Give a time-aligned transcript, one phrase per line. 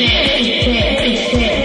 [0.00, 1.59] big fan, big fan, big fan.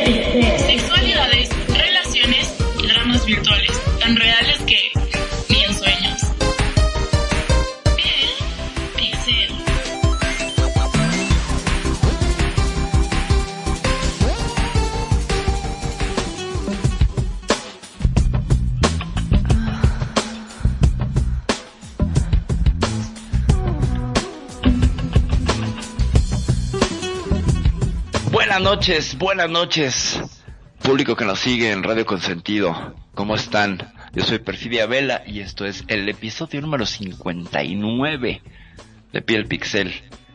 [28.76, 30.22] Noches, buenas noches,
[30.84, 32.94] público que nos sigue en Radio Consentido.
[33.14, 33.94] ¿Cómo están?
[34.12, 38.42] Yo soy Perfidia Vela y esto es el episodio número 59
[39.14, 39.94] de Piel Pixel.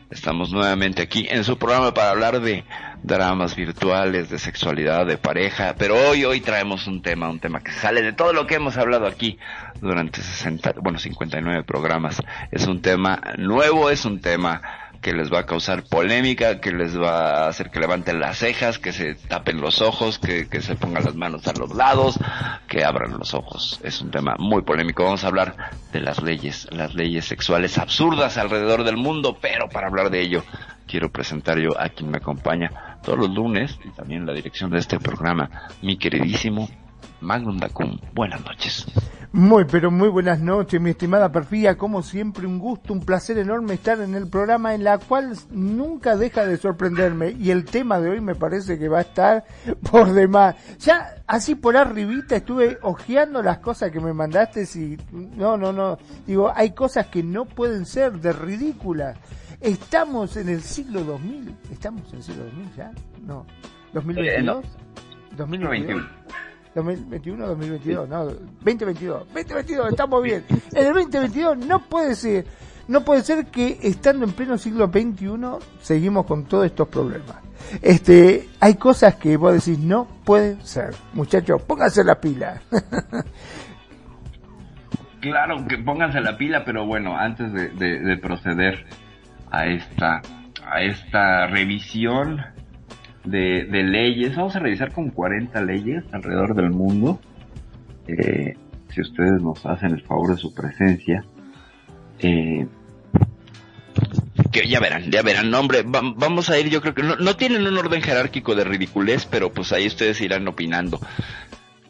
[0.09, 2.63] Estamos nuevamente aquí en su programa para hablar de
[3.03, 7.71] dramas virtuales, de sexualidad, de pareja, pero hoy, hoy traemos un tema, un tema que
[7.71, 9.37] sale de todo lo que hemos hablado aquí
[9.81, 12.19] durante 60, bueno, 59 programas.
[12.49, 14.63] Es un tema nuevo, es un tema
[15.01, 18.77] que les va a causar polémica, que les va a hacer que levanten las cejas,
[18.77, 22.19] que se tapen los ojos, que, que se pongan las manos a los lados,
[22.67, 23.79] que abran los ojos.
[23.83, 25.03] Es un tema muy polémico.
[25.03, 25.55] Vamos a hablar
[25.91, 30.43] de las leyes, las leyes sexuales absurdas alrededor del mundo, pero para hablar de ello
[30.87, 34.79] quiero presentar yo a quien me acompaña todos los lunes y también la dirección de
[34.79, 35.49] este programa,
[35.81, 36.69] mi queridísimo
[37.21, 37.97] Magnum Dacum.
[38.13, 38.85] Buenas noches.
[39.33, 41.77] Muy, pero muy buenas noches, mi estimada Perfía.
[41.77, 46.17] Como siempre, un gusto, un placer enorme estar en el programa en la cual nunca
[46.17, 47.31] deja de sorprenderme.
[47.39, 49.45] Y el tema de hoy me parece que va a estar
[49.89, 50.55] por demás.
[50.79, 55.97] Ya así por arribita estuve hojeando las cosas que me mandaste y no, no, no.
[56.27, 59.17] Digo, hay cosas que no pueden ser de ridículas.
[59.61, 61.55] Estamos en el siglo 2000.
[61.71, 62.91] ¿Estamos en el siglo 2000 ya?
[63.25, 63.45] No.
[63.93, 64.27] ¿2022?
[64.27, 64.61] Eh, no.
[65.37, 66.07] ¿2021?
[66.75, 70.45] 2021, 2022, no, 2022, 2022, estamos bien.
[70.49, 72.45] En el 2022 no puede ser,
[72.87, 75.27] no puede ser que estando en pleno siglo XXI
[75.81, 77.37] seguimos con todos estos problemas.
[77.81, 80.95] Este, hay cosas que vos decís no pueden ser.
[81.13, 82.61] Muchachos, pónganse la pila.
[85.21, 88.87] Claro, que pónganse la pila, pero bueno, antes de, de, de proceder
[89.51, 90.19] a esta,
[90.65, 92.43] a esta revisión
[93.23, 94.35] de, de, leyes.
[94.35, 97.19] Vamos a revisar con 40 leyes alrededor del mundo.
[98.07, 98.55] Eh,
[98.89, 101.23] si ustedes nos hacen el favor de su presencia.
[102.19, 102.67] Eh,
[104.51, 107.15] que ya verán, ya verán, no, hombre, va, vamos a ir, yo creo que no,
[107.15, 110.99] no, tienen un orden jerárquico de ridiculez, pero pues ahí ustedes irán opinando.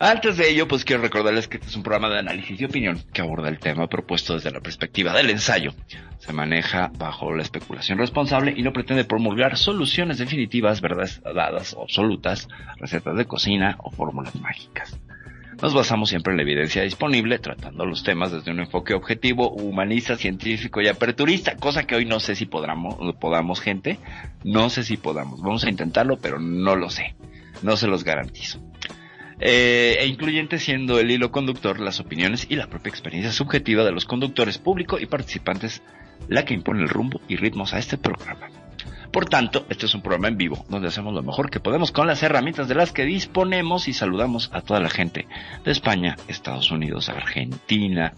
[0.03, 3.03] Antes de ello, pues quiero recordarles que este es un programa de análisis y opinión
[3.13, 5.75] que aborda el tema propuesto desde la perspectiva del ensayo.
[6.17, 11.84] Se maneja bajo la especulación responsable y no pretende promulgar soluciones definitivas, verdades dadas o
[11.84, 12.47] absolutas,
[12.78, 15.00] recetas de cocina o fórmulas mágicas.
[15.62, 20.18] Nos basamos siempre en la evidencia disponible, tratando los temas desde un enfoque objetivo, humanista,
[20.18, 24.00] científico y aperturista, cosa que hoy no sé si podamos, podamos gente,
[24.44, 25.44] no sé si podamos.
[25.44, 27.13] Vamos a intentarlo, pero no lo sé.
[27.62, 28.71] No se los garantizo
[29.41, 33.91] eh, e incluyente siendo el hilo conductor las opiniones y la propia experiencia subjetiva de
[33.91, 35.81] los conductores público y participantes
[36.28, 38.50] la que impone el rumbo y ritmos a este programa.
[39.12, 42.07] Por tanto, este es un programa en vivo donde hacemos lo mejor que podemos con
[42.07, 45.28] las herramientas de las que disponemos y saludamos a toda la gente
[45.66, 48.13] de España, Estados Unidos, Argentina,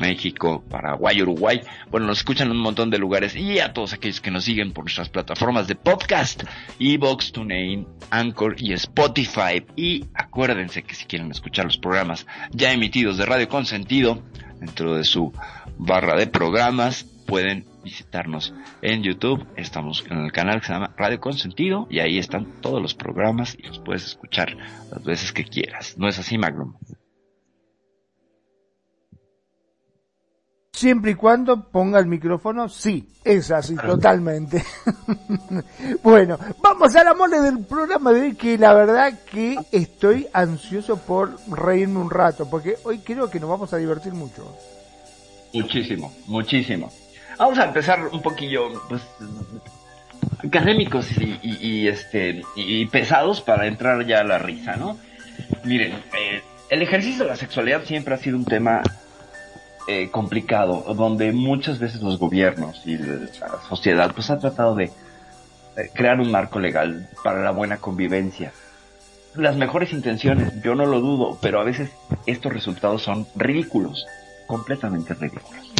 [0.00, 1.60] México, Paraguay, Uruguay.
[1.90, 4.72] Bueno, nos escuchan en un montón de lugares y a todos aquellos que nos siguen
[4.72, 6.44] por nuestras plataformas de podcast,
[6.78, 9.64] Evox, TuneIn, Anchor y Spotify.
[9.76, 14.22] Y acuérdense que si quieren escuchar los programas ya emitidos de Radio Consentido
[14.58, 15.32] dentro de su
[15.78, 19.46] barra de programas, pueden visitarnos en YouTube.
[19.56, 23.56] Estamos en el canal que se llama Radio Consentido y ahí están todos los programas
[23.58, 24.56] y los puedes escuchar
[24.90, 25.96] las veces que quieras.
[25.96, 26.74] ¿No es así, Magnum?
[30.72, 34.64] Siempre y cuando ponga el micrófono, sí, es así, totalmente.
[36.02, 40.96] bueno, vamos a la mole del programa de hoy, que la verdad que estoy ansioso
[40.96, 44.56] por reírme un rato, porque hoy creo que nos vamos a divertir mucho.
[45.52, 46.90] Muchísimo, muchísimo.
[47.36, 49.02] Vamos a empezar un poquillo, pues,
[50.42, 54.96] académicos y, y, y este, y pesados para entrar ya a la risa, ¿no?
[55.64, 58.82] Miren, eh, el ejercicio de la sexualidad siempre ha sido un tema
[59.92, 63.26] eh, complicado, donde muchas veces los gobiernos y la
[63.68, 64.92] sociedad pues ha tratado de
[65.94, 68.52] crear un marco legal para la buena convivencia.
[69.34, 71.90] Las mejores intenciones, yo no lo dudo, pero a veces
[72.26, 74.06] estos resultados son ridículos,
[74.46, 75.72] completamente ridículos.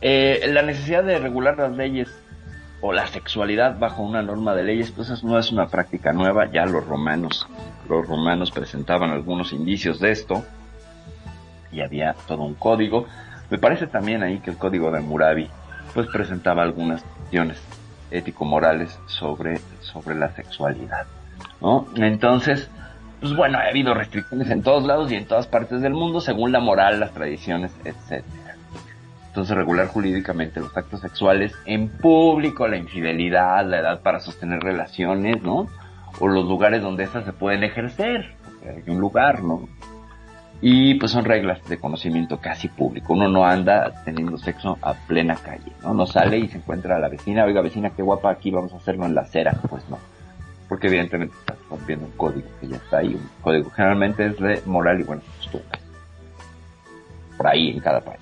[0.00, 2.08] Eh, la necesidad de regular las leyes
[2.80, 6.50] o la sexualidad bajo una norma de leyes, pues eso no es una práctica nueva,
[6.50, 7.46] ya los romanos,
[7.88, 10.44] los romanos presentaban algunos indicios de esto
[11.72, 13.06] y había todo un código.
[13.50, 15.48] Me parece también ahí que el código de Murabi
[15.94, 17.60] pues presentaba algunas cuestiones
[18.10, 21.06] ético-morales sobre, sobre la sexualidad,
[21.60, 21.86] ¿no?
[21.96, 22.70] Entonces,
[23.20, 26.52] pues bueno, ha habido restricciones en todos lados y en todas partes del mundo según
[26.52, 28.56] la moral, las tradiciones, etcétera.
[29.28, 35.40] Entonces, regular jurídicamente los actos sexuales en público, la infidelidad, la edad para sostener relaciones,
[35.42, 35.68] ¿no?
[36.20, 38.34] O los lugares donde estas se pueden ejercer.
[38.62, 39.68] Hay un lugar, ¿no?
[40.64, 43.14] Y pues son reglas de conocimiento casi público.
[43.14, 45.92] Uno no anda teniendo sexo a plena calle, ¿no?
[45.92, 48.76] No sale y se encuentra a la vecina, oiga vecina, qué guapa aquí, vamos a
[48.76, 49.52] hacerlo en la acera.
[49.68, 49.98] Pues no.
[50.68, 53.08] Porque evidentemente estás rompiendo un código que ya está ahí.
[53.08, 55.80] Un código generalmente es de moral y bueno, costumbre.
[57.36, 58.20] Por ahí en cada país.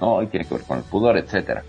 [0.00, 0.22] ¿no?
[0.22, 1.62] Y tiene que ver con el pudor, etcétera.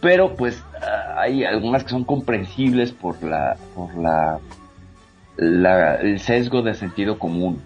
[0.00, 4.40] Pero pues ah, hay algunas que son comprensibles por la, por la,
[5.36, 7.62] el sesgo de sentido común,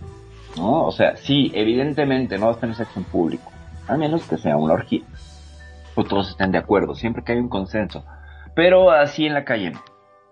[0.57, 0.85] ¿no?
[0.85, 3.53] O sea, sí, evidentemente no vas a tener sexo en público,
[3.89, 5.03] a menos que sea una orgía.
[5.95, 8.05] O todos estén de acuerdo, siempre que hay un consenso.
[8.55, 9.73] Pero así en la calle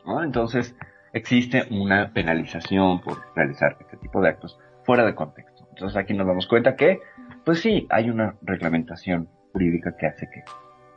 [0.04, 0.22] ¿no?
[0.22, 0.76] Entonces,
[1.12, 5.66] existe una penalización por realizar este tipo de actos fuera de contexto.
[5.70, 7.00] Entonces aquí nos damos cuenta que,
[7.44, 10.42] pues sí, hay una reglamentación jurídica que hace que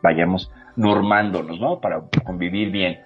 [0.02, 1.80] vayamos normándonos, ¿no?
[1.80, 3.02] Para convivir bien.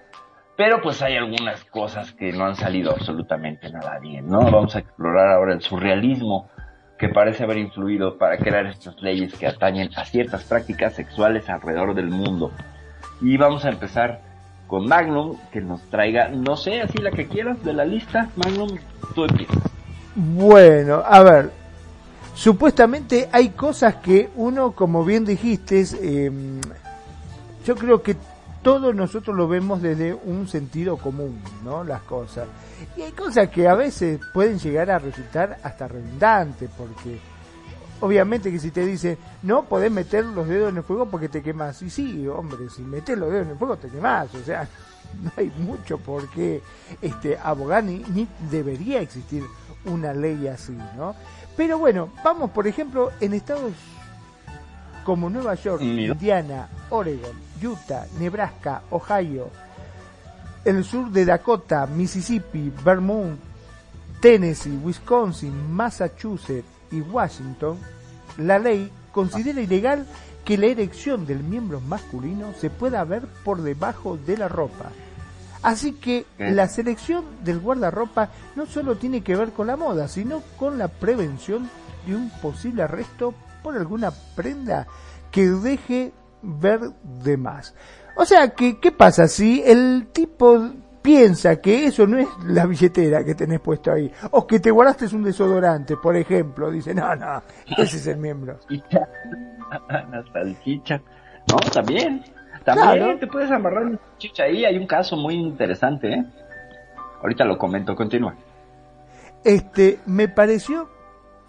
[0.56, 4.40] Pero pues hay algunas cosas que no han salido absolutamente nada bien, ¿no?
[4.50, 6.50] Vamos a explorar ahora el surrealismo
[6.98, 11.94] que parece haber influido para crear estas leyes que atañen a ciertas prácticas sexuales alrededor
[11.94, 12.52] del mundo.
[13.20, 14.20] Y vamos a empezar
[14.66, 18.28] con Magnum, que nos traiga, no sé, así la que quieras de la lista.
[18.36, 18.78] Magnum,
[19.14, 19.58] tú empiezas.
[20.14, 21.50] Bueno, a ver,
[22.34, 26.30] supuestamente hay cosas que uno, como bien dijiste, eh,
[27.64, 28.16] yo creo que
[28.62, 31.82] todos nosotros lo vemos desde un sentido común, ¿no?
[31.82, 32.46] Las cosas.
[32.96, 37.18] Y hay cosas que a veces pueden llegar a resultar hasta redundantes, porque
[38.00, 41.42] obviamente que si te dicen, no podés meter los dedos en el fuego porque te
[41.42, 41.82] quemas.
[41.82, 44.32] Y sí, hombre, si metes los dedos en el fuego te quemas.
[44.34, 44.68] O sea,
[45.22, 46.62] no hay mucho por qué
[47.00, 49.42] este, abogar, ni, ni debería existir
[49.84, 51.16] una ley así, ¿no?
[51.56, 53.72] Pero bueno, vamos por ejemplo en estados
[55.04, 57.32] como Nueva York, Indiana, Oregon,
[57.62, 59.50] Utah, Nebraska, Ohio,
[60.64, 63.38] el sur de Dakota, Mississippi, Vermont,
[64.20, 67.78] Tennessee, Wisconsin, Massachusetts y Washington,
[68.38, 70.06] la ley considera ilegal
[70.44, 74.90] que la erección del miembro masculino se pueda ver por debajo de la ropa.
[75.62, 80.42] Así que la selección del guardarropa no solo tiene que ver con la moda, sino
[80.58, 81.70] con la prevención
[82.06, 83.32] de un posible arresto
[83.62, 84.88] por alguna prenda
[85.30, 86.12] que deje
[86.42, 86.80] ver
[87.22, 87.74] de más.
[88.16, 93.24] O sea, que, ¿qué pasa si el tipo piensa que eso no es la billetera
[93.24, 94.10] que tenés puesto ahí?
[94.32, 96.70] O que te guardaste un desodorante, por ejemplo.
[96.70, 97.42] Dice, no, no,
[97.78, 98.58] ese es el miembro.
[98.70, 101.00] La salchicha.
[101.48, 102.22] No, también.
[102.64, 104.64] También te puedes amarrar un chicha ahí.
[104.64, 106.24] Hay un caso muy interesante, ¿eh?
[107.20, 108.36] Ahorita lo comento, continúa.
[109.42, 110.88] Este, me pareció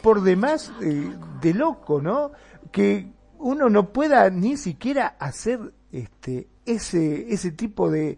[0.02, 2.32] por demás eh, de loco, ¿no?
[2.72, 3.08] Que
[3.44, 5.60] uno no pueda ni siquiera hacer
[5.92, 8.18] este ese ese tipo de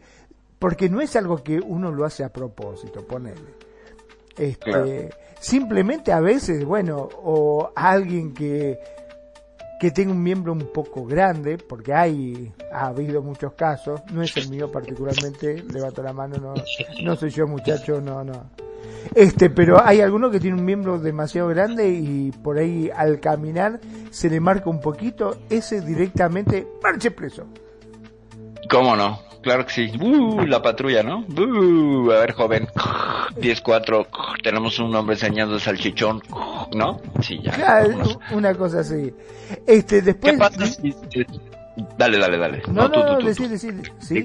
[0.60, 3.55] porque no es algo que uno lo hace a propósito, ponele.
[4.38, 8.79] Este, simplemente a veces, bueno, o alguien que
[9.79, 14.36] que tenga un miembro un poco grande, porque hay, ha habido muchos casos, no es
[14.38, 16.53] el mío particularmente, levanto la mano, no,
[17.03, 18.50] no soy yo muchacho, no, no.
[19.13, 23.79] Este, pero hay alguno que tiene un miembro demasiado grande y por ahí al caminar
[24.10, 27.46] se le marca un poquito, ese directamente marche preso.
[28.70, 29.20] ¿Cómo no?
[29.45, 29.91] Claro que sí.
[30.47, 31.23] La patrulla, ¿no?
[32.11, 32.67] A ver, joven.
[33.35, 34.07] 10-4,
[34.41, 36.23] tenemos un hombre enseñando salchichón,
[36.73, 36.99] ¿no?
[37.21, 37.51] Sí, ya.
[37.51, 37.95] Claro,
[38.31, 39.13] una cosa así.
[39.67, 40.33] Este, después...
[40.33, 40.95] ¿Qué pasa si...
[41.95, 42.63] Dale, dale, dale.
[42.69, 43.35] No, no, no, tú,
[43.99, 44.23] ¿sí?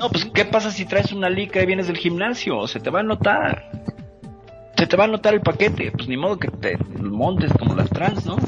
[0.00, 2.66] No, pues, ¿qué pasa si traes una lica y vienes del gimnasio?
[2.66, 3.70] Se te va a notar.
[4.76, 5.92] Se te va a notar el paquete.
[5.92, 8.38] Pues ni modo que te montes como las trans, ¿no?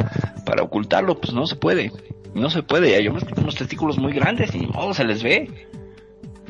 [0.44, 1.92] Para ocultarlo, pues no se puede.
[2.34, 2.88] No se puede.
[2.98, 5.68] Tienen unos testículos muy grandes y ni modo se les ve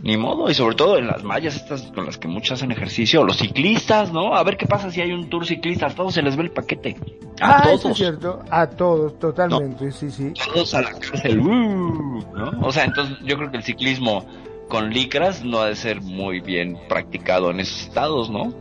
[0.04, 3.24] ni modo, y sobre todo en las mallas estas con las que muchos hacen ejercicio,
[3.24, 4.34] los ciclistas, ¿no?
[4.34, 6.50] A ver qué pasa si hay un tour ciclista, a todos se les ve el
[6.50, 6.94] paquete.
[7.40, 7.80] A ah, todos.
[7.80, 10.34] Eso es cierto, a todos, totalmente, sí, sí.
[10.52, 12.50] Todos a la cárcel, uh, ¿no?
[12.60, 14.26] O sea, entonces yo creo que el ciclismo
[14.68, 18.52] con licras no ha de ser muy bien practicado en esos estados, ¿no?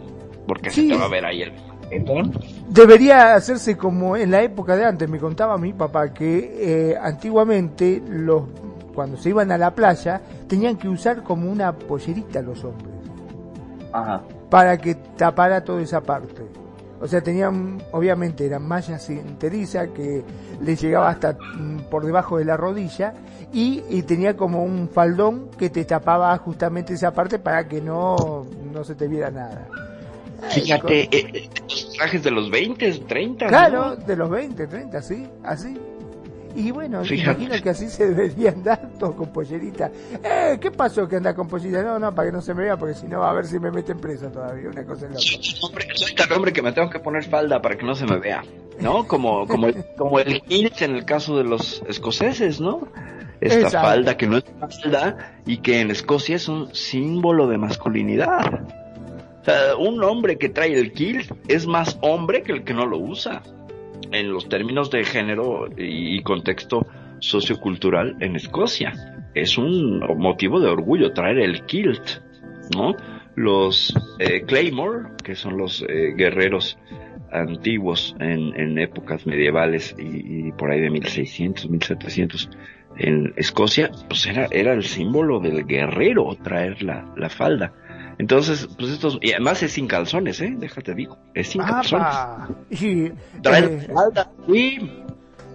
[0.47, 0.87] Porque Sí.
[0.87, 2.39] se te va a ver ahí el paquetón.
[2.69, 5.09] Debería hacerse como en la época de antes.
[5.09, 8.43] Me contaba mi papá que eh, antiguamente los
[8.93, 12.93] cuando se iban a la playa tenían que usar como una pollerita los hombres
[13.91, 14.21] Ajá.
[14.49, 16.43] para que tapara toda esa parte.
[17.01, 20.23] O sea, tenían, obviamente, eran mallas enteriza que
[20.61, 23.13] les llegaba hasta mm, por debajo de la rodilla
[23.51, 28.45] y, y tenía como un faldón que te tapaba justamente esa parte para que no,
[28.71, 29.67] no se te viera nada.
[30.49, 33.45] Fíjate, eh, eh, los trajes de los 20, 30.
[33.45, 33.49] ¿no?
[33.49, 35.77] Claro, de los 20, 30, sí, así.
[36.55, 37.41] Y bueno, Fíjate.
[37.41, 39.89] imagino que así se debería andar todo con pollerita.
[40.23, 41.81] Eh, ¿qué pasó que anda con pollerita?
[41.81, 43.71] No, no, para que no se me vea, porque si no, a ver si me
[43.71, 45.19] meten preso todavía, una cosa loca.
[45.63, 48.17] Hombre, soy tan hombre que me tengo que poner falda para que no se me
[48.19, 48.43] vea,
[48.79, 49.07] ¿no?
[49.07, 52.87] Como, como, el, como el kilt en el caso de los escoceses, ¿no?
[53.41, 53.87] Esta Exacto.
[53.87, 58.61] falda que no es falda y que en Escocia es un símbolo de masculinidad.
[59.41, 62.85] O sea, un hombre que trae el kilt es más hombre que el que no
[62.85, 63.41] lo usa.
[64.13, 66.87] En los términos de género y contexto
[67.19, 68.93] sociocultural en Escocia.
[69.33, 72.21] Es un motivo de orgullo traer el kilt,
[72.75, 72.95] ¿no?
[73.35, 76.77] Los eh, Claymore, que son los eh, guerreros
[77.31, 82.49] antiguos en, épocas medievales y, y por ahí de 1600, 1700
[82.97, 87.73] en Escocia, pues era, era el símbolo del guerrero traer la, la falda.
[88.17, 92.07] Entonces, pues estos, y además es sin calzones, eh, déjate digo, es sin calzones.
[92.07, 92.49] ¡Apa!
[92.69, 93.09] Y,
[93.41, 94.91] Traer eh, falda, sí,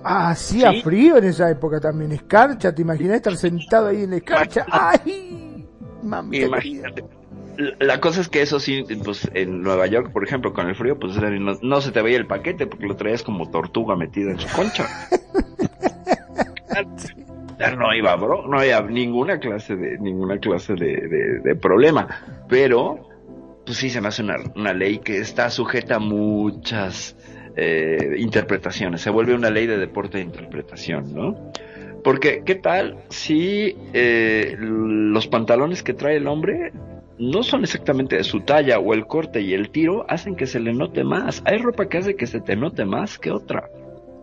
[0.05, 0.83] ah, hacía Sí.
[0.83, 2.13] frío en esa época también.
[2.13, 4.67] Escarcha, ¿te imaginas estar sentado ahí en la escarcha?
[4.71, 5.67] ¡Ay!
[6.03, 7.05] Mami, Imagínate.
[7.81, 10.97] La- cosa es que eso sí, pues en Nueva York, por ejemplo, con el frío,
[10.99, 14.39] pues no, no se te veía el paquete porque lo traías como tortuga metida en
[14.39, 14.87] su concha.
[16.75, 16.85] Ya
[17.77, 22.07] no iba, bro, no había ninguna clase de, ninguna clase de, de- de problema.
[22.49, 23.09] Pero,
[23.67, 27.17] pues sí se me hace una, una ley que está sujeta a muchas
[27.57, 29.01] eh, interpretaciones.
[29.01, 31.51] Se vuelve una ley de deporte de interpretación, ¿no?
[32.05, 36.73] Porque, ¿qué tal si eh, los pantalones que trae el hombre
[37.19, 40.61] no son exactamente de su talla o el corte y el tiro hacen que se
[40.61, 41.43] le note más?
[41.45, 43.69] Hay ropa que hace que se te note más que otra.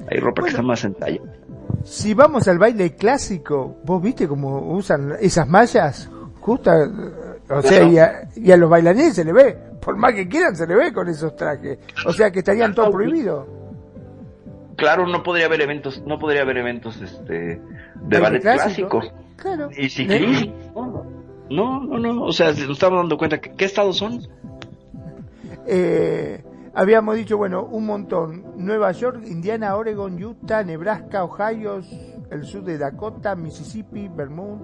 [0.09, 1.19] Hay ropa que está más en talla.
[1.83, 6.09] Si vamos al baile clásico, ¿vos viste cómo usan esas mallas?
[6.39, 6.89] Justa,
[7.49, 10.55] o sea, y a, y a los bailarines se le ve, por más que quieran
[10.55, 11.79] se le ve con esos trajes.
[12.05, 13.47] O sea, que estarían todo prohibido.
[14.75, 17.59] Claro, no podría haber eventos, no podría haber eventos este de
[17.95, 19.01] Baile ballet clásico.
[19.37, 19.69] Claro.
[19.75, 21.05] y ciclismo.
[21.49, 24.21] No, no, no, o sea, nos estamos dando cuenta que qué estados son.
[25.67, 26.43] Eh,
[26.75, 28.43] habíamos dicho, bueno, un montón.
[28.57, 31.81] Nueva York, Indiana, Oregon, Utah, Nebraska, Ohio,
[32.29, 34.61] el sur de Dakota, Mississippi, Vermont,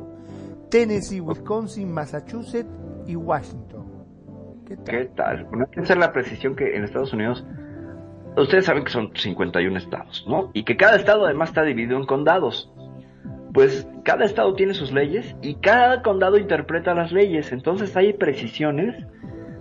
[0.70, 2.70] Tennessee, Wisconsin, Massachusetts
[3.08, 3.86] y Washington.
[4.68, 4.86] ¿Qué tal?
[4.86, 5.44] ¿Qué tal?
[5.46, 7.46] Bueno, que la precisión que en Estados Unidos,
[8.38, 10.52] ustedes saben que son 51 estados, ¿no?
[10.54, 12.72] Y que cada estado además está dividido en condados.
[13.54, 17.52] Pues cada estado tiene sus leyes y cada condado interpreta las leyes.
[17.52, 19.06] Entonces hay precisiones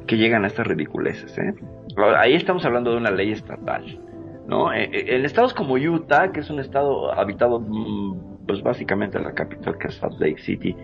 [0.07, 1.55] que llegan a estas ridiculeces, ¿eh?
[2.19, 3.99] Ahí estamos hablando de una ley estatal,
[4.47, 4.73] ¿no?
[4.73, 9.33] Eh, eh, En estados como Utah, que es un estado habitado, mm, pues básicamente la
[9.35, 10.75] capital que es Salt Lake City,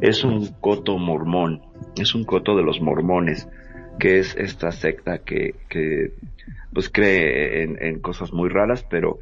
[0.00, 1.62] es un coto mormón,
[1.96, 3.48] es un coto de los mormones,
[3.98, 6.12] que es esta secta que, que
[6.72, 9.20] pues cree en, en cosas muy raras, pero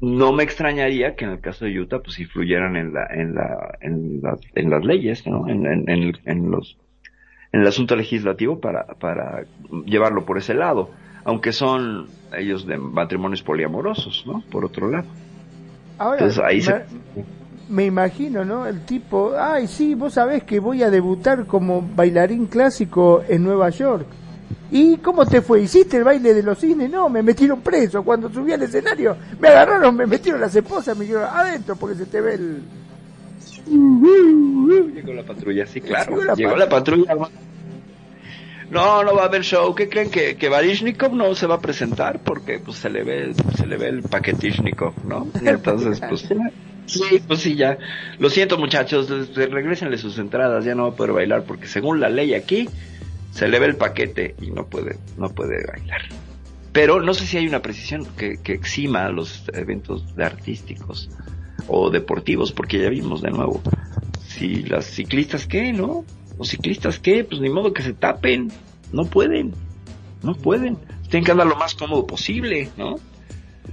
[0.00, 3.78] no me extrañaría que en el caso de Utah pues influyeran en la en la
[3.80, 6.76] en, la- en las leyes no en, en, en en los
[7.54, 9.44] en el asunto legislativo para para
[9.86, 10.90] llevarlo por ese lado
[11.24, 12.06] aunque son
[12.36, 15.06] ellos de matrimonios poliamorosos no por otro lado
[15.96, 16.84] Ahora, Entonces, ahí me, se-
[17.68, 18.66] me imagino, ¿no?
[18.66, 23.70] El tipo, ay, sí, vos sabés que voy a debutar como bailarín clásico en Nueva
[23.70, 24.04] York.
[24.72, 25.62] ¿Y cómo te fue?
[25.62, 26.90] ¿Hiciste el baile de los cisnes?
[26.90, 28.02] No, me metieron preso.
[28.02, 32.06] Cuando subí al escenario, me agarraron, me metieron las esposas, me dijeron adentro porque se
[32.06, 32.62] te ve el...
[33.66, 36.12] llegó la patrulla sí claro.
[36.12, 37.14] Llegó la llegó la patrulla.
[38.70, 39.74] no no va a haber show.
[39.74, 43.34] ¿qué creen que que Varishnikov no se va a presentar porque pues se le ve
[43.56, 46.28] se le ve el paquetishnikov no entonces pues
[46.86, 47.78] Sí, pues sí, ya.
[48.18, 52.08] Lo siento, muchachos, regrésenle sus entradas, ya no va a poder bailar porque según la
[52.08, 52.68] ley aquí
[53.30, 56.02] se le ve el paquete y no puede no puede bailar.
[56.72, 61.08] Pero no sé si hay una precisión que, que exima los eventos de artísticos
[61.68, 63.60] o deportivos, porque ya vimos de nuevo.
[64.26, 66.04] Si las ciclistas qué, ¿no?
[66.38, 68.50] Los ciclistas qué, pues ni modo que se tapen,
[68.92, 69.54] no pueden,
[70.22, 70.76] no pueden.
[71.08, 72.96] Tienen que andar lo más cómodo posible, ¿no?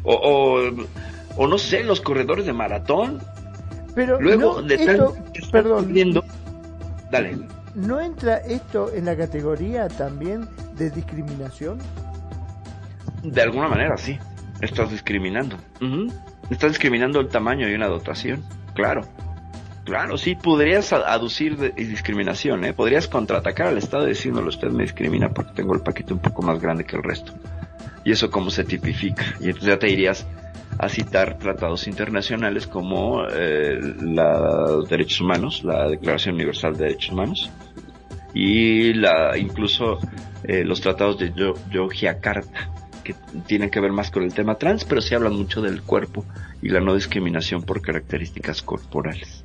[0.03, 0.71] O, o,
[1.37, 3.21] o no sé, los corredores de maratón,
[3.95, 5.15] Pero Luego, no, de esto,
[5.51, 5.93] perdón,
[7.11, 7.37] Dale.
[7.75, 11.79] ¿No entra esto en la categoría también de discriminación?
[13.23, 14.17] De alguna manera, sí.
[14.61, 15.57] Estás discriminando.
[15.81, 16.07] Ujú.
[16.51, 18.43] Estás discriminando el tamaño y una dotación.
[18.75, 19.01] Claro.
[19.85, 22.73] Claro, sí, podrías aducir de- discriminación, ¿eh?
[22.73, 26.61] Podrías contraatacar al Estado diciéndole usted me discrimina porque tengo el paquete un poco más
[26.61, 27.33] grande que el resto.
[28.05, 29.23] Y eso cómo se tipifica.
[29.39, 30.27] Y entonces ya te irías
[30.77, 37.11] a citar tratados internacionales como eh, la- los derechos humanos, la Declaración Universal de Derechos
[37.11, 37.49] Humanos,
[38.33, 39.99] y la incluso
[40.43, 42.69] eh, los tratados de Yo- Yogyakarta,
[43.47, 46.25] que que ver más con el tema trans, pero sí hablan mucho del cuerpo
[46.61, 49.43] y la no discriminación por características corporales.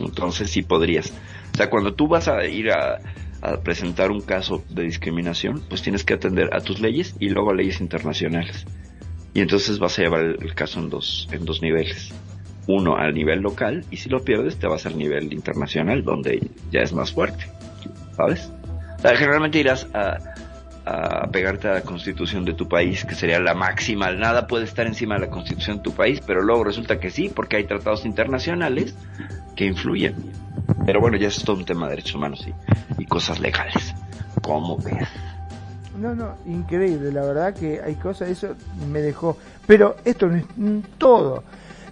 [0.00, 1.12] Entonces sí podrías.
[1.52, 2.98] O sea, cuando tú vas a ir a,
[3.42, 7.50] a presentar un caso de discriminación, pues tienes que atender a tus leyes y luego
[7.50, 8.64] a leyes internacionales.
[9.34, 12.12] Y entonces vas a llevar el, el caso en dos, en dos niveles.
[12.66, 16.80] Uno al nivel local y si lo pierdes te vas al nivel internacional donde ya
[16.80, 17.46] es más fuerte.
[18.16, 18.52] ¿Sabes?
[18.98, 20.18] O sea, generalmente irás a,
[20.84, 24.10] a pegarte a la constitución de tu país, que sería la máxima.
[24.12, 27.30] Nada puede estar encima de la constitución de tu país, pero luego resulta que sí,
[27.34, 28.94] porque hay tratados internacionales
[29.56, 30.14] que influyen.
[30.86, 33.94] Pero bueno, ya es todo un tema de derechos humanos y, y cosas legales.
[34.42, 35.08] ¿Cómo ves?
[35.98, 38.54] No, no, increíble, la verdad que hay cosas, eso
[38.90, 39.36] me dejó.
[39.66, 40.44] Pero esto no es
[40.98, 41.44] todo.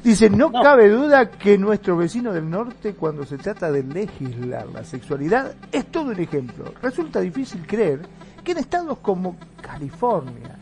[0.03, 0.63] Dice, no, No.
[0.63, 5.85] cabe duda que nuestro vecino del norte, cuando se trata de legislar la sexualidad, es
[5.87, 6.73] todo un ejemplo.
[6.83, 8.01] Resulta difícil creer
[8.43, 10.57] que en estados como California,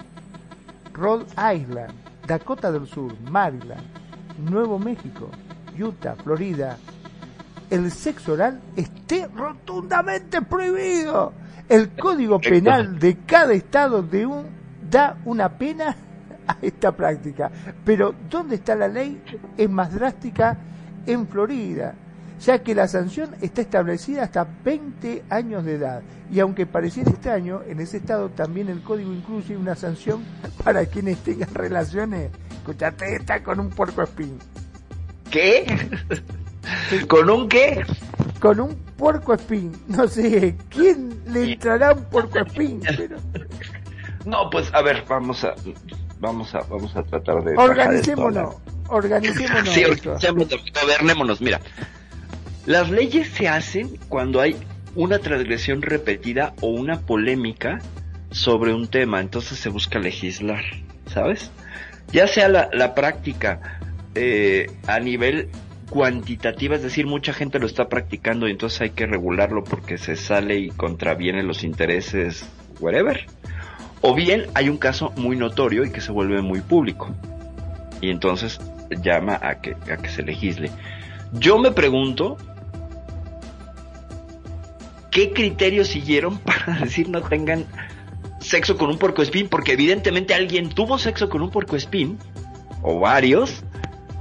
[0.92, 1.92] Rhode Island,
[2.26, 3.82] Dakota del Sur, Maryland,
[4.38, 5.30] Nuevo México,
[5.78, 6.76] Utah, Florida,
[7.70, 11.32] el sexo oral esté rotundamente prohibido.
[11.68, 14.47] El código penal de cada estado de un,
[14.90, 15.94] da una pena
[16.47, 17.50] a esta práctica.
[17.85, 19.23] Pero ¿dónde está la ley?
[19.56, 20.56] Es más drástica
[21.06, 21.94] en Florida,
[22.40, 26.02] ya que la sanción está establecida hasta 20 años de edad.
[26.30, 30.24] Y aunque pareciera extraño, en ese estado también el código incluye una sanción
[30.62, 34.38] para quienes tengan relaciones, escuchate esta, con un puerco espín.
[35.31, 35.66] ¿Qué?
[37.09, 37.85] ¿Con un qué?
[38.38, 39.72] con un puerco espín.
[39.88, 42.81] No sé, ¿quién le entrará un puerco espín?
[42.96, 43.16] Pero
[44.24, 45.55] No, pues a ver, vamos a
[46.20, 48.57] vamos a vamos a tratar de organicémonos,
[48.88, 49.68] organicémonos.
[49.68, 51.40] Sí, organicémonos, gobernémonos.
[51.40, 51.61] Mira,
[52.68, 54.54] las leyes se hacen cuando hay
[54.94, 57.78] una transgresión repetida o una polémica
[58.31, 60.62] sobre un tema, entonces se busca legislar,
[61.07, 61.50] ¿sabes?
[62.12, 63.81] Ya sea la, la práctica
[64.14, 65.48] eh, a nivel
[65.88, 70.14] cuantitativa, es decir, mucha gente lo está practicando y entonces hay que regularlo porque se
[70.14, 72.46] sale y contraviene los intereses,
[72.81, 73.24] whatever.
[74.02, 77.14] O bien hay un caso muy notorio y que se vuelve muy público.
[78.02, 78.61] Y entonces
[79.02, 80.70] llama a que, a que se legisle.
[81.33, 82.37] Yo me pregunto,
[85.18, 87.66] ¿qué criterios siguieron para decir no tengan
[88.38, 89.48] sexo con un puercoespín?
[89.48, 92.18] Porque evidentemente alguien tuvo sexo con un puercoespín,
[92.83, 93.64] o varios,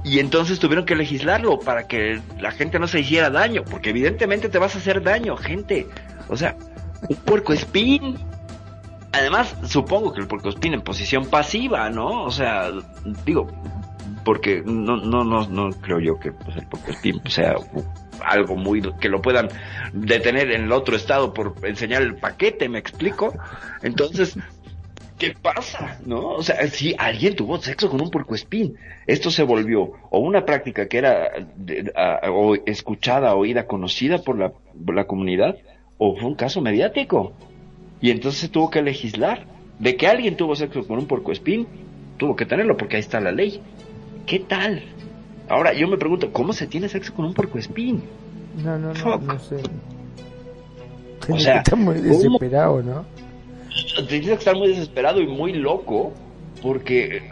[0.02, 4.48] y entonces tuvieron que legislarlo para que la gente no se hiciera daño, porque evidentemente
[4.48, 5.86] te vas a hacer daño, gente.
[6.28, 6.56] O sea,
[7.08, 8.18] un puercoespín.
[9.12, 12.24] Además, supongo que el puercoespín en posición pasiva, ¿no?
[12.24, 12.72] O sea,
[13.24, 13.46] digo,
[14.24, 17.54] porque no, no, no, no creo yo que pues, el puercoespín sea
[18.24, 19.48] algo muy que lo puedan
[19.92, 23.34] detener en el otro estado por enseñar el paquete, ¿me explico?
[23.82, 24.36] Entonces,
[25.18, 25.98] ¿qué pasa?
[26.06, 26.28] ¿No?
[26.30, 28.76] O sea, si alguien tuvo sexo con un puercoespín,
[29.06, 31.92] esto se volvió o una práctica que era de-
[32.30, 34.52] o escuchada, oída, conocida por la,
[34.84, 35.56] por la comunidad,
[35.98, 37.32] o fue un caso mediático.
[38.00, 39.46] Y entonces se tuvo que legislar.
[39.78, 41.68] De que alguien tuvo sexo con un puercoespín,
[42.16, 43.60] tuvo que tenerlo porque ahí está la ley.
[44.26, 44.82] ¿Qué tal?
[45.48, 48.02] Ahora yo me pregunto, ¿cómo se tiene sexo con un puercoespín?
[48.62, 49.22] No, no, no, Fuck.
[49.22, 49.56] no sé.
[51.28, 52.08] O sea, que estar muy ¿cómo?
[52.08, 53.04] desesperado, ¿no?
[54.08, 56.12] Tienes que estar muy desesperado y muy loco
[56.62, 57.28] porque,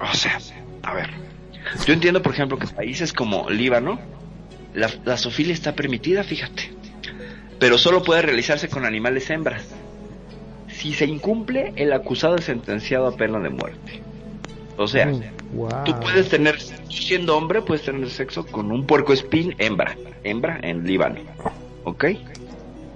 [0.00, 0.38] o sea,
[0.82, 1.10] a ver,
[1.86, 3.98] yo entiendo, por ejemplo, que países como Líbano,
[4.74, 6.70] la, la zoofilia está permitida, fíjate,
[7.58, 9.64] pero solo puede realizarse con animales hembras.
[10.68, 14.03] Si se incumple, el acusado es sentenciado a pena de muerte.
[14.76, 15.22] O sea, Mm,
[15.56, 15.84] wow.
[15.84, 16.58] Tú puedes tener,
[16.90, 21.20] siendo hombre, puedes tener sexo con un puercoespín hembra, hembra en Líbano,
[21.84, 22.04] ¿ok?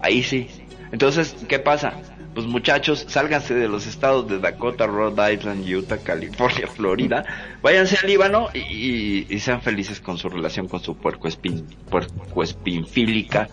[0.03, 0.49] Ahí sí.
[0.93, 1.93] Entonces, ¿qué pasa?
[2.35, 7.25] Pues muchachos, sálganse de los estados de Dakota, Rhode Island, Utah, California, Florida,
[7.63, 13.49] váyanse al Líbano y, y- y sean felices con su relación con su puercoespín, puercoespinfílica.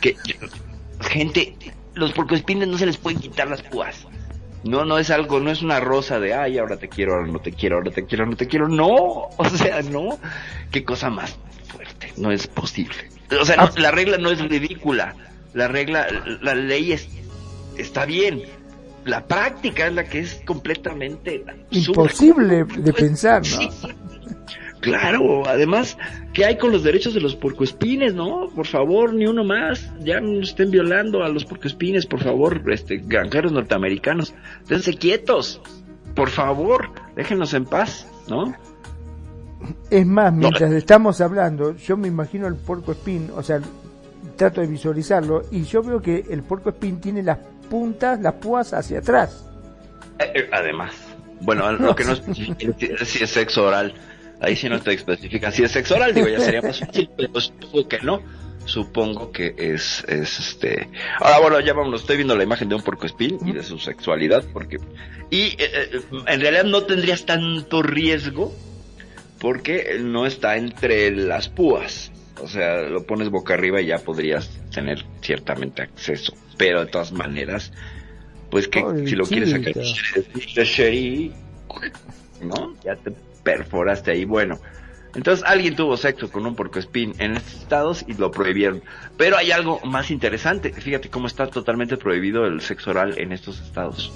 [0.00, 0.16] Que,
[1.00, 1.54] gente,
[1.94, 4.06] los puercoespines no se les pueden quitar las púas.
[4.64, 7.38] No, no es algo, no es una rosa de, ay, ahora te quiero, ahora no
[7.38, 8.68] te quiero, ahora te quiero, no te quiero.
[8.68, 8.86] No,
[9.36, 10.18] o sea, no.
[10.70, 11.36] Qué cosa más
[11.68, 12.96] fuerte, no es posible.
[13.40, 15.14] O sea, la regla no es ridícula.
[15.52, 16.06] La regla,
[16.42, 17.08] la ley es,
[17.76, 18.42] está bien.
[19.04, 23.92] La práctica es la que es completamente imposible de pensar, ¿no?
[24.84, 25.96] Claro, además,
[26.34, 28.50] ¿qué hay con los derechos de los porcoespines, no?
[28.54, 29.90] Por favor, ni uno más.
[30.00, 34.34] Ya no estén violando a los porcoespines, por favor, este, granjeros norteamericanos.
[34.68, 35.62] Dense quietos.
[36.14, 38.54] Por favor, déjenos en paz, ¿no?
[39.88, 43.62] Es más, mientras estamos hablando, yo me imagino el porcoespín, o sea,
[44.36, 47.38] trato de visualizarlo, y yo veo que el porcoespín tiene las
[47.70, 49.48] puntas, las púas hacia atrás.
[50.18, 50.92] Eh, eh, además,
[51.40, 52.22] bueno, lo que no es
[53.08, 53.94] si es sexo oral
[54.40, 55.50] Ahí sí no te especifica.
[55.50, 58.22] Si es sexo oral, digo, ya sería más fácil, pero supongo que no.
[58.66, 60.88] Supongo que es, es este.
[61.18, 64.42] Ahora, bueno, ya vamos, estoy viendo la imagen de un espín y de su sexualidad,
[64.52, 64.78] porque.
[65.30, 68.54] Y eh, eh, en realidad no tendrías tanto riesgo,
[69.38, 72.10] porque no está entre las púas.
[72.42, 76.34] O sea, lo pones boca arriba y ya podrías tener ciertamente acceso.
[76.56, 77.70] Pero de todas maneras,
[78.50, 81.32] pues que si lo quieres sacar de
[82.40, 82.74] ¿no?
[82.84, 83.12] Ya te
[83.44, 84.24] perforaste ahí.
[84.24, 84.58] Bueno,
[85.14, 88.82] entonces alguien tuvo sexo con un porcoespín en estos estados y lo prohibieron.
[89.16, 90.72] Pero hay algo más interesante.
[90.72, 94.12] Fíjate cómo está totalmente prohibido el sexo oral en estos estados.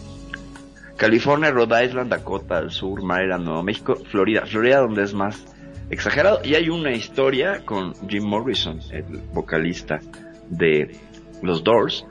[0.96, 4.44] California, Rhode Island, Dakota del Sur, Maryland, Nuevo México, Florida.
[4.46, 5.44] Florida donde es más
[5.90, 6.40] exagerado.
[6.42, 10.00] Y hay una historia con Jim Morrison, el vocalista
[10.48, 10.96] de
[11.42, 12.04] los Doors,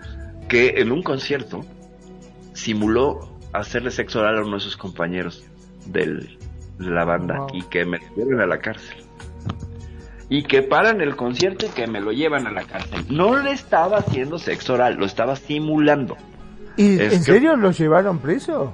[0.47, 1.65] que en un concierto
[2.53, 5.43] simuló hacerle sexo oral a uno de sus compañeros
[5.85, 6.36] del,
[6.79, 8.97] la banda y que me lleven a la cárcel.
[10.29, 13.05] Y que paran el concierto y que me lo llevan a la cárcel.
[13.09, 16.17] No le estaba haciendo sexo oral, lo estaba simulando.
[16.75, 18.73] ¿Y en serio lo llevaron preso?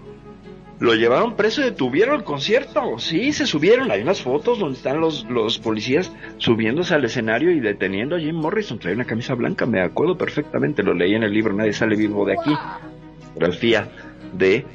[0.79, 2.99] Lo llevaron preso y detuvieron el concierto.
[2.99, 3.89] Sí, se subieron.
[3.91, 8.35] Hay unas fotos donde están los, los policías subiéndose al escenario y deteniendo a Jim
[8.35, 8.79] Morrison.
[8.79, 10.83] Trae una camisa blanca, me acuerdo perfectamente.
[10.83, 12.53] Lo leí en el libro Nadie sale vivo de aquí.
[13.35, 13.87] Grafía
[14.33, 14.65] de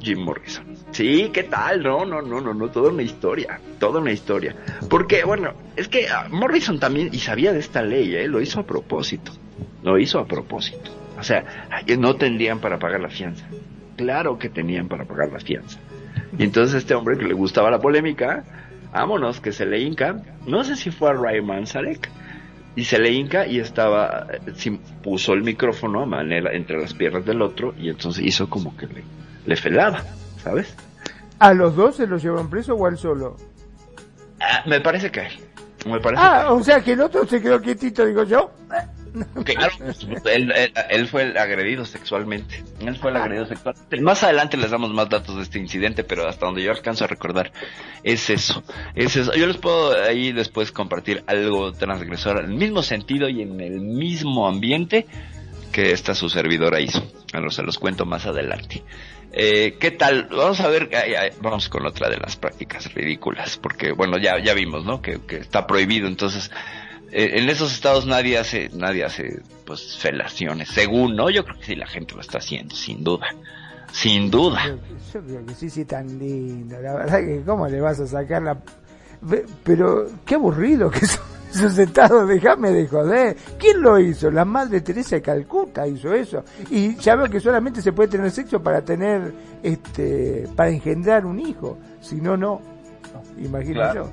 [0.00, 0.64] Jim Morrison.
[0.90, 1.82] Sí, ¿qué tal?
[1.82, 4.54] No, no, no, no, no, toda una historia, toda una historia.
[4.88, 8.28] Porque, bueno, es que ah, Morrison también, y sabía de esta ley, ¿eh?
[8.28, 9.32] lo hizo a propósito,
[9.82, 10.90] lo hizo a propósito.
[11.18, 11.44] O sea,
[11.98, 13.46] no tendrían para pagar la fianza.
[13.96, 15.78] Claro que tenían para pagar la fianza.
[16.38, 18.44] Y entonces este hombre que le gustaba la polémica,
[18.92, 22.08] vámonos, que se le hinca, no sé si fue a Ray Manzarek,
[22.76, 27.26] y se le hinca y estaba, eh, puso el micrófono a manera entre las piernas
[27.26, 29.02] del otro y entonces hizo como que le,
[29.48, 30.04] le felaba.
[30.42, 30.74] ¿sabes?
[31.38, 33.36] ¿A los dos se los llevan preso o al solo?
[34.40, 35.26] Ah, me parece que
[35.86, 38.50] me parece ah, o sea que el otro se quedó quietito, digo yo.
[39.44, 39.72] Claro,
[40.90, 42.62] él, fue el agredido sexualmente.
[42.78, 44.00] Él fue el agredido sexualmente.
[44.02, 47.06] Más adelante les damos más datos de este incidente, pero hasta donde yo alcanzo a
[47.08, 47.50] recordar
[48.04, 48.62] es eso.
[48.94, 49.34] Es eso.
[49.34, 53.80] Yo les puedo ahí después compartir algo transgresor en el mismo sentido y en el
[53.80, 55.06] mismo ambiente
[55.72, 57.02] que esta su servidora hizo.
[57.32, 58.84] Bueno, se los cuento más adelante.
[59.32, 60.28] Eh, ¿Qué tal?
[60.30, 60.90] Vamos a ver,
[61.40, 65.02] vamos con otra de las prácticas ridículas, porque bueno, ya, ya vimos, ¿no?
[65.02, 66.50] Que, está prohibido, entonces,
[67.12, 71.30] eh, en esos estados nadie hace, nadie hace, pues, felaciones, según, ¿no?
[71.30, 73.28] Yo creo que sí la gente lo está haciendo, sin duda.
[73.92, 74.66] Sin duda.
[74.66, 76.80] Yo, creo que sí, sí, tan lindo.
[76.80, 78.58] La verdad que, ¿cómo le vas a sacar la...
[79.64, 83.36] Pero, qué aburrido que son sus estados, déjame de joder.
[83.58, 84.30] ¿Quién lo hizo?
[84.30, 86.44] La madre Teresa de Calcuta hizo eso.
[86.70, 91.40] Y ya veo que solamente se puede tener sexo para tener, este, para engendrar un
[91.40, 91.78] hijo.
[92.00, 92.60] Si no, no.
[93.38, 94.10] Imagino yo.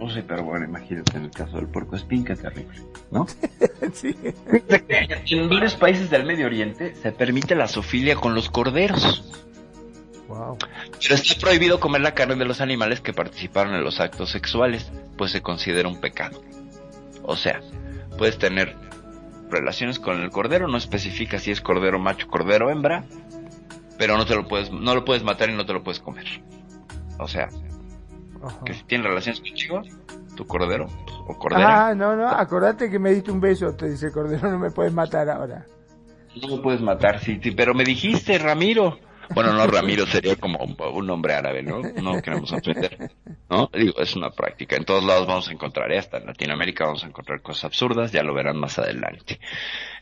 [0.00, 3.26] No sé, pero bueno, imagínate en el caso del puerco espín, que terrible, ¿no?
[3.92, 4.16] sí.
[5.30, 9.30] En varios países del Medio Oriente se permite la zoofilia con los corderos.
[10.30, 10.58] Wow.
[11.02, 14.92] Pero está prohibido comer la carne de los animales que participaron en los actos sexuales,
[15.18, 16.40] pues se considera un pecado.
[17.24, 17.60] O sea,
[18.16, 18.76] puedes tener
[19.50, 23.04] relaciones con el cordero, no especifica si es cordero macho, cordero hembra,
[23.98, 26.26] pero no te lo puedes, no lo puedes matar y no te lo puedes comer.
[27.18, 27.48] O sea,
[28.64, 29.82] que si tiene relaciones contigo,
[30.36, 30.86] tu cordero
[31.26, 31.88] o cordera.
[31.88, 34.92] Ah, no, no, acordate que me diste un beso, te dice cordero, no me puedes
[34.92, 35.66] matar ahora.
[36.40, 39.09] No me puedes matar, sí, sí pero me dijiste, Ramiro.
[39.34, 41.80] Bueno, no, Ramiro sería como un nombre árabe, ¿no?
[41.80, 43.10] No queremos ofender,
[43.48, 43.70] ¿no?
[43.72, 44.76] Digo, es una práctica.
[44.76, 46.18] En todos lados vamos a encontrar esta.
[46.18, 49.40] En Latinoamérica vamos a encontrar cosas absurdas, ya lo verán más adelante.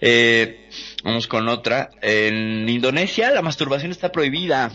[0.01, 0.69] Eh,
[1.05, 1.91] vamos con otra.
[2.01, 4.71] En Indonesia la masturbación está prohibida.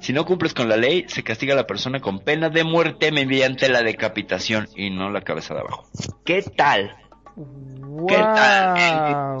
[0.00, 3.10] Si no cumples con la ley, se castiga a la persona con pena de muerte
[3.10, 5.88] mediante la decapitación y no la cabeza de abajo.
[6.24, 6.96] ¿Qué tal?
[8.06, 9.40] ¿Qué tal?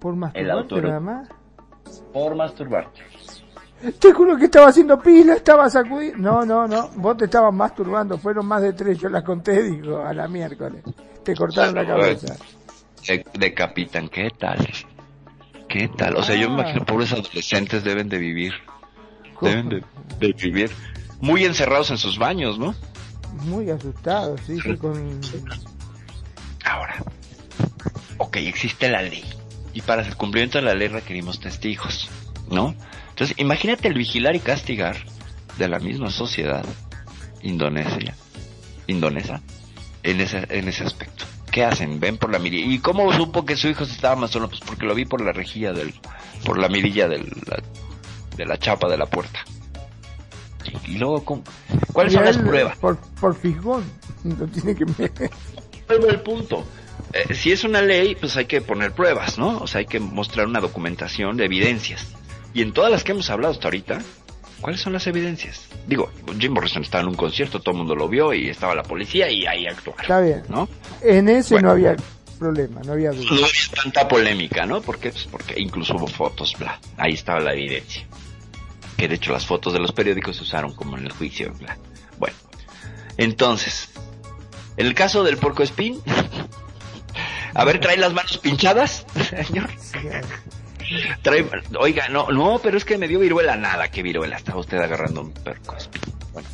[0.00, 1.28] ¿Por masturbarte nada más?
[2.12, 3.00] Por masturbarte.
[3.98, 6.18] Te juro que estaba haciendo pila, estaba sacudiendo.
[6.18, 6.88] No, no, no.
[6.96, 8.16] Vos te estabas masturbando.
[8.18, 8.98] Fueron más de tres.
[8.98, 10.82] Yo la conté, digo, a la miércoles.
[11.22, 12.34] Te cortaron la cabeza.
[13.06, 14.66] De, decapitan, ¿qué tal?
[15.68, 16.16] ¿Qué tal?
[16.16, 16.64] O sea, yo me Ah.
[16.64, 18.52] imagino, pobres adolescentes deben de vivir.
[19.42, 19.84] Deben de,
[20.18, 20.70] de vivir
[21.20, 22.74] muy encerrados en sus baños, ¿no?
[23.44, 25.20] Muy asustado, sí, sí, con...
[26.64, 26.94] Ahora,
[28.18, 29.24] ok, existe la ley.
[29.74, 32.08] Y para el cumplimiento de la ley requerimos testigos,
[32.50, 32.74] ¿no?
[33.10, 34.96] Entonces, imagínate el vigilar y castigar
[35.58, 36.64] de la misma sociedad
[37.42, 38.14] indonesia,
[38.86, 39.42] indonesa,
[40.02, 41.24] en ese, en ese aspecto.
[41.50, 42.00] ¿Qué hacen?
[42.00, 42.72] Ven por la mirilla.
[42.72, 44.48] ¿Y cómo supo que su hijo se estaba más solo?
[44.48, 45.94] Pues porque lo vi por la rejilla del,
[46.44, 47.62] por la mirilla del, la-
[48.36, 49.40] de la chapa de la puerta.
[50.86, 51.42] Y luego, ¿cómo?
[51.92, 52.76] ¿cuáles son las pruebas?
[52.78, 53.84] Por, por fisgón.
[54.24, 54.84] No tiene que...
[55.86, 56.64] Vuelvo al punto.
[57.14, 59.58] Eh, si es una ley, pues hay que poner pruebas, ¿no?
[59.58, 62.06] O sea, hay que mostrar una documentación de evidencias.
[62.52, 64.00] Y en todas las que hemos hablado hasta ahorita,
[64.60, 65.66] ¿cuáles son las evidencias?
[65.86, 68.82] Digo, Jim Morrison estaba en un concierto, todo el mundo lo vio y estaba la
[68.82, 70.42] policía y ahí actuaron, Está bien.
[70.48, 70.68] ¿no?
[71.02, 71.68] En ese Bueno.
[71.68, 71.96] no había
[72.38, 73.46] problema, no había No duda.
[73.46, 74.80] había tanta polémica, ¿no?
[74.80, 75.10] ¿Por qué?
[75.10, 76.80] Pues porque incluso hubo fotos, bla.
[76.96, 78.06] Ahí estaba la evidencia.
[78.96, 81.76] Que de hecho las fotos de los periódicos se usaron como en el juicio, bla.
[82.18, 82.36] Bueno,
[83.16, 83.90] entonces,
[84.76, 86.00] en el caso del porco espín,
[87.54, 89.06] a ver, trae las manos pinchadas,
[89.46, 89.68] señor.
[91.22, 93.56] Trae, oiga, no, no, pero es que me dio viruela.
[93.56, 94.36] Nada, que viruela.
[94.36, 95.32] Estaba usted agarrando un
[95.78, 96.02] espín.
[96.32, 96.48] Bueno,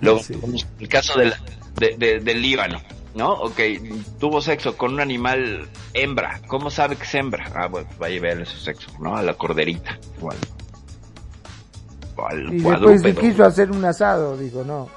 [0.00, 0.34] luego, Sí.
[0.40, 1.34] vamos al caso del,
[1.76, 2.80] de- de- del Líbano,
[3.14, 3.32] ¿no?
[3.32, 3.58] Ok,
[4.20, 6.40] tuvo sexo con un animal hembra.
[6.46, 7.50] ¿Cómo sabe que es hembra?
[7.54, 9.16] Ah, bueno, vaya a verle su sexo, ¿no?
[9.16, 9.98] A la corderita.
[10.20, 10.38] O al,
[12.16, 14.88] o al Y después se quiso hacer un asado, digo, no.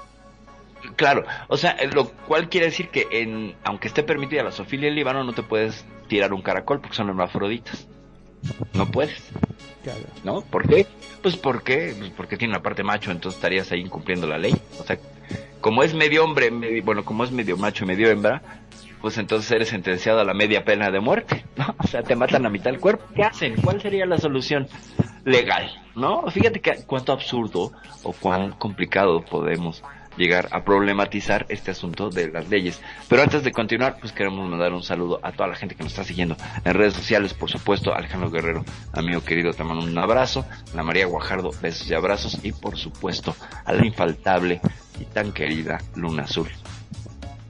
[0.95, 4.95] Claro, o sea, lo cual quiere decir que en, aunque esté permitida la zoofilia en
[4.95, 7.87] Líbano, no te puedes tirar un caracol porque son hermafroditas.
[8.73, 9.21] No puedes,
[9.83, 9.99] Claro.
[10.23, 10.41] ¿no?
[10.41, 10.85] ¿Por qué?
[11.21, 14.55] Pues porque, pues porque tiene una parte macho, entonces estarías ahí incumpliendo la ley.
[14.79, 14.97] O sea,
[15.61, 18.41] como es medio hombre, medio- bueno, como es medio macho y medio hembra,
[19.01, 21.75] pues entonces eres sentenciado a la media pena de muerte, ¿no?
[21.83, 23.03] O sea, te matan a mitad del cuerpo.
[23.15, 23.55] ¿Qué hacen?
[23.61, 24.67] ¿Cuál sería la solución
[25.23, 26.23] legal, no?
[26.29, 27.71] Fíjate que cuánto absurdo
[28.03, 29.83] o cuán complicado podemos
[30.17, 32.81] llegar a problematizar este asunto de las leyes.
[33.07, 35.91] Pero antes de continuar, pues queremos mandar un saludo a toda la gente que nos
[35.91, 40.45] está siguiendo en redes sociales, por supuesto, Alejandro Guerrero, amigo querido, te mando un abrazo,
[40.73, 44.61] Ana María Guajardo, besos y abrazos, y por supuesto, a la infaltable
[44.99, 46.49] y tan querida Luna Azul.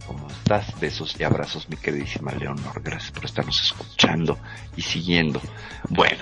[0.07, 0.79] ¿Cómo estás?
[0.79, 2.81] Besos y abrazos, mi queridísima Leonor.
[2.83, 4.37] Gracias por estarnos escuchando
[4.77, 5.41] y siguiendo.
[5.89, 6.21] Bueno,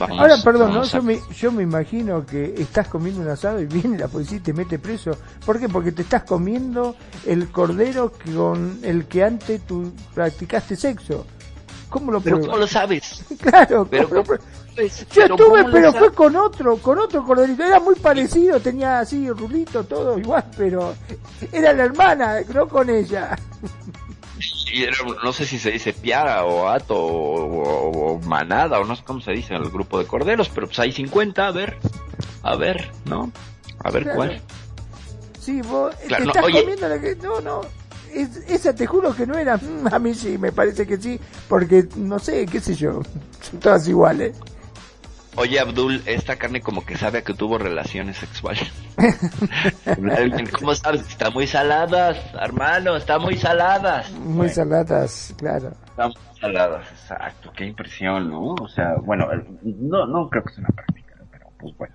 [0.00, 0.18] vamos.
[0.18, 0.82] Ahora, perdón, ¿no?
[0.84, 4.40] Yo me, yo me imagino que estás comiendo un asado y viene la policía y
[4.40, 5.12] te mete preso.
[5.46, 5.68] ¿Por qué?
[5.68, 11.24] Porque te estás comiendo el cordero con el que antes tú practicaste sexo.
[11.88, 12.46] ¿Cómo lo Pero pruebas?
[12.48, 13.24] ¿cómo lo sabes?
[13.40, 14.46] Claro, Pero ¿cómo lo ¿cómo- pruebas?
[14.76, 15.98] Pues, Yo pero estuve, ¿cómo lo pero sabes?
[15.98, 17.64] fue con otro, con otro corderito.
[17.64, 20.94] Era muy parecido, tenía así rulito, todo igual, pero
[21.52, 23.36] era la hermana, no con ella.
[24.74, 28.94] Era- no sé si se dice piara o ato o, o- o manada o no
[28.96, 31.76] sé cómo se dice en el grupo de corderos, pero pues hay 50, a ver,
[32.42, 33.32] a ver, ¿no?
[33.82, 34.16] A ver Claro.
[34.16, 34.40] cuál.
[35.40, 36.60] Sí, vos Claro, te no, estás oye.
[36.60, 37.16] comiendo la que...
[37.16, 37.60] No, no.
[38.12, 39.56] Es- esa te juro que no era...
[39.56, 41.18] Mm, A mí sí, me parece que sí.
[41.48, 43.00] Porque, no sé, qué sé yo.
[43.50, 44.36] Son todas iguales.
[45.40, 48.70] Oye Abdul, esta carne como que sabe a que tuvo relaciones sexuales.
[50.58, 51.08] ¿Cómo sabes?
[51.08, 54.10] Está muy saladas, hermano, está muy saladas.
[54.12, 54.52] Muy Bueno.
[54.52, 55.70] saladas, claro.
[55.86, 58.52] Están saladas, exacto, qué impresión, ¿no?
[58.60, 59.28] O sea, bueno,
[59.62, 61.94] no, no creo que sea una práctica, pero pues bueno.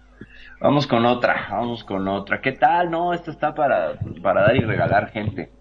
[0.59, 2.41] Vamos con otra, vamos con otra.
[2.41, 2.89] ¿Qué tal?
[2.89, 5.51] No, esto está para, para dar y regalar gente.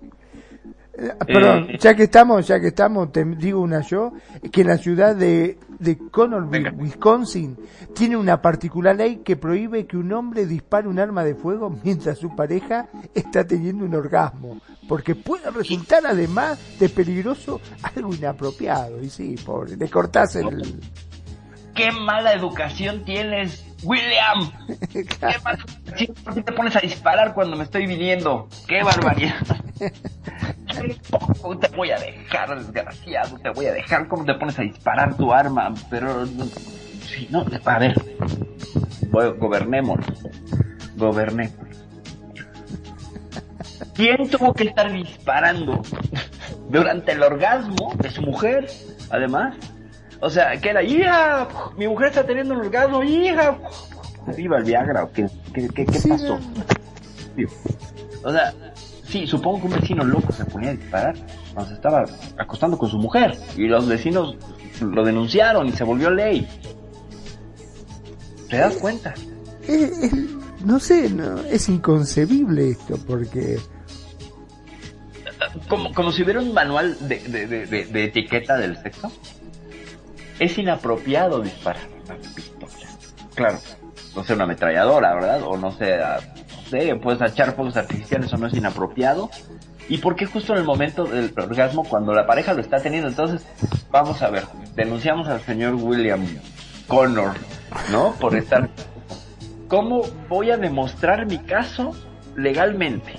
[0.97, 4.13] Eh, Perdón, Eh, ya que estamos, ya que estamos, te digo una yo,
[4.53, 5.99] que la ciudad de, de.
[6.77, 7.57] Wisconsin,
[7.95, 12.19] tiene una particular ley que prohíbe que un hombre dispare un arma de fuego mientras
[12.19, 19.03] su pareja está teniendo un orgasmo, porque puede resultar además de peligroso algo inapropiado.
[19.03, 20.81] Y sí, pobre, le cortás el...
[21.75, 24.51] ¡Qué mala educación tienes, William!
[24.93, 26.09] ¡Qué!
[26.25, 28.49] ¿Por qué te pones a disparar cuando me estoy viniendo?
[28.67, 29.35] ¡Qué barbaridad!
[29.79, 33.39] ¡Qué poco te voy a dejar, desgraciado!
[33.39, 34.09] Te voy a dejar.
[34.09, 35.73] ¿Cómo te pones a disparar tu arma?
[35.91, 37.95] Pero, sí, no, a ver.
[39.11, 40.01] Voy- Gobernemos.
[40.97, 41.55] Gobernemos.
[43.95, 45.83] ¿Quién tuvo que estar disparando
[46.69, 48.67] durante el orgasmo de su mujer?
[49.11, 49.55] Además,
[50.21, 53.59] o sea, que era, hija, mi mujer está teniendo un orgasmo, hija.
[54.37, 56.39] ¿Viva el Viagra o qué, qué, qué, qué Sí, pasó?
[58.23, 58.55] O sea,
[59.05, 61.15] sí, supongo que un vecino loco se ponía a disparar
[61.53, 62.05] cuando se estaba
[62.39, 64.37] acostando con su mujer y los vecinos
[64.81, 66.49] lo denunciaron y se volvió ley.
[68.49, 69.15] ¿Te das cuenta?
[69.69, 70.13] es,
[70.65, 73.59] no sé, no, es inconcebible esto, porque...
[75.69, 79.13] Como, como si hubiera un manual de, de, de, de etiqueta del sexo.
[80.39, 82.73] Es inapropiado disparar una pistola.
[83.35, 83.59] Claro,
[84.15, 85.43] no sé, una ametralladora, ¿verdad?
[85.43, 89.31] O no sé, no sé, puedes echar fuegos artificiales o no es inapropiado.
[89.89, 93.09] ¿Y por qué justo en el momento del orgasmo, cuando la pareja lo está teniendo?
[93.09, 93.47] Entonces,
[93.91, 94.45] vamos a ver,
[94.75, 96.25] denunciamos al señor William
[96.89, 97.35] Connor,
[97.91, 98.13] ¿no?
[98.15, 98.71] Por estar...
[99.69, 101.93] ¿Cómo voy a demostrar mi caso
[102.37, 103.15] legalmente?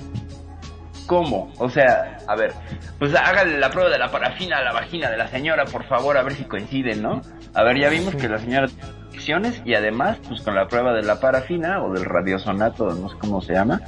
[1.07, 1.51] ¿Cómo?
[1.59, 2.53] O sea, a ver,
[2.97, 6.17] pues hágale la prueba de la parafina a la vagina de la señora, por favor,
[6.17, 7.21] a ver si coinciden, ¿no?
[7.53, 10.93] A ver, ya vimos que la señora tiene infecciones y además, pues con la prueba
[10.93, 13.81] de la parafina o del radiosonato, no sé cómo se llama,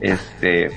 [0.00, 0.68] este,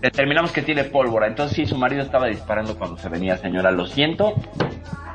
[0.00, 1.26] determinamos que tiene pólvora.
[1.26, 4.34] Entonces sí, su marido estaba disparando cuando se venía, señora, lo siento,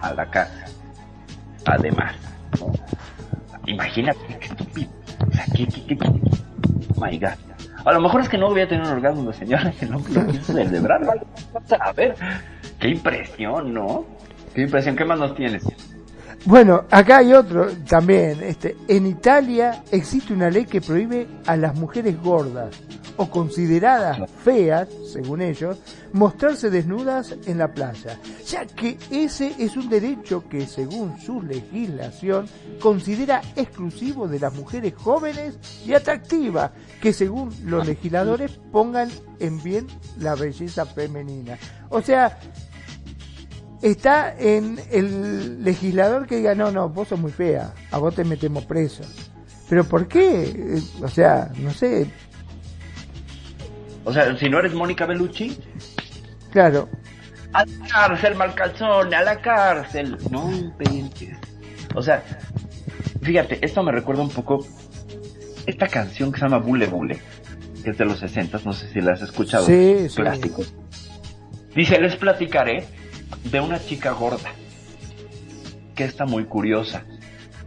[0.02, 0.65] a la casa.
[1.65, 2.15] Además,
[3.65, 4.89] imagínate qué estúpido.
[5.28, 7.48] O sea, qué, qué, qué, qué, oh my god.
[7.86, 10.34] A lo mejor es que no voy a tener un orgasmo, señora, que no lo
[10.44, 11.22] celebrar, ¿vale?
[11.80, 12.15] A ver,
[12.80, 14.06] qué impresión, ¿no?
[14.54, 15.63] Qué impresión, ¿qué más nos tienes?
[16.45, 18.41] Bueno, acá hay otro también.
[18.41, 22.75] Este, en Italia existe una ley que prohíbe a las mujeres gordas
[23.17, 25.78] o consideradas feas, según ellos,
[26.13, 32.47] mostrarse desnudas en la playa, ya que ese es un derecho que, según su legislación,
[32.80, 36.71] considera exclusivo de las mujeres jóvenes y atractivas,
[37.02, 41.58] que según los legisladores pongan en bien la belleza femenina.
[41.89, 42.39] O sea,
[43.82, 48.24] está en el legislador que diga, no, no, vos sos muy fea, a vos te
[48.24, 49.04] metemos preso.
[49.70, 50.44] Pero ¿por qué?
[50.44, 52.10] Eh, o sea, no sé.
[54.06, 55.58] O sea, si no eres Mónica Bellucci,
[56.52, 56.89] Claro.
[57.54, 60.18] a la cárcel, Malcalzone, a la cárcel.
[60.32, 61.38] No inventes.
[61.96, 62.24] O sea,
[63.22, 64.65] fíjate, esto me recuerda un poco
[65.68, 67.20] esta canción que se llama Bule Bule,
[67.84, 69.65] que es de los 60, no sé si la has escuchado.
[69.65, 70.15] Sí, sí.
[70.15, 70.63] Clásico.
[71.76, 72.86] Dice, les platicaré
[73.44, 74.50] de una chica gorda
[75.96, 77.04] que está muy curiosa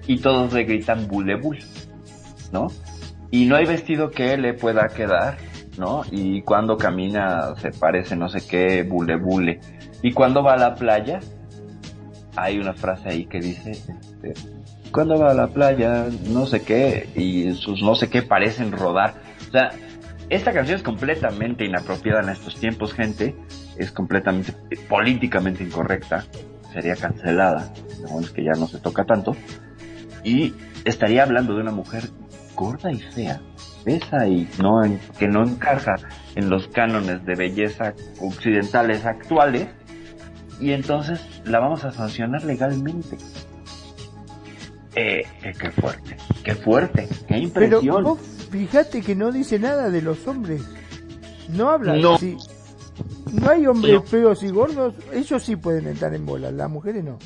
[0.06, 1.64] y todos le gritan bule bule,
[2.52, 2.68] ¿no?
[3.30, 5.38] Y no hay vestido que le pueda quedar,
[5.78, 6.02] ¿no?
[6.10, 9.60] Y cuando camina se parece no sé qué, bule bule.
[10.02, 11.20] Y cuando va a la playa,
[12.36, 14.34] hay una frase ahí que dice, este,
[14.90, 19.14] cuando va a la playa, no sé qué, y sus no sé qué parecen rodar.
[19.48, 19.70] O sea,
[20.28, 23.36] esta canción es completamente inapropiada en estos tiempos, gente.
[23.76, 24.52] Es completamente
[24.88, 26.24] políticamente incorrecta.
[26.72, 27.72] Sería cancelada.
[28.20, 29.36] Es que ya no se toca tanto.
[30.24, 30.54] Y
[30.84, 32.04] estaría hablando de una mujer
[32.54, 33.40] gorda y fea.
[33.84, 35.94] Esa y no en- que no encaja
[36.36, 39.68] en los cánones de belleza occidentales actuales.
[40.60, 43.16] Y entonces la vamos a sancionar legalmente.
[44.94, 48.04] Eh, eh, qué fuerte, qué fuerte, qué Pero impresión.
[48.04, 48.18] vos
[48.50, 50.62] fíjate que no dice nada de los hombres.
[51.48, 52.14] No habla No.
[52.16, 52.36] así.
[53.32, 54.02] No hay hombres No.
[54.02, 57.18] feos y gordos, ellos sí pueden entrar en bola, las mujeres no.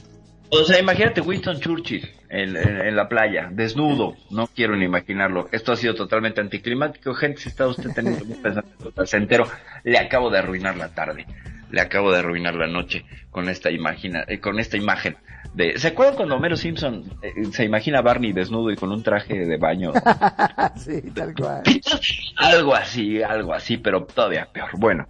[0.51, 4.15] O sea, imagínate Winston Churchill en, en- en la playa, desnudo.
[4.31, 5.49] No quiero ni imaginarlo.
[5.51, 7.13] Esto ha sido totalmente anticlimático.
[7.15, 9.45] Gente, si está usted teniendo un pensamiento placentero,
[9.83, 11.27] le acabo de arruinar la tarde.
[11.71, 15.17] Le acabo de arruinar la noche con esta imagina, eh, con esta imagen.
[15.55, 19.03] De, ¿Se acuerdan cuando Homero Simpson eh, se imagina a Barney desnudo y con un
[19.03, 19.93] traje de baño?
[20.77, 21.63] sí, tal cual.
[22.37, 24.71] algo así, algo así, pero todavía peor.
[24.79, 25.07] Bueno,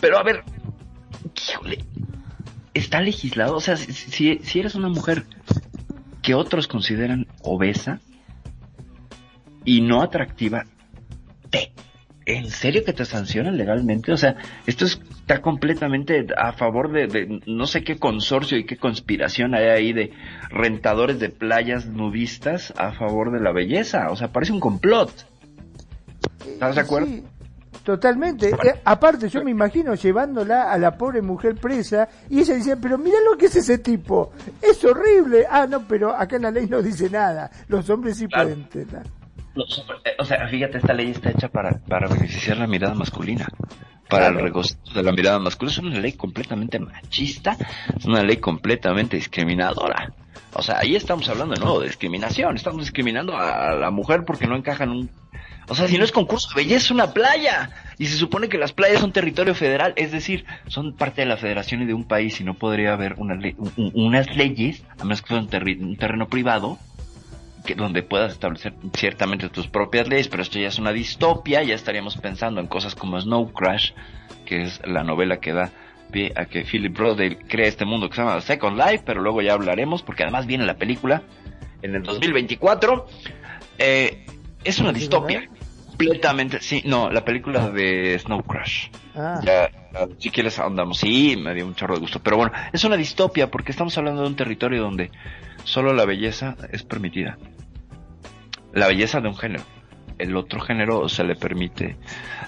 [0.00, 0.42] pero a ver,
[1.48, 1.78] híjole,
[2.74, 5.24] está legislado, o sea, si, si, si eres una mujer
[6.22, 8.00] que otros consideran obesa
[9.64, 10.64] y no atractiva,
[11.50, 11.72] te,
[12.26, 14.12] ¿en serio que te sancionan legalmente?
[14.12, 18.76] O sea, esto está completamente a favor de, de no sé qué consorcio y qué
[18.76, 20.12] conspiración hay ahí de
[20.50, 24.10] rentadores de playas nudistas a favor de la belleza.
[24.10, 25.10] O sea, parece un complot.
[26.46, 27.06] ¿Estás de acuerdo?
[27.08, 27.22] Sí,
[27.84, 28.50] totalmente.
[28.50, 32.96] Eh, aparte, yo me imagino llevándola a la pobre mujer presa y ella dice, pero
[32.98, 34.32] mira lo que es ese tipo,
[34.62, 35.44] es horrible.
[35.50, 37.50] Ah, no, pero acá en la ley no dice nada.
[37.68, 38.48] Los hombres sí Claro.
[38.50, 39.02] pueden tener.
[39.54, 43.48] Los eh, o sea, fíjate, esta ley está hecha para, para beneficiar la mirada masculina.
[44.08, 45.72] Para el regocijo de la mirada masculina.
[45.72, 47.56] Es una ley completamente machista.
[47.96, 50.12] Es una ley completamente discriminadora.
[50.52, 52.54] O sea, ahí estamos hablando de nuevo de discriminación.
[52.56, 55.10] Estamos discriminando a la mujer porque no encaja en un...
[55.68, 57.70] O sea, si no es concurso de belleza, es una playa.
[57.98, 59.94] Y se supone que las playas son territorio federal.
[59.96, 62.38] Es decir, son parte de la federación y de un país.
[62.40, 65.48] Y no podría haber una ley- un- un- unas leyes, a menos que fuera un,
[65.48, 66.78] terri- un terreno privado,
[67.64, 71.74] que donde puedas establecer ciertamente tus propias leyes, pero esto ya es una distopia, ya
[71.74, 73.92] estaríamos pensando en cosas como Snow Crash,
[74.44, 75.72] que es la novela que da
[76.12, 79.42] pie a que Philip Rodale crea este mundo que se llama Second Life, pero luego
[79.42, 81.22] ya hablaremos, porque además viene la película
[81.82, 83.06] en el 2024.
[83.78, 84.26] Eh,
[84.62, 85.48] es una distopia.
[85.88, 88.88] Completamente, sí, no, la película de Snow Crash.
[89.14, 89.40] Ah.
[89.44, 90.98] Ya, ya, si quieres ahondamos.
[90.98, 92.20] Sí, me dio un chorro de gusto.
[92.20, 95.12] Pero bueno, es una distopia porque estamos hablando de un territorio donde
[95.62, 97.38] solo la belleza es permitida.
[98.74, 99.64] La belleza de un género.
[100.18, 101.96] El otro género se le permite.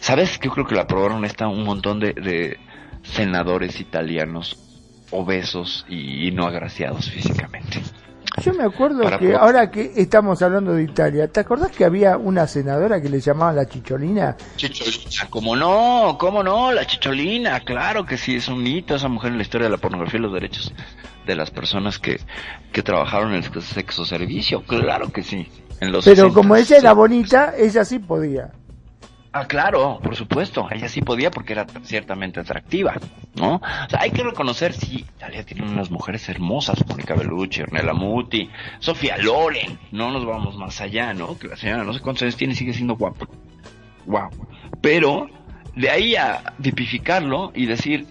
[0.00, 0.38] ¿Sabes?
[0.40, 2.58] Yo creo que la aprobaron esta un montón de, de
[3.02, 4.58] senadores italianos
[5.10, 7.80] obesos y, y no agraciados físicamente.
[8.42, 12.18] Yo me acuerdo Para que ahora que estamos hablando de Italia, ¿te acordás que había
[12.18, 14.36] una senadora que le llamaban la chicholina?
[14.56, 16.16] Chicholina, ¿cómo no?
[16.18, 16.70] ¿Cómo no?
[16.70, 19.78] La chicholina, claro que sí, es un hito esa mujer en la historia de la
[19.78, 20.72] pornografía y los derechos
[21.24, 22.20] de las personas que,
[22.72, 25.48] que trabajaron en el sexo servicio, claro que sí.
[25.80, 26.96] En los Pero 60s, como ella era sí.
[26.96, 28.50] bonita, ella sí podía.
[29.38, 32.94] Ah, claro, por supuesto, ella sí podía porque era ciertamente atractiva,
[33.34, 33.56] ¿no?
[33.56, 38.48] O sea, hay que reconocer, sí, Italia tiene unas mujeres hermosas, Mónica Bellucci, Ornella Muti,
[38.78, 41.38] Sofía Loren, no nos vamos más allá, ¿no?
[41.38, 43.28] Que la señora no sé cuántos años tiene y sigue siendo guapa.
[44.06, 44.30] Wow.
[44.80, 45.28] Pero,
[45.74, 48.06] de ahí a tipificarlo y decir,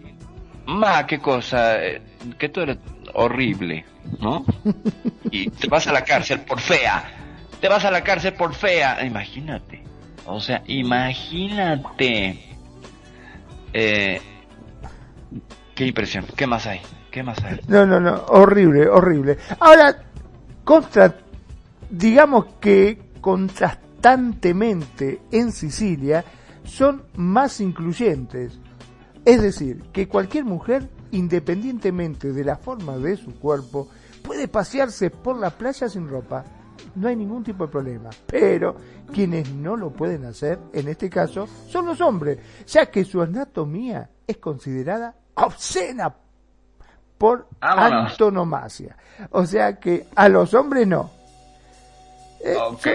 [0.68, 2.03] ma, qué cosa, eh,
[2.38, 2.78] que tú eres
[3.16, 3.84] horrible,
[4.20, 4.45] ¿no?
[5.32, 7.24] Y te vas a la cárcel por fea,
[7.66, 9.82] te vas a la cárcel por fea, imagínate.
[10.28, 12.39] O sea, imagínate.
[13.74, 14.22] Eh,
[15.74, 16.28] qué impresión.
[16.36, 16.82] ¿Qué más hay?
[17.09, 17.59] ¿Qué más hay?
[17.68, 19.39] No, no, no, horrible, horrible.
[19.59, 19.97] Ahora,
[20.63, 21.16] contra,
[21.89, 26.24] digamos que contrastantemente en Sicilia
[26.66, 28.59] son más incluyentes.
[29.26, 33.89] Es decir, que cualquier mujer, independientemente de la forma de su cuerpo,
[34.22, 36.45] puede pasearse por la playa sin ropa.
[36.95, 38.09] No hay ningún tipo de problema.
[38.28, 38.76] Pero
[39.13, 44.09] quienes no lo pueden hacer, en este caso, son los hombres, ya que su anatomía
[44.28, 46.13] es considerada obscena
[47.17, 48.11] por Vámonos.
[48.11, 48.97] antonomasia.
[49.32, 51.11] O sea que a los hombres no.
[52.43, 52.88] Eh, Ok.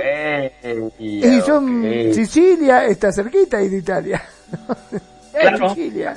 [0.99, 1.83] Y son.
[2.13, 4.23] Sicilia está cerquita y de Italia.
[5.33, 5.69] Claro.
[5.71, 6.17] Sicilia.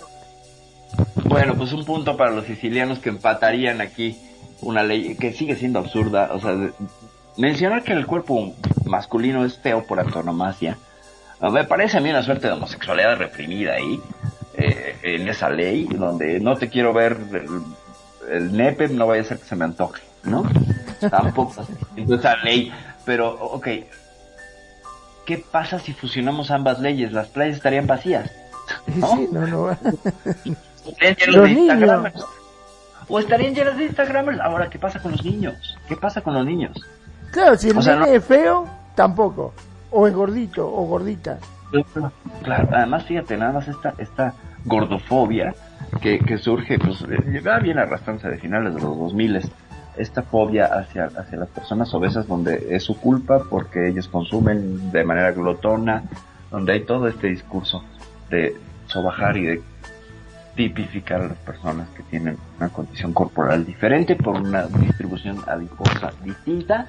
[1.25, 4.19] Bueno, pues un punto para los sicilianos que empatarían aquí
[4.61, 6.31] una ley que sigue siendo absurda.
[6.33, 6.55] O sea,
[7.37, 8.53] mencionar que el cuerpo
[8.85, 10.77] masculino es feo por antonomasia.
[11.39, 13.99] ah, Me parece a mí una suerte de homosexualidad reprimida ahí,
[14.57, 17.61] eh, en esa ley, donde no te quiero ver el,
[18.35, 20.43] el nepe, no vaya a ser que se me antoje, ¿no?
[21.09, 21.65] Tampoco
[21.95, 22.71] en esa ley.
[23.05, 23.67] Pero, ok,
[25.25, 27.11] ¿qué pasa si fusionamos ambas leyes?
[27.11, 28.31] Las playas estarían vacías.
[28.95, 29.07] ¿No?
[29.15, 29.67] sí, no, no.
[29.67, 31.49] Los de niños.
[31.73, 32.25] Instagramers.
[33.09, 34.39] O estarían llenos de Instagramers.
[34.39, 35.77] Ahora, ¿qué pasa con los niños?
[35.89, 36.71] ¿Qué pasa con los niños?
[37.33, 39.53] Claro, si el O sea, nene no- es feo, tampoco.
[39.91, 41.39] O es gordito o gordita.
[42.43, 45.55] Claro, además fíjate, nada más esta, esta gordofobia
[46.01, 49.41] que, que surge, pues eh, va bien arrastrándose de finales de los 2000
[49.97, 55.03] esta fobia hacia, hacia las personas obesas donde es su culpa porque ellos consumen de
[55.03, 56.03] manera glotona,
[56.51, 57.83] donde hay todo este discurso
[58.29, 58.55] de
[58.87, 59.61] sobajar y de
[60.55, 66.85] tipificar a las personas que tienen una condición corporal diferente por una distribución adiposa distinta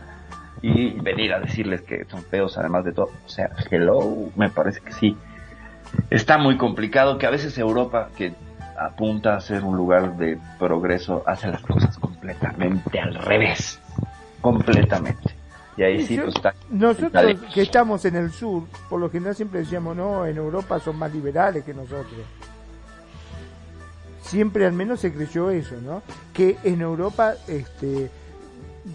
[0.62, 3.10] y venir a decirles que son feos además de todo.
[3.24, 5.16] O sea, hello, me parece que sí.
[6.10, 8.32] Está muy complicado que a veces Europa, que
[8.78, 13.78] apunta a ser un lugar de progreso, hace las cosas completamente al revés.
[14.40, 15.34] Completamente.
[15.76, 16.54] Y ahí sí, Yo- pues está.
[16.70, 17.36] Nosotros Dale.
[17.52, 21.12] que estamos en el sur, por lo general siempre decíamos, no, en Europa son más
[21.12, 22.20] liberales que nosotros.
[24.22, 26.02] Siempre al menos se creyó eso, ¿no?
[26.32, 28.10] Que en Europa este,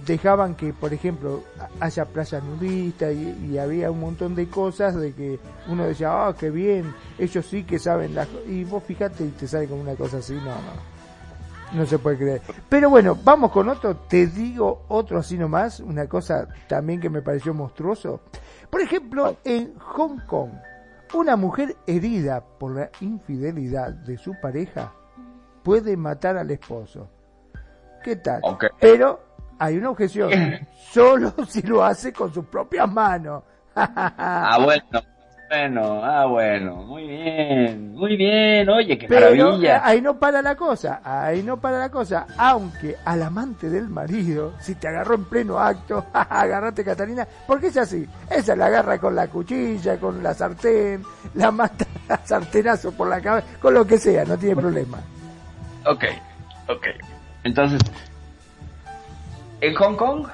[0.05, 1.43] dejaban que, por ejemplo,
[1.79, 6.35] haya playas nudistas y, y había un montón de cosas de que uno decía, ah,
[6.37, 8.43] qué bien, ellos sí que saben las co-".
[8.47, 10.99] Y vos fíjate y te sale con una cosa así, no, no.
[11.71, 12.41] No se puede creer.
[12.67, 13.95] Pero bueno, vamos con otro.
[13.95, 15.79] Te digo otro así nomás.
[15.79, 18.21] Una cosa también que me pareció monstruoso.
[18.71, 20.49] Por ejemplo, en Hong Kong,
[21.13, 24.93] una mujer herida por la infidelidad de su pareja
[25.63, 27.07] puede matar al esposo.
[28.03, 28.41] ¿Qué tal?
[28.79, 29.28] Pero
[29.59, 30.31] hay una objeción.
[30.91, 33.43] Solo si lo hace con sus propias manos.
[33.75, 34.83] Ah, bueno.
[35.49, 36.75] Bueno, ah, bueno.
[36.83, 37.93] Muy bien.
[37.95, 38.69] Muy bien.
[38.69, 39.81] Oye, qué Pero eh, maravilla.
[39.83, 44.53] ahí no para la cosa, ahí no para la cosa, aunque al amante del marido,
[44.59, 49.15] si te agarró en pleno acto, agarrate Catalina, porque es así, esa la agarra con
[49.15, 51.03] la cuchilla, con la sartén,
[51.33, 54.99] la mata a sartenazo por la cabeza, con lo que sea, no tiene problema.
[55.85, 56.03] Ok,
[56.67, 56.85] ok.
[57.43, 57.79] Entonces,
[59.61, 60.27] en Hong Kong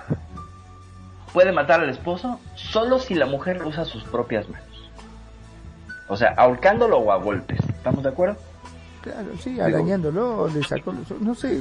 [1.33, 4.67] puede matar al esposo solo si la mujer usa sus propias manos.
[6.07, 7.59] O sea, ahorcándolo o a golpes.
[7.69, 8.37] ¿Estamos de acuerdo?
[9.01, 11.19] Claro, sí, arañándolo, le sacó los...
[11.21, 11.59] No sé,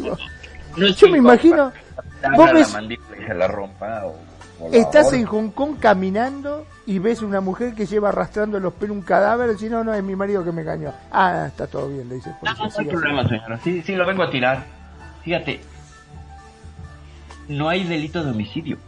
[0.76, 1.72] No yo me imagino...
[2.36, 4.14] Vos la ves- mandíbula y se la rompa o
[4.72, 9.02] Estás en Hong Kong caminando y ves una mujer que lleva arrastrando los pelos un
[9.02, 10.92] cadáver y dices, no, no, es mi marido que me engañó.
[11.10, 13.58] Ah, está todo bien, le dice No, no hay problema, señora.
[13.64, 14.64] Sí, sí, lo vengo a tirar.
[15.22, 15.60] Fíjate,
[17.48, 18.78] no hay delito de homicidio.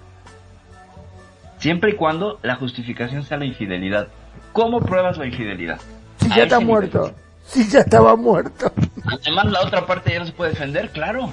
[1.59, 4.09] Siempre y cuando la justificación sea la infidelidad.
[4.52, 5.80] ¿Cómo pruebas la infidelidad?
[6.18, 7.12] Si ya está muerto.
[7.44, 8.72] Si ya estaba muerto.
[9.04, 11.30] Además, la otra parte ya no se puede defender, claro.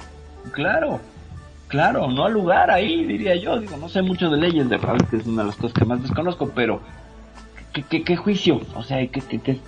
[0.51, 0.99] Claro.
[1.67, 3.59] Claro, no al lugar ahí, diría yo.
[3.59, 5.85] Digo, no sé mucho de leyes, de verdad, que es una de las cosas que
[5.85, 6.81] más desconozco, pero
[7.73, 8.61] ¿qué, qué, juicio?
[8.75, 9.59] O sea, ¿qué, qué, qué?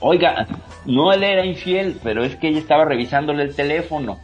[0.00, 0.46] Oiga,
[0.84, 4.18] no él era infiel, pero es que ella estaba revisándole el teléfono.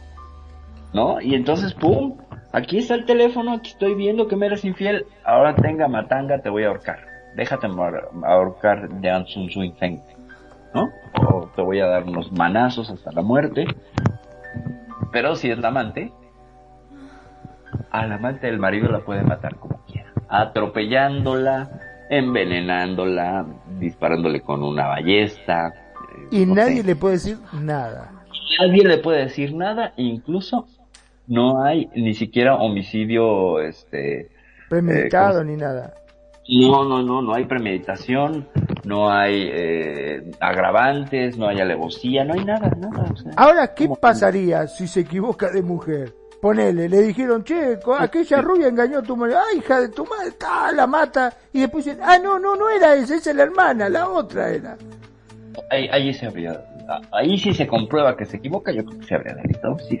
[0.93, 1.19] ¿No?
[1.19, 2.17] Y entonces, ¡pum!
[2.53, 5.05] Aquí está el teléfono, aquí estoy viendo que me eres infiel.
[5.23, 6.99] Ahora tenga matanga, te voy a ahorcar.
[7.35, 7.67] Déjate
[8.23, 9.73] ahorcar de Sun Swing
[10.73, 10.89] ¿No?
[11.21, 13.65] O te voy a dar unos manazos hasta la muerte.
[15.11, 16.11] Pero si es la amante,
[17.91, 20.11] al amante del marido la puede matar como quiera.
[20.29, 21.69] Atropellándola,
[22.09, 23.45] envenenándola,
[23.79, 25.73] disparándole con una ballesta.
[26.31, 28.11] Eh, y nadie le puede decir nada.
[28.59, 30.67] Nadie le puede decir nada, incluso
[31.27, 34.29] no hay ni siquiera homicidio este
[34.69, 35.93] premeditado eh, ni nada.
[36.49, 38.47] No, no, no, no hay premeditación,
[38.85, 43.13] no hay eh, agravantes, no hay alevosía, no hay nada, nada.
[43.35, 46.13] Ahora, ¿qué pasaría si se equivoca de mujer?
[46.41, 50.33] Ponele, le dijeron, che, aquella rubia engañó a tu madre, ay, hija de tu madre,
[50.73, 53.89] la mata, y después dicen, ah, no, no, no era esa, esa es la hermana,
[53.89, 54.77] la otra era.
[55.71, 56.63] Ahí, ahí se habría,
[57.11, 59.99] ahí sí se comprueba que se equivoca, yo creo que se habría delito, sí.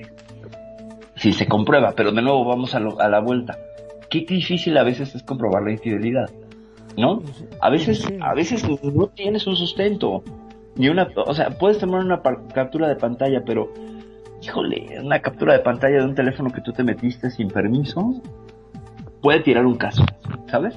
[1.17, 3.57] Sí se comprueba, pero de nuevo vamos a, a la vuelta.
[4.09, 6.29] Qué difícil a veces es comprobar la infidelidad,
[6.95, 7.21] ¿no?
[7.59, 10.23] A veces, a veces no tienes un sustento,
[10.75, 12.21] ni una, o sea, puedes tomar una
[12.53, 13.73] captura de pantalla, pero
[14.41, 18.21] híjole, una captura de pantalla de un teléfono que tú te metiste sin permiso,
[19.21, 20.05] puede tirar un caso,
[20.49, 20.75] ¿sabes?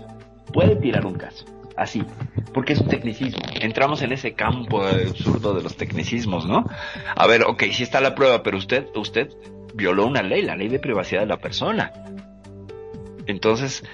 [0.52, 1.44] Puede tirar un caso,
[1.76, 2.02] así,
[2.52, 3.42] porque es un tecnicismo.
[3.60, 6.64] Entramos en ese campo absurdo de los tecnicismos, ¿no?
[7.14, 9.28] A ver, ok, sí está la prueba, pero usted, usted
[9.74, 11.92] violó una ley, la ley de privacidad de la persona.
[13.26, 13.84] Entonces,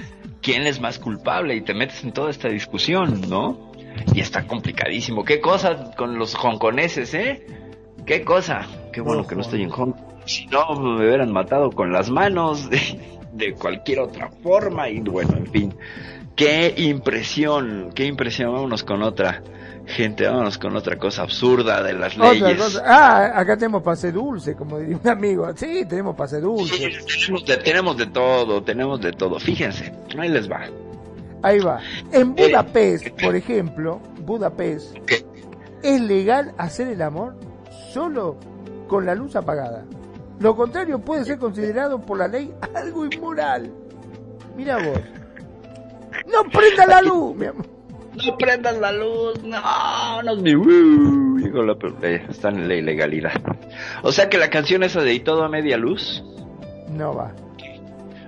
[0.41, 1.55] ¿quién es más culpable?
[1.55, 3.73] Y te metes en toda esta discusión, ¿no?
[4.15, 5.25] Y está complicadísimo.
[5.25, 7.47] ¿Qué cosa con los hongkoneses, eh?
[8.05, 8.67] ¿Qué cosa?
[8.93, 9.95] Qué bueno que no estoy en Hong
[10.27, 12.69] Si no, me hubieran matado con las manos,
[13.33, 14.89] de, cualquier otra forma.
[14.89, 15.75] Y bueno, en fin.
[16.37, 18.53] Qué impresión, qué impresión.
[18.53, 19.43] Vámonos con otra.
[19.87, 22.81] Gente, vámonos con otra cosa absurda de las leyes.
[22.85, 25.49] Ah, acá tenemos pase dulce, como diría un amigo.
[25.57, 26.91] Sí, tenemos pase dulce.
[27.63, 29.39] tenemos, de, todo, tenemos de todo.
[29.39, 30.67] Fíjense, ahí les va.
[31.43, 31.81] Ahí va.
[32.13, 34.97] En eh, Budapest, por ejemplo, Budapest,
[35.83, 37.37] ¿es legal hacer el amor
[37.93, 38.37] solo
[38.87, 39.85] con la luz apagada.
[40.41, 43.73] Lo contrario puede ser considerado por la ley algo inmoral.
[44.57, 45.01] Mira vos.
[46.27, 47.76] No prendas la luz, mi amor.
[48.25, 50.55] No prendas la luz, no, no es mi...
[50.55, 51.37] Uh,
[52.29, 53.41] está en la ilegalidad.
[54.03, 56.25] O sea que la canción esa de Y todo a media luz...
[56.89, 57.33] No va.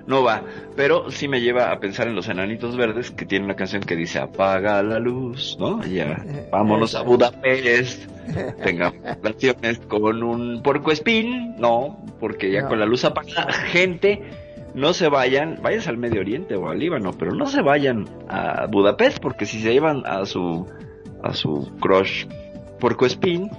[0.09, 0.41] No va,
[0.75, 3.95] pero sí me lleva a pensar en los enanitos verdes que tiene una canción que
[3.95, 5.85] dice apaga la luz, ¿no?
[5.85, 8.09] Ya, vámonos a Budapest,
[8.63, 14.23] tengamos canciones con un porco espín, no, porque ya con la luz apagada, gente,
[14.73, 18.67] no se vayan, váyanse al Medio Oriente o al Líbano, pero no se vayan a
[18.67, 20.65] Budapest, porque si se llevan a su,
[21.23, 22.25] a su crush
[22.79, 23.49] porco espín,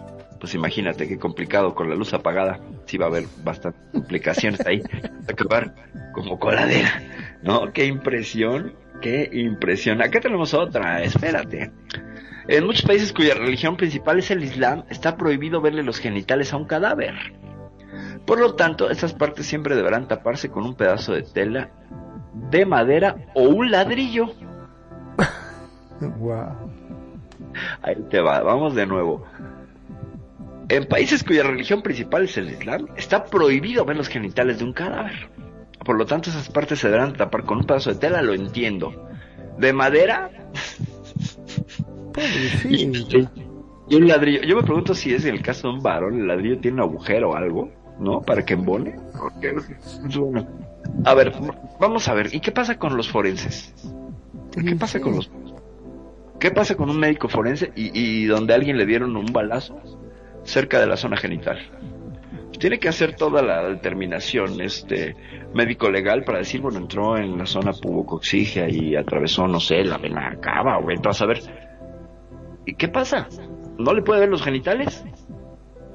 [0.40, 2.60] pues imagínate qué complicado con la luz apagada.
[2.86, 4.82] Sí va a haber bastantes complicaciones ahí.
[5.28, 5.74] acabar
[6.12, 7.02] como coladera.
[7.42, 7.72] ¿No?
[7.72, 10.02] Qué impresión, qué impresión.
[10.02, 11.70] Acá tenemos otra, espérate.
[12.48, 16.56] En muchos países cuya religión principal es el Islam, está prohibido verle los genitales a
[16.56, 17.14] un cadáver.
[18.26, 21.70] Por lo tanto, estas partes siempre deberán taparse con un pedazo de tela
[22.50, 24.26] de madera o un ladrillo.
[26.18, 26.70] wow.
[27.82, 29.24] Ahí te va, vamos de nuevo.
[30.68, 34.72] En países cuya religión principal es el Islam, está prohibido ver los genitales de un
[34.72, 35.28] cadáver.
[35.84, 39.08] Por lo tanto, esas partes se deberán tapar con un pedazo de tela, lo entiendo.
[39.58, 40.30] ¿De madera?
[42.68, 44.42] y, un ladrillo.
[44.42, 47.30] Yo me pregunto si es el caso de un varón, el ladrillo tiene un agujero
[47.30, 47.70] o algo,
[48.00, 48.22] ¿no?
[48.22, 48.96] Para que embone.
[51.04, 51.32] A ver,
[51.78, 52.34] vamos a ver.
[52.34, 53.74] ¿Y qué pasa con los forenses?
[54.52, 55.30] ¿Qué pasa con los...
[56.38, 59.78] ¿Qué pasa con un médico forense y, y donde a alguien le dieron un balazo?
[60.44, 61.58] cerca de la zona genital.
[62.58, 65.16] Tiene que hacer toda la determinación este
[65.54, 69.96] médico legal para decir, bueno, entró en la zona pubocoxígea y atravesó, no sé, la
[69.96, 71.40] vena cava o entonces a ver.
[72.66, 73.28] ¿Y qué pasa?
[73.78, 75.04] ¿No le puede ver los genitales?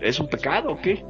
[0.01, 1.03] ¿Es un pecado o qué?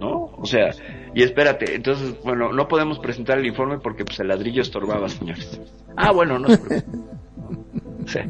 [0.00, 0.30] ¿No?
[0.36, 0.70] O sea,
[1.14, 5.60] Y espérate, entonces, bueno, no podemos presentar el informe porque pues el ladrillo estorbaba, señores.
[5.96, 6.80] Ah, bueno, no se
[8.06, 8.20] sí,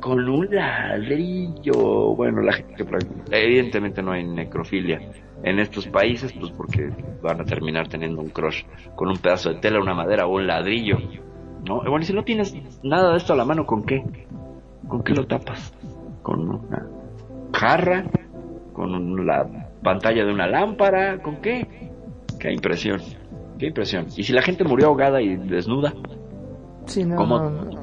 [0.00, 2.14] Con un ladrillo.
[2.14, 2.84] Bueno, la gente
[3.30, 5.00] evidentemente no hay necrofilia
[5.42, 6.90] en estos países, pues porque
[7.22, 10.46] van a terminar teniendo un crush con un pedazo de tela, una madera o un
[10.46, 10.98] ladrillo.
[11.66, 11.80] ¿No?
[11.82, 14.02] Bueno, y si no tienes nada de esto a la mano, ¿con qué?
[14.88, 15.72] ¿Con qué lo tapas?
[16.22, 16.86] ¿Con una
[17.52, 18.04] jarra?
[18.72, 21.20] ¿Con la pantalla de una lámpara?
[21.22, 21.90] ¿Con qué?
[22.38, 23.00] Qué impresión.
[23.58, 24.06] Qué impresión.
[24.16, 25.92] ¿Y si la gente murió ahogada y desnuda?
[26.86, 27.38] Sí, no, ¿Cómo?
[27.38, 27.82] no,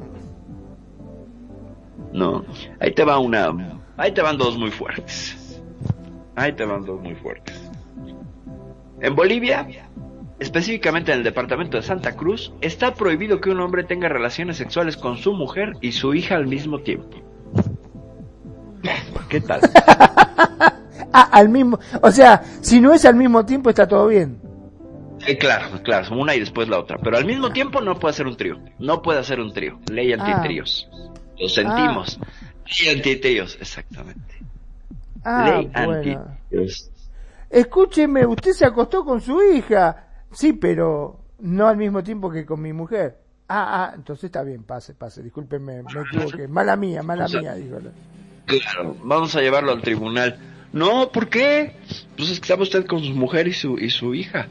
[2.12, 2.44] No,
[2.80, 3.54] ahí te va una.
[3.96, 5.62] Ahí te van dos muy fuertes.
[6.34, 7.70] Ahí te van dos muy fuertes.
[9.00, 9.66] En Bolivia,
[10.40, 14.96] específicamente en el departamento de Santa Cruz, está prohibido que un hombre tenga relaciones sexuales
[14.96, 17.16] con su mujer y su hija al mismo tiempo.
[19.28, 19.60] ¿Qué tal?
[21.12, 24.40] Ah, al mismo, o sea, si no es al mismo tiempo está todo bien.
[25.26, 26.98] Eh, claro, claro, una y después la otra.
[26.98, 28.58] Pero al mismo tiempo no puede ser un trío.
[28.78, 29.78] No puede hacer un trío.
[29.90, 30.88] Ley antitríos.
[31.38, 32.18] Lo sentimos.
[32.80, 34.36] Ley antitríos, exactamente.
[35.24, 35.92] Ah, Ley bueno.
[35.94, 36.90] antitríos.
[37.50, 40.04] Escúcheme, usted se acostó con su hija.
[40.30, 43.18] Sí, pero no al mismo tiempo que con mi mujer.
[43.48, 46.46] Ah, ah, entonces está bien, pase, pase, discúlpeme, me equivoqué.
[46.48, 47.78] Mala mía, mala O sea, mía, dijo.
[48.44, 50.38] Claro, vamos a llevarlo al tribunal.
[50.72, 51.72] No, ¿por qué?
[52.16, 54.48] Pues es que estaba usted con su mujer y su, y su hija.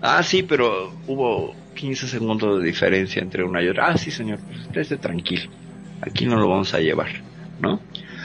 [0.00, 3.88] Ah, sí, pero hubo 15 segundos de diferencia entre una y otra.
[3.88, 4.38] Ah, sí, señor,
[4.72, 5.50] pues esté tranquilo.
[6.00, 7.08] Aquí no lo vamos a llevar,
[7.60, 7.80] ¿no?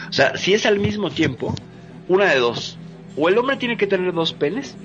[0.09, 1.55] O sea, si es al mismo tiempo,
[2.07, 2.77] una de dos.
[3.17, 4.77] O el hombre tiene que tener dos penes,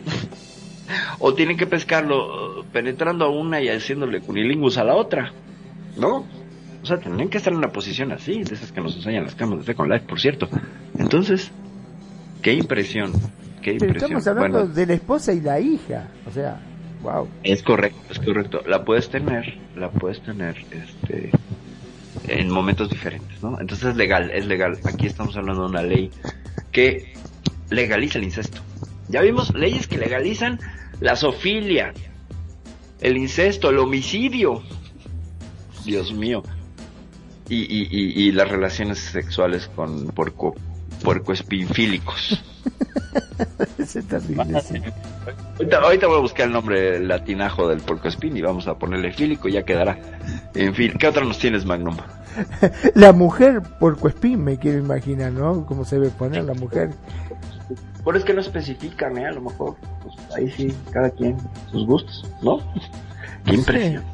[1.19, 5.33] o tiene que pescarlo eh, penetrando a una y haciéndole cunilingus a la otra,
[5.97, 6.25] ¿no?
[6.83, 9.35] O sea, tendrían que estar en una posición así, de esas que nos enseñan las
[9.35, 10.49] cámaras de Second Life, por cierto.
[10.99, 11.51] Entonces,
[12.47, 13.13] qué impresión,
[13.61, 13.97] qué impresión.
[13.97, 16.07] estamos hablando Bueno, de la esposa y la hija.
[16.29, 16.61] O sea,
[17.03, 17.29] wow.
[17.43, 18.61] es correcto, es correcto.
[18.69, 21.33] La puedes tener, la puedes tener, este,
[22.29, 23.61] en momentos diferentes, ¿no?
[23.61, 24.79] Entonces es legal, es legal.
[24.85, 26.13] Aquí estamos hablando de una ley
[26.71, 27.15] que
[27.69, 28.61] legaliza el incesto.
[29.09, 30.61] Ya vimos leyes que legalizan
[31.01, 31.95] la zoofilia,
[33.01, 34.63] el incesto, el homicidio.
[35.85, 36.45] Dios mío.
[37.49, 40.55] Y, y, y, y las relaciones sexuales con puerco,
[41.03, 42.43] puercoespinfílicos.
[43.79, 44.83] Ese es terrible, sí.
[45.59, 49.49] Ahorita, ahorita voy a buscar el nombre latinajo del puercoespín y vamos a ponerle fílico
[49.49, 49.99] y ya quedará.
[50.55, 51.97] En fin, ¿qué otra nos tienes, Magnum?
[52.95, 55.65] La mujer por Cuespín, me quiero imaginar, ¿no?
[55.67, 56.91] Cómo se debe poner la mujer.
[58.05, 59.27] Por es que no especifican, ¿eh?
[59.27, 61.37] A lo mejor, pues ahí sí, cada quien
[61.71, 62.59] sus gustos, ¿no?
[63.45, 64.05] Qué impresión.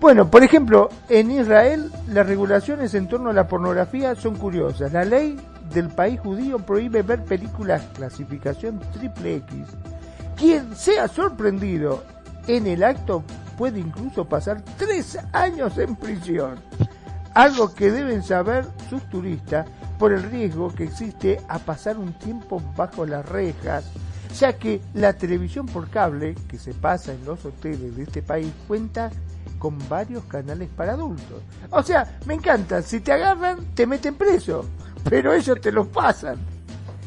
[0.00, 4.92] Bueno, por ejemplo, en Israel las regulaciones en torno a la pornografía son curiosas.
[4.92, 5.36] La ley
[5.72, 9.66] del país judío prohíbe ver películas clasificación triple X.
[10.36, 12.02] Quien sea sorprendido
[12.46, 13.24] en el acto
[13.56, 16.58] puede incluso pasar tres años en prisión.
[17.34, 19.66] Algo que deben saber sus turistas
[19.98, 23.90] por el riesgo que existe a pasar un tiempo bajo las rejas,
[24.38, 28.52] ya que la televisión por cable que se pasa en los hoteles de este país
[28.66, 29.10] cuenta
[29.58, 31.42] con varios canales para adultos.
[31.70, 34.64] O sea, me encanta, si te agarran, te meten preso,
[35.08, 36.36] pero ellos te los pasan.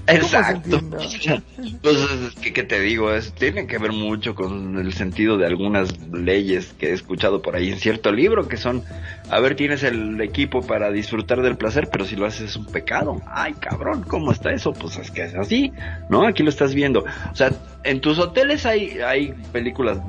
[0.08, 0.78] ¿Cómo se Exacto.
[0.78, 0.98] entiende?
[1.82, 1.98] Pues,
[2.42, 3.14] ¿qué, qué te digo?
[3.14, 7.56] Es, tiene que ver mucho con el sentido de algunas leyes que he escuchado por
[7.56, 8.84] ahí en cierto libro, que son,
[9.30, 12.66] a ver, tienes el equipo para disfrutar del placer, pero si lo haces es un
[12.66, 13.22] pecado.
[13.28, 14.74] Ay, cabrón, ¿cómo está eso?
[14.74, 15.72] Pues es que es así,
[16.10, 16.26] ¿no?
[16.28, 17.06] Aquí lo estás viendo.
[17.32, 17.52] O sea,
[17.84, 20.00] en tus hoteles hay, hay películas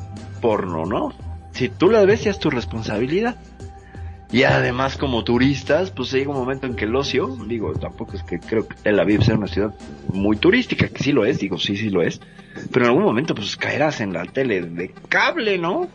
[0.40, 1.12] porno, ¿no?
[1.52, 3.36] Si tú las ves, ya es tu responsabilidad.
[4.32, 8.22] Y además, como turistas, pues llega un momento en que el ocio, digo, tampoco es
[8.22, 9.74] que creo que Tel Aviv sea una ciudad
[10.08, 12.18] muy turística, que sí lo es, digo, sí, sí lo es,
[12.72, 15.86] pero en algún momento pues caerás en la tele de cable, ¿no?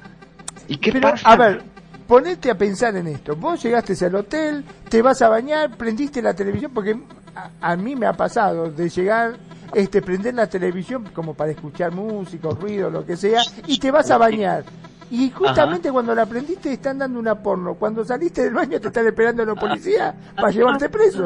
[0.68, 1.28] ¿Y qué Pero, pasa?
[1.28, 1.64] a ver,
[2.08, 3.36] ponete a pensar en esto.
[3.36, 6.96] Vos llegaste al hotel, te vas a bañar, prendiste la televisión, porque
[7.36, 9.38] a, a mí me ha pasado de llegar,
[9.74, 14.12] este, prender la televisión como para escuchar música, ruido, lo que sea, y te vas
[14.12, 14.64] a bañar.
[15.10, 17.76] Y justamente cuando la prendiste están dando una porno.
[17.76, 21.26] Cuando saliste del baño te están esperando los policías para llevarte preso.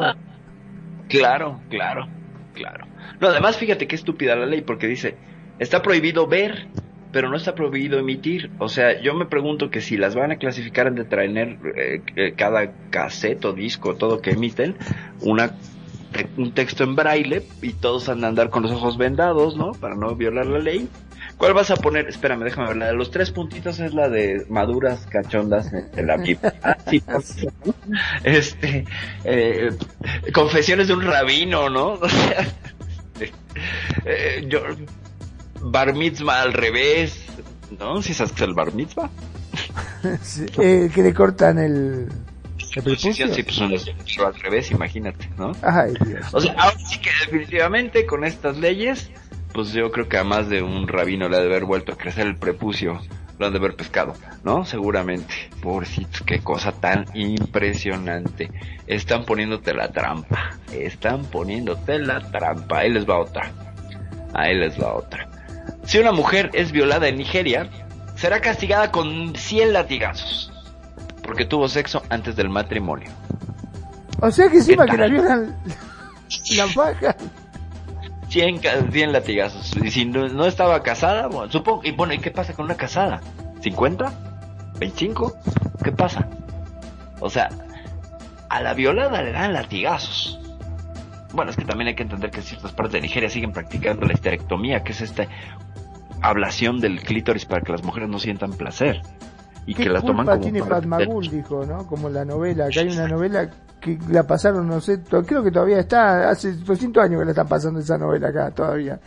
[1.08, 2.06] Claro, claro,
[2.54, 2.86] claro.
[3.20, 5.16] No, además fíjate qué estúpida la ley, porque dice,
[5.58, 6.68] está prohibido ver,
[7.12, 8.50] pero no está prohibido emitir.
[8.58, 12.02] O sea, yo me pregunto que si las van a clasificar en de traer eh,
[12.16, 14.76] eh, cada cassette o disco, todo que emiten,
[15.20, 15.54] una
[16.36, 19.72] un texto en braille y todos han de andar con los ojos vendados, ¿no?
[19.72, 20.88] Para no violar la ley.
[21.42, 22.06] ¿Cuál vas a poner?
[22.06, 22.76] Espérame, déjame ver.
[22.76, 26.54] La de los tres puntitos es la de maduras cachondas de la Biblia.
[26.62, 27.02] Ah, sí.
[28.22, 28.84] Este,
[29.24, 29.70] eh,
[30.32, 31.94] confesiones de un rabino, ¿no?
[32.00, 32.46] O sea,
[34.04, 34.60] eh, yo,
[35.60, 37.24] bar mitzvah al revés,
[37.76, 38.00] ¿no?
[38.02, 39.10] ¿Si sabes que es el bar mitzvah?
[40.22, 42.08] Sí, eh, que le cortan el,
[42.76, 45.50] el Sí, sí, sí, pues al revés, imagínate, ¿no?
[45.62, 46.24] Ay, Dios.
[46.30, 49.10] O sea, ahora sí que definitivamente con estas leyes,
[49.52, 51.96] pues yo creo que a más de un rabino le ha de haber vuelto a
[51.96, 53.00] crecer el prepucio,
[53.38, 54.64] lo han de haber pescado, ¿no?
[54.64, 55.34] Seguramente.
[55.60, 58.50] Pobrecitos, qué cosa tan impresionante.
[58.86, 60.58] Están poniéndote la trampa.
[60.72, 62.78] Están poniéndote la trampa.
[62.78, 63.50] Ahí les va otra.
[64.34, 65.28] Ahí les va otra.
[65.84, 67.68] Si una mujer es violada en Nigeria,
[68.16, 70.52] será castigada con 100 latigazos.
[71.22, 73.10] Porque tuvo sexo antes del matrimonio.
[74.20, 75.56] O sea que encima ¿Qué que la violan
[76.56, 77.16] la.
[78.32, 79.76] 100, ca- 100 latigazos.
[79.82, 82.76] Y si no, no estaba casada, bueno, supongo, y bueno, ¿y qué pasa con una
[82.76, 83.20] casada?
[83.60, 84.10] ¿50?
[84.80, 85.34] ¿25?
[85.84, 86.28] ¿Qué pasa?
[87.20, 87.50] O sea,
[88.48, 90.38] a la violada le dan latigazos.
[91.32, 94.14] Bueno, es que también hay que entender que ciertas partes de Nigeria siguen practicando la
[94.14, 95.26] histerectomía, que es esta
[96.20, 99.02] ablación del clítoris para que las mujeres no sientan placer.
[99.66, 101.28] Y ¿Qué que la toman culpa como tiene parte Fatmagul?
[101.28, 101.86] Dijo, ¿no?
[101.86, 102.68] Como la novela.
[102.68, 103.48] Que hay una novela
[103.80, 107.48] que la pasaron, no sé, creo que todavía está, hace 200 años que la están
[107.48, 108.98] pasando esa novela acá todavía.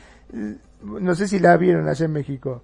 [0.82, 2.62] No sé si la vieron allá en México.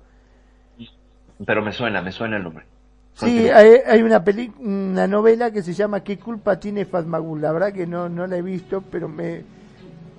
[1.45, 2.65] Pero me suena, me suena el nombre.
[3.13, 7.41] Sí, hay, hay una peli, una novela que se llama ¿Qué culpa tiene Fatmagul?
[7.41, 9.43] La verdad que no, no la he visto, pero me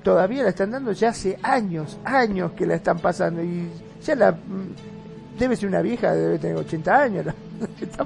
[0.02, 3.68] todavía la están dando ya hace años, años que la están pasando y
[4.02, 7.34] ya la mm, debe ser una vieja, debe tener 80 años, la,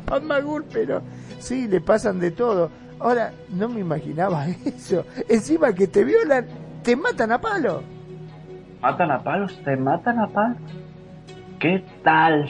[0.07, 1.03] está Fatmagul, pero
[1.39, 2.71] sí, le pasan de todo.
[2.99, 5.05] Ahora, no me imaginaba eso.
[5.29, 6.47] Encima que te violan,
[6.83, 7.83] te matan a palo.
[8.81, 10.57] Matan a palos, te matan a palos.
[11.59, 12.47] ¿Qué tal?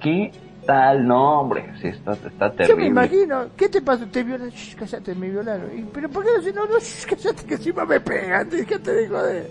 [0.00, 0.32] ¿Qué
[0.66, 1.06] tal?
[1.06, 2.86] No, hombre, sí, está, está Yo me terrible.
[2.86, 4.06] imagino, ¿qué te pasó?
[4.06, 5.76] Te violan, Shh, cállate, me violaron.
[5.76, 8.48] Y, ¿Pero por qué no se no, no, shh, cállate que encima me pegan?
[8.50, 9.50] Déjate de joder.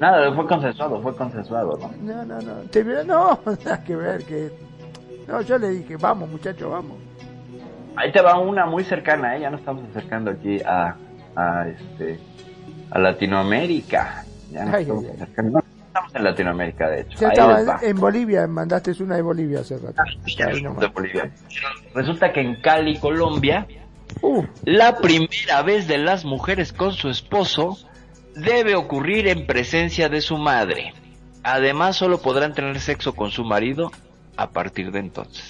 [0.00, 1.90] Nada, fue consensuado, fue consensuado, ¿no?
[2.02, 4.50] No, no, no, te violan, no, nada que ver, que...
[5.32, 6.98] No, yo le dije, vamos muchacho, vamos.
[7.96, 9.40] Ahí te va una muy cercana, ¿eh?
[9.40, 10.94] Ya nos estamos acercando aquí a,
[11.34, 12.20] a este,
[12.90, 14.26] a Latinoamérica.
[14.50, 15.22] Ya nos Ay, estamos ay, ay.
[15.22, 15.50] acercando.
[15.52, 17.18] No, estamos en Latinoamérica, de hecho.
[17.18, 20.02] Ya estaba en, Bolivia, mandaste una de Bolivia hace rato.
[20.36, 20.88] Ya de.
[20.88, 21.30] Bolivia.
[21.94, 23.66] Resulta que en Cali, Colombia,
[24.20, 27.78] Uh, La primera vez de las mujeres con su esposo
[28.36, 30.92] debe ocurrir en presencia de su madre.
[31.42, 33.90] Además, solo podrán tener sexo con su marido
[34.36, 35.44] a partir de entonces.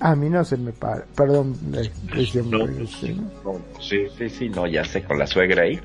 [0.00, 2.66] a mí no se me para, perdón la expresión, No.
[2.66, 3.14] pero sí,
[3.44, 3.58] ¿no?
[3.80, 5.80] Sí, sí, sí, no, ya sé, con la suegra ahí.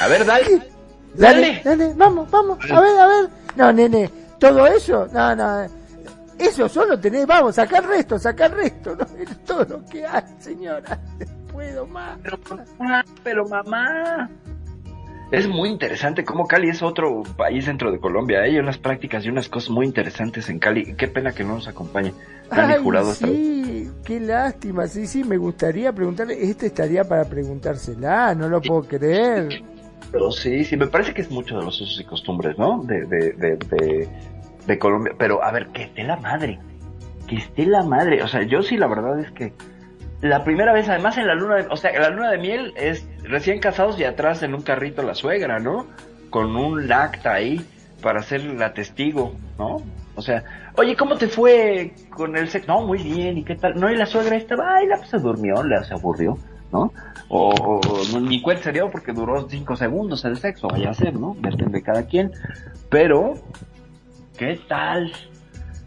[0.00, 0.62] A ver, dale.
[1.14, 1.62] Dale, Dale.
[1.64, 3.30] dale, vamos, vamos, a ver, a ver.
[3.56, 5.66] No, nene, todo eso, no, no,
[6.38, 10.98] eso solo tenés, vamos, sacar resto, sacar resto, no, es todo lo que hay, señora,
[11.18, 12.18] no puedo más.
[13.24, 14.30] Pero mamá.
[15.30, 18.40] Es muy interesante cómo Cali es otro país dentro de Colombia.
[18.40, 20.94] Hay unas prácticas y unas cosas muy interesantes en Cali.
[20.96, 22.12] Qué pena que no nos acompañe.
[22.54, 23.18] Dani Ay, Jurado vez.
[23.18, 28.82] sí, qué lástima, sí, sí, me gustaría preguntarle, este estaría para preguntársela, no lo puedo
[28.82, 29.62] creer.
[30.10, 32.82] Pero sí, sí, me parece que es mucho de los usos y costumbres, ¿no?
[32.82, 34.08] De, de, de, de,
[34.66, 35.12] de Colombia.
[35.16, 36.58] Pero a ver, que esté la madre.
[37.28, 38.20] Que esté la madre.
[38.24, 39.52] O sea, yo sí, la verdad es que
[40.20, 43.06] la primera vez, además en la luna de, o sea, la luna de miel es
[43.22, 45.86] recién casados y atrás en un carrito la suegra, ¿no?
[46.28, 47.64] Con un lacta ahí
[48.02, 49.78] para ser la testigo, ¿no?
[50.16, 50.44] O sea,
[50.76, 52.72] oye, ¿cómo te fue con el sexo?
[52.72, 53.80] No, muy bien, ¿y qué tal?
[53.80, 56.36] No, y la suegra estaba, ay, la pues se durmió, la se aburrió,
[56.72, 56.92] ¿no?
[57.28, 57.80] O,
[58.20, 61.36] ni cuenta se porque duró cinco segundos el sexo, vaya a ser, ¿no?
[61.40, 62.32] Depende de cada quien.
[62.90, 63.34] Pero,
[64.36, 65.12] ¿qué tal?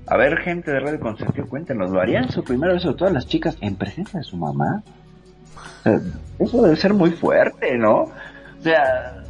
[0.08, 3.26] A ver, gente de Radio Consentido, cuéntenos, ¿lo harían su primera vez, sobre todas las
[3.26, 4.84] chicas, en presencia de su mamá?
[6.40, 8.02] Eso debe ser muy fuerte, ¿no?
[8.02, 9.24] O sea,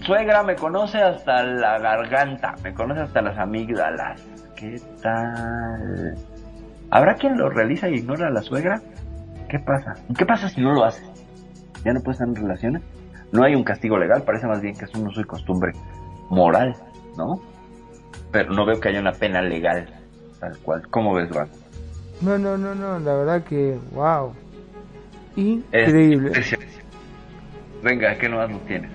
[0.00, 4.22] suegra me conoce hasta la garganta, me conoce hasta las amígdalas.
[4.56, 6.14] ¿Qué tal?
[6.90, 8.80] ¿Habrá quien lo realiza y ignora a la suegra?
[9.48, 9.94] ¿Qué pasa?
[10.16, 11.04] ¿Qué pasa si no lo hace?
[11.84, 12.82] ¿Ya no puede estar en relaciones?
[13.32, 15.72] No hay un castigo legal, parece más bien que es un uso y costumbre
[16.30, 16.74] moral,
[17.18, 17.40] ¿no?
[18.32, 19.86] Pero no veo que haya una pena legal,
[20.40, 20.86] tal cual.
[20.90, 21.48] ¿Cómo ves, Juan?
[22.20, 24.32] No, no, no, no, la verdad que, wow,
[25.36, 26.32] increíble.
[26.38, 26.56] Es-
[27.82, 28.90] Venga, ¿qué nomás lo tienes?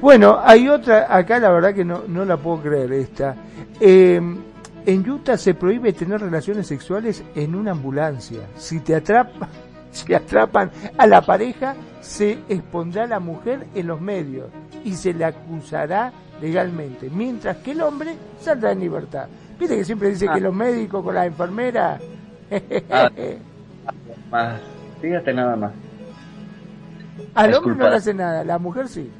[0.00, 3.34] Bueno, hay otra, acá la verdad que no, no la puedo creer esta.
[3.80, 4.20] Eh,
[4.86, 8.40] en Utah se prohíbe tener relaciones sexuales en una ambulancia.
[8.56, 9.48] Si te atrapa,
[9.90, 14.46] si atrapan a la pareja, se expondrá a la mujer en los medios
[14.84, 19.26] y se le acusará legalmente, mientras que el hombre saldrá en libertad.
[19.60, 20.34] Viste que siempre dice Ah.
[20.34, 22.00] que los médicos con las enfermeras.
[22.90, 23.10] Ah.
[24.30, 24.60] Más,
[25.00, 25.72] fíjate nada más.
[27.34, 29.10] Al hombre no le hace nada, la mujer sí.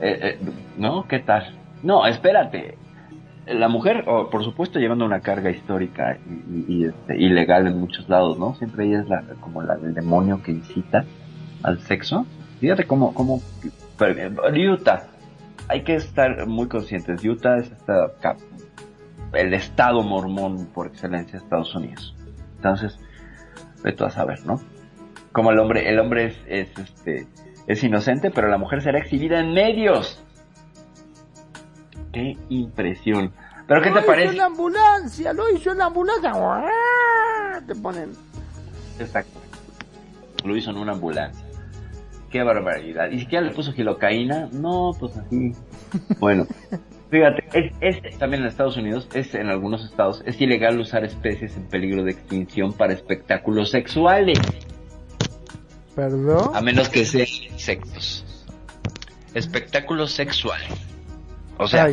[0.00, 0.38] Eh, eh,
[0.76, 1.06] ¿No?
[1.06, 1.56] ¿Qué tal?
[1.82, 2.76] No, espérate.
[3.46, 6.18] La mujer, oh, por supuesto, llevando una carga histórica
[6.50, 8.54] y, y, este, ilegal en muchos lados, ¿no?
[8.56, 11.04] Siempre ella es la, como la del demonio que incita
[11.62, 12.26] al sexo.
[12.60, 13.42] Fíjate cómo, cómo,
[14.72, 15.04] Utah,
[15.68, 17.22] hay que estar muy conscientes.
[17.24, 18.12] Utah es esta,
[19.36, 22.14] el estado mormón por excelencia de Estados Unidos.
[22.56, 22.98] Entonces,
[23.96, 24.60] tú a saber, ¿no?
[25.32, 27.26] Como el hombre, el hombre es, es este,
[27.66, 30.22] es inocente, pero la mujer será exhibida en medios.
[32.12, 33.32] Qué impresión.
[33.66, 34.12] ¿Pero qué te parece?
[34.12, 36.32] Lo hizo en la ambulancia, lo hizo en la ambulancia.
[37.66, 38.12] Te ponen.
[38.98, 39.40] Exacto.
[40.44, 41.44] Lo hizo en una ambulancia.
[42.30, 43.10] Qué barbaridad.
[43.10, 44.48] ¿Y siquiera le puso gilocaína?
[44.52, 45.52] No, pues así.
[46.18, 46.46] Bueno,
[47.14, 47.44] fíjate,
[47.80, 51.68] es, es, también en Estados Unidos, es en algunos estados, es ilegal usar especies en
[51.68, 54.40] peligro de extinción para espectáculos sexuales.
[55.94, 56.50] ¿Perdón?
[56.52, 58.44] A menos que sean insectos.
[59.32, 60.68] Espectáculos sexuales.
[61.56, 61.88] O sea,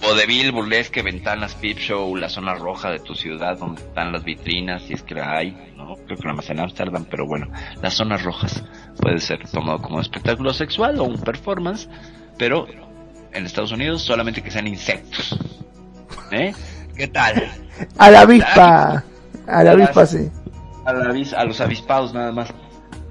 [0.00, 4.84] vodevil, burlesque, ventanas, peep show, la zona roja de tu ciudad donde están las vitrinas,
[4.84, 5.96] si es que la hay, ¿no?
[6.06, 7.48] Creo que la más en Ámsterdam, pero bueno,
[7.82, 8.64] las zonas rojas
[8.98, 11.90] puede ser tomado como espectáculo sexual o un performance,
[12.38, 12.66] pero
[13.34, 15.38] en Estados Unidos solamente que sean insectos.
[16.30, 16.52] ¿Eh?
[16.96, 17.50] ¿Qué tal?
[17.98, 19.04] A la avispa.
[19.46, 20.30] A la avispa, sí.
[20.84, 22.52] A, la, a los avispados nada más.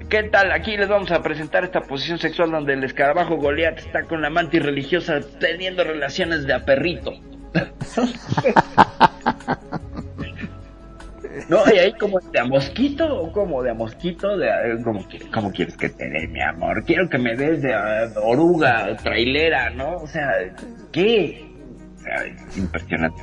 [0.08, 0.52] ¿Qué tal?
[0.52, 4.30] Aquí les vamos a presentar esta posición sexual donde el escarabajo Goliat está con la
[4.30, 7.12] mantis religiosa teniendo relaciones de aperrito.
[11.48, 14.50] no, y ahí como de a mosquito, o como de a mosquito, de
[14.82, 16.84] como, ¿cómo quieres que te dé, mi amor?
[16.84, 17.74] Quiero que me des de
[18.22, 19.96] oruga, trailera, ¿no?
[19.96, 20.32] O sea,
[20.92, 21.44] ¿qué?
[22.56, 23.22] impresionante.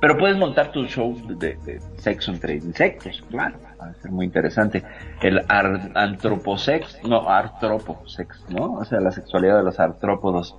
[0.00, 4.82] pero puedes montar tu show de, sexo entre insectos, claro, va a ser muy interesante.
[5.20, 8.74] El antroposex, no, artroposex, ¿no?
[8.74, 10.56] O sea, la sexualidad de los artrópodos.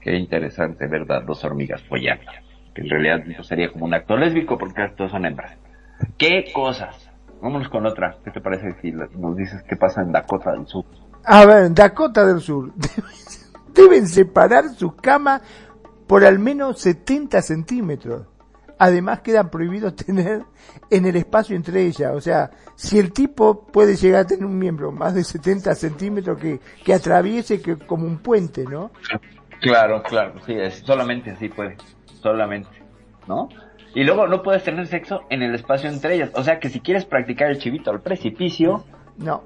[0.00, 1.24] Qué interesante, ¿verdad?
[1.24, 2.30] Dos hormigas follando.
[2.72, 5.56] Que en realidad sería como un acto lésbico porque estos son hembras.
[6.18, 6.94] ¿Qué cosas?
[7.40, 8.16] Vámonos con otra.
[8.24, 10.84] ¿Qué te parece si nos dices qué pasa en Dakota del Sur?
[11.24, 12.72] A ver, Dakota del Sur.
[13.74, 15.42] Deben separar su cama
[16.06, 18.26] por al menos 70 centímetros.
[18.78, 20.42] Además queda prohibido tener
[20.90, 22.12] en el espacio entre ellas.
[22.14, 26.38] O sea, si el tipo puede llegar a tener un miembro más de 70 centímetros
[26.38, 28.90] que, que atraviese que, como un puente, ¿no?
[29.60, 31.76] Claro, claro, sí, es, solamente así puede,
[32.20, 32.68] solamente,
[33.26, 33.48] ¿no?
[33.96, 36.30] Y luego no puedes tener sexo en el espacio entre ellas.
[36.34, 38.84] O sea que si quieres practicar el chivito al precipicio,
[39.16, 39.42] no.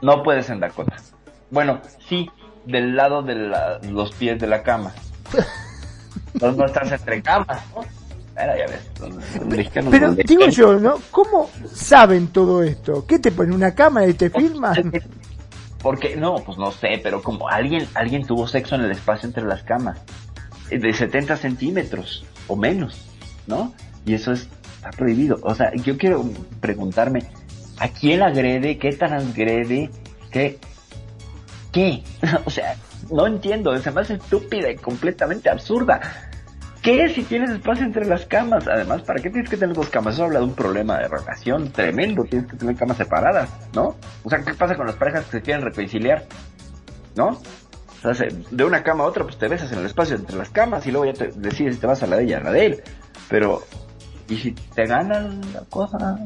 [0.00, 0.94] No puedes en Dakota.
[1.50, 2.30] Bueno, sí,
[2.64, 4.94] del lado de los pies de la cama.
[6.34, 7.82] Entonces no estás entre camas, ¿no?
[8.36, 11.00] ya ves, Pero digo yo, ¿no?
[11.10, 13.04] ¿Cómo saben todo esto?
[13.04, 14.92] ¿Qué te ponen una cámara y te filman?
[15.82, 19.44] Porque, no, pues no sé, pero como alguien, alguien tuvo sexo en el espacio entre
[19.44, 20.00] las camas,
[20.70, 23.13] eh, de 70 centímetros o menos,
[23.46, 23.74] ¿no?
[24.04, 25.38] Y eso es, está prohibido.
[25.42, 26.24] O sea, yo quiero
[26.60, 27.24] preguntarme,
[27.78, 28.78] ¿a quién agrede?
[28.78, 29.90] ¿Qué tan agrede?
[30.30, 30.58] ¿Qué?
[31.72, 32.02] ¿Qué?
[32.44, 32.76] o sea,
[33.10, 36.00] no entiendo, se me hace estúpida y completamente absurda.
[36.82, 38.68] ¿Qué si tienes espacio entre las camas?
[38.68, 40.14] Además, ¿para qué tienes que tener dos camas?
[40.14, 42.24] Eso habla de un problema de relación tremendo.
[42.24, 43.96] Tienes que tener camas separadas, ¿no?
[44.22, 46.26] O sea, ¿qué pasa con las parejas que se quieren reconciliar?
[47.16, 47.40] ¿No?
[48.04, 50.50] O sea, de una cama a otra, pues te besas en el espacio entre las
[50.50, 52.52] camas y luego ya te decides si te vas a la de ella, a la
[52.52, 52.82] de él.
[53.34, 53.64] Pero,
[54.28, 56.20] ¿y si te ganan la cosa?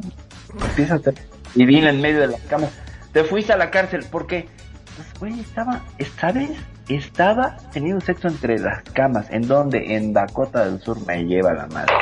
[0.61, 1.13] Empiezas a...
[1.55, 2.69] Y viene en medio de las camas.
[3.15, 4.47] Te fuiste a la cárcel, ¿por qué?
[4.95, 5.81] pues, güey, estaba,
[6.21, 6.51] ¿sabes?
[6.87, 9.31] Estaba teniendo sexo entre las camas.
[9.31, 11.95] ¿En donde En Dakota del Sur me lleva la madre.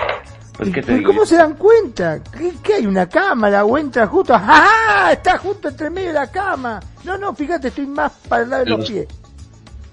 [0.57, 2.19] Pues, ¿qué te ¿Cómo se dan cuenta?
[2.65, 4.35] ¿Qué, hay una cámara o entra justo?
[4.37, 5.11] ¡Ah!
[5.13, 6.81] Está justo entre medio de la cama.
[7.05, 9.07] No, no, fíjate, estoy más para el lado de los, pies.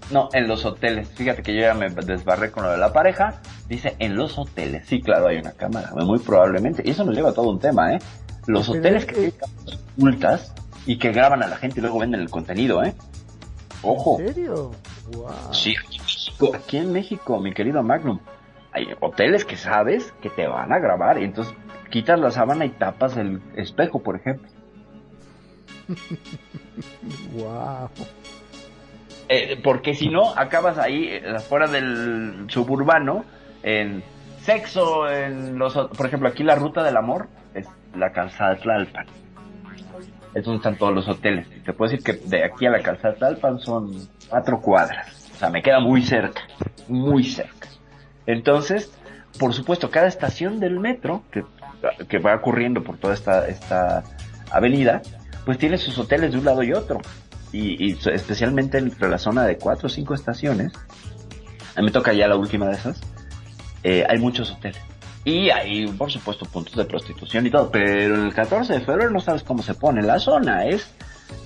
[0.09, 1.07] No, en los hoteles.
[1.09, 3.39] Fíjate que yo ya me desbarré con lo de la pareja.
[3.73, 4.85] Dice en los hoteles.
[4.85, 5.89] Sí, claro, hay una cámara.
[5.95, 6.83] Muy probablemente.
[6.85, 7.99] Y eso nos lleva a todo un tema, ¿eh?
[8.45, 10.53] Los hoteles que tienen cámaras ocultas
[10.85, 12.93] y que graban a la gente y luego venden el contenido, ¿eh?
[13.81, 14.19] Ojo.
[14.19, 14.71] ¿En serio?
[15.51, 15.73] Sí,
[16.53, 18.19] aquí en México, mi querido Magnum,
[18.71, 21.51] hay hoteles que sabes que te van a grabar y entonces
[21.89, 24.47] quitas la sábana y tapas el espejo, por ejemplo.
[27.33, 27.89] wow.
[29.29, 33.25] Eh, porque si no, acabas ahí, eh, afuera del suburbano,
[33.63, 34.03] en
[34.41, 35.73] sexo, en los...
[35.73, 39.07] Por ejemplo, aquí la ruta del amor es la calzada Tlalpan
[40.33, 41.47] es donde están todos los hoteles.
[41.63, 45.29] Te puedo decir que de aquí a la calzada Talpan son cuatro cuadras.
[45.33, 46.41] O sea, me queda muy cerca,
[46.87, 47.67] muy cerca.
[48.25, 48.91] Entonces,
[49.39, 51.43] por supuesto, cada estación del metro que,
[52.07, 54.03] que va ocurriendo por toda esta, esta
[54.51, 55.01] avenida,
[55.45, 56.99] pues tiene sus hoteles de un lado y otro.
[57.51, 60.73] y, y especialmente entre la zona de cuatro o cinco estaciones,
[61.75, 63.01] a mí me toca ya la última de esas,
[63.83, 64.81] eh, hay muchos hoteles.
[65.25, 67.71] Y hay, por supuesto, puntos de prostitución y todo.
[67.71, 70.01] Pero en el 14 de febrero no sabes cómo se pone.
[70.01, 70.93] La zona es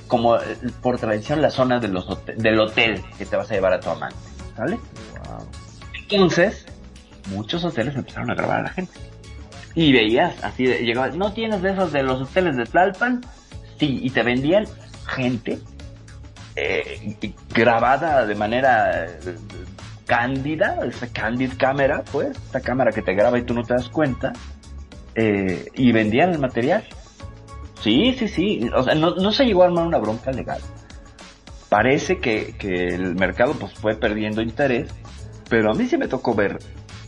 [0.08, 0.42] como eh,
[0.82, 2.08] por tradición la zona de los
[2.38, 4.18] del hotel que te vas a llevar a tu amante.
[4.56, 4.80] ¿Sale?
[6.10, 6.66] Entonces,
[7.30, 9.00] muchos hoteles empezaron a grabar a la gente.
[9.76, 13.22] Y veías así, de, llegabas, ¿no tienes de esos de los hoteles de Tlalpan?
[13.80, 14.66] Sí, y te vendían
[15.06, 15.60] gente
[16.56, 17.16] eh,
[17.54, 19.06] grabada de manera
[20.08, 23.90] cándida, esa candid cámara, pues, esta cámara que te graba y tú no te das
[23.90, 24.34] cuenta,
[25.14, 26.84] eh, y vendían el material.
[27.82, 30.60] Sí, sí, sí, o sea, no, no se llegó a armar una bronca legal.
[31.70, 34.90] Parece que, que el mercado pues fue perdiendo interés,
[35.50, 36.58] pero a mí sí me tocó ver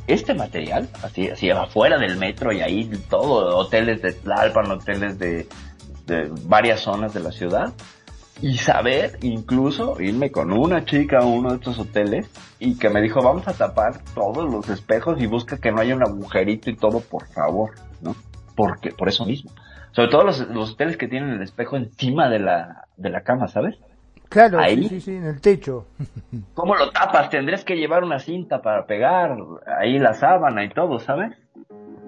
[0.08, 5.48] este material, así, así afuera del metro y ahí todo, hoteles de Tlalpan, hoteles de,
[6.06, 7.74] de varias zonas de la ciudad,
[8.42, 12.30] y saber incluso irme con una chica a uno de estos hoteles
[12.60, 15.96] y que me dijo vamos a tapar todos los espejos y busca que no haya
[15.96, 17.72] un agujerito y todo por favor,
[18.02, 18.16] ¿no?
[18.56, 19.52] Porque, por eso mismo.
[19.92, 23.48] Sobre todo los, los hoteles que tienen el espejo encima de la, de la cama,
[23.48, 23.78] ¿sabes?
[24.30, 24.84] Claro, Ahí.
[24.84, 25.88] sí, sí, sí, en el techo.
[26.54, 27.30] ¿Cómo lo tapas?
[27.30, 29.36] Tendrías que llevar una cinta para pegar
[29.80, 31.36] ahí la sábana y todo, ¿sabes?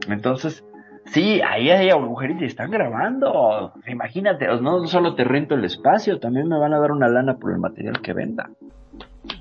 [0.08, 0.64] Entonces,
[1.06, 3.74] sí, ahí hay agujeritos y están grabando.
[3.88, 7.52] Imagínate, no solo te rento el espacio, también me van a dar una lana por
[7.52, 8.50] el material que venda.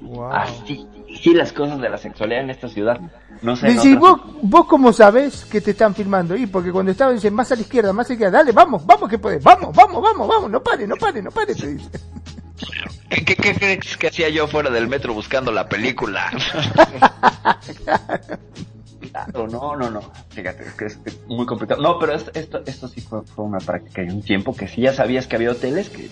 [0.03, 0.33] Wow.
[0.33, 0.87] Así,
[1.23, 3.01] sí, las cosas de la sexualidad en esta ciudad.
[3.43, 3.69] No sé.
[3.69, 6.37] en Dice, ¿y otras- vos, vos cómo sabés que te están filmando?
[6.37, 8.85] Y porque cuando estaba dicen más a la izquierda, más a la izquierda, dale, vamos,
[8.85, 11.91] vamos que podés, vamos, vamos, vamos, vamos, no pare, no pare, no pare, te dice.
[13.09, 16.31] ¿Qué, qué, qué crees que hacía yo fuera del metro buscando la película?
[17.85, 18.39] Claro,
[19.47, 20.01] no, no, no.
[20.31, 21.81] Fíjate, es que es muy complicado.
[21.83, 24.83] No, pero es- esto, esto sí fue, fue una práctica y un tiempo que sí
[24.83, 26.09] ya sabías que había hoteles que...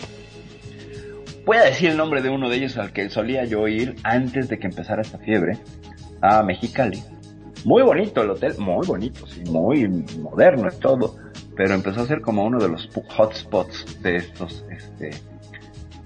[1.44, 4.48] Voy a decir el nombre de uno de ellos al que solía yo ir antes
[4.48, 5.58] de que empezara esta fiebre,
[6.20, 7.02] a Mexicali.
[7.64, 9.88] Muy bonito el hotel, muy bonito, sí, muy
[10.20, 11.16] moderno y todo,
[11.56, 15.10] pero empezó a ser como uno de los hotspots de estos, este,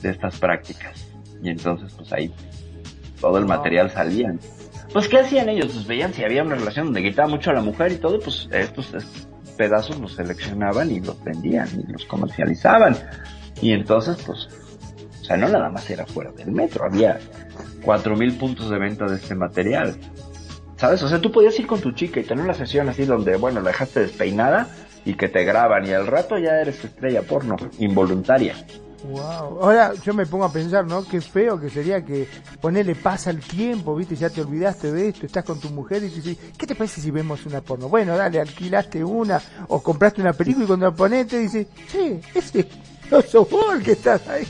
[0.01, 1.09] de estas prácticas.
[1.43, 2.33] Y entonces, pues ahí
[3.21, 4.35] todo el material salía.
[4.93, 5.73] Pues, ¿qué hacían ellos?
[5.73, 8.49] Pues veían si había una relación donde gritaba mucho a la mujer y todo, pues
[8.53, 8.93] estos,
[9.57, 12.97] pedazos los seleccionaban y los vendían y los comercializaban.
[13.61, 14.49] Y entonces, pues,
[15.21, 17.19] o sea, no nada más era fuera del metro, había
[17.85, 19.97] cuatro mil puntos de venta de este material.
[20.77, 21.03] ¿Sabes?
[21.03, 23.61] O sea, tú podías ir con tu chica y tener una sesión así donde, bueno,
[23.61, 24.69] la dejaste despeinada
[25.05, 28.55] y que te graban y al rato ya eres estrella porno, involuntaria.
[29.05, 29.63] Wow.
[29.63, 31.05] Ahora yo me pongo a pensar, ¿no?
[31.05, 32.29] Qué feo que sería que
[32.61, 34.17] ponerle pasa el tiempo, ¿viste?
[34.17, 37.01] Ya te olvidaste de esto, estás con tu mujer y te dice, ¿qué te parece
[37.01, 37.89] si vemos una porno?
[37.89, 42.21] Bueno, dale, alquilaste una o compraste una película y cuando la pones te dice, che,
[42.35, 42.69] ese
[43.11, 44.47] no sos vos el que estás ahí.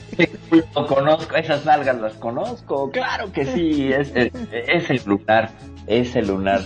[0.74, 5.50] Lo conozco, esas nalgas las conozco, claro que sí, es, es, es el lunar,
[5.86, 6.62] es el lunar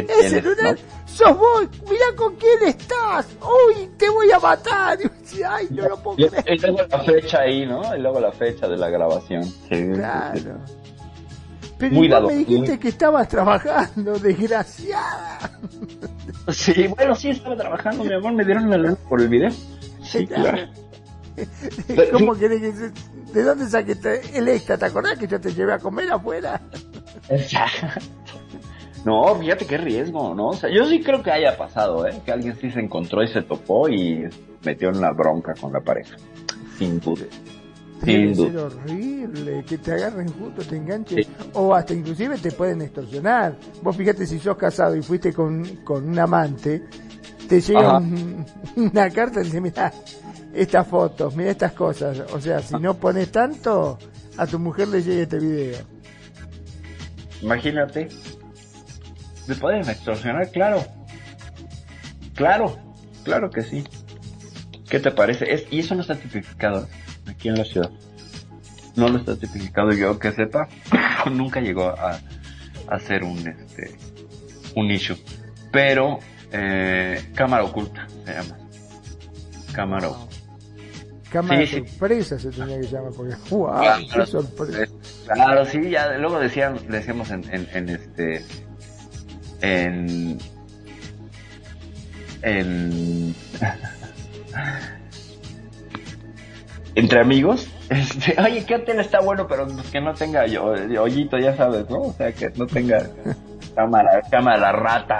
[0.00, 0.02] Ese
[0.40, 0.80] tienes, lunar, ¿no?
[1.06, 4.98] sos vos, mirá con quién estás, uy, te voy a matar.
[5.48, 6.44] Ay, no lo puedo creer.
[6.54, 7.96] y luego la fecha ahí, ¿no?
[7.96, 9.44] Y luego la fecha de la grabación.
[9.44, 9.92] Sí, sí, sí.
[9.92, 10.58] Claro.
[11.78, 15.58] Pero Muy igual dado, me dijiste muy- que estabas trabajando, desgraciada.
[16.48, 19.50] Sí, bueno, sí estaba trabajando, mi amor, me dieron la lana por el video.
[20.02, 20.58] Sí, claro.
[22.12, 23.32] ¿Cómo querés que se...
[23.32, 23.96] ¿De dónde saqué
[24.34, 24.76] el extra?
[24.76, 26.60] ¿Te acordás que yo te llevé a comer afuera?
[29.04, 30.48] No, fíjate qué riesgo, ¿no?
[30.48, 32.20] O sea, yo sí creo que haya pasado, ¿eh?
[32.24, 34.24] Que alguien sí se encontró y se topó y
[34.64, 36.16] metió en la bronca con la pareja.
[36.78, 37.24] Sin duda.
[38.04, 38.64] Sin ser duda.
[38.64, 41.30] horrible, que te agarren justo, te enganchen, Sí.
[41.54, 43.56] o hasta inclusive te pueden extorsionar.
[43.82, 46.82] Vos fíjate si sos casado y fuiste con, con un amante,
[47.48, 48.44] te llega un-
[48.76, 49.92] una carta y dice, mira,
[50.54, 52.20] estas fotos, mira estas cosas.
[52.34, 53.98] O sea, si no pones tanto,
[54.36, 55.78] a tu mujer le llega este video.
[57.42, 58.08] Imagínate.
[59.50, 60.48] ¿Me pueden extorsionar?
[60.52, 60.84] Claro.
[62.36, 62.78] Claro.
[63.24, 63.82] Claro que sí.
[64.88, 65.52] ¿Qué te parece?
[65.52, 66.86] Es, y eso no está tipificado
[67.26, 67.90] aquí en la ciudad.
[68.94, 70.68] No lo está tipificado yo que sepa.
[71.32, 72.20] nunca llegó a,
[72.86, 73.96] a ser un, este,
[74.76, 75.16] un issue.
[75.72, 76.20] Pero,
[76.52, 78.56] eh, cámara oculta se llama.
[79.72, 80.36] Cámara oculta.
[81.32, 81.88] Cámara Sí, sí.
[81.88, 84.92] sorpresa se tenía que llamar, porque wow, Claro, qué sorpresa.
[85.26, 88.44] Claro, sí, ya luego decían, decíamos en, en, en este,
[89.60, 90.38] en,
[92.42, 93.34] en,
[96.94, 99.46] entre amigos, este, oye, ¿qué hotel está bueno?
[99.48, 102.00] Pero pues, que no tenga yo, hoyito, ya sabes, ¿no?
[102.00, 103.06] O sea, que no tenga
[103.74, 105.18] cámara, cámara rata,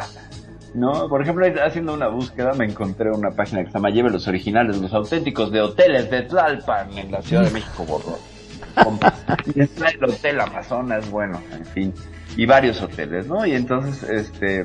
[0.75, 4.27] No, por ejemplo, haciendo una búsqueda me encontré una página que se llama Lleve los
[4.29, 8.40] originales, los auténticos de hoteles de Tlalpan en la Ciudad de México, borrón.
[9.55, 11.95] Y está el Hotel Amazonas, bueno, en fin,
[12.37, 13.45] y varios hoteles, ¿no?
[13.47, 14.65] Y entonces, este,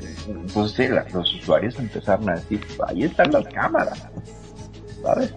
[0.52, 4.08] pues sí, los usuarios empezaron a decir, ahí están las cámaras,
[5.02, 5.34] ¿sabes?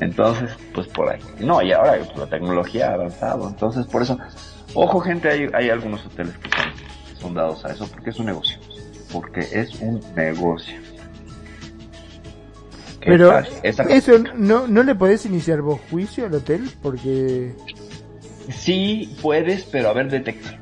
[0.00, 1.20] Entonces, pues por ahí.
[1.40, 4.18] No, y ahora pues, la tecnología ha avanzado, entonces por eso,
[4.74, 8.26] ojo gente, hay, hay algunos hoteles que son, son dados a eso porque es un
[8.26, 8.58] negocio
[9.12, 10.76] porque es un negocio.
[13.06, 13.38] Pero
[13.88, 17.54] eso no, no le podés iniciar vos juicio al hotel porque
[18.50, 20.58] sí puedes, pero a ver detectar.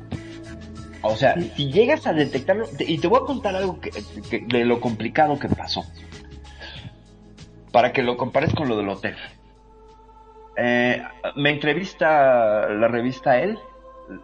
[1.01, 3.91] O sea, si llegas a detectarlo, y te voy a contar algo que,
[4.47, 5.83] de lo complicado que pasó,
[7.71, 9.15] para que lo compares con lo del hotel.
[10.57, 11.03] Eh,
[11.35, 13.59] me entrevista la revista él,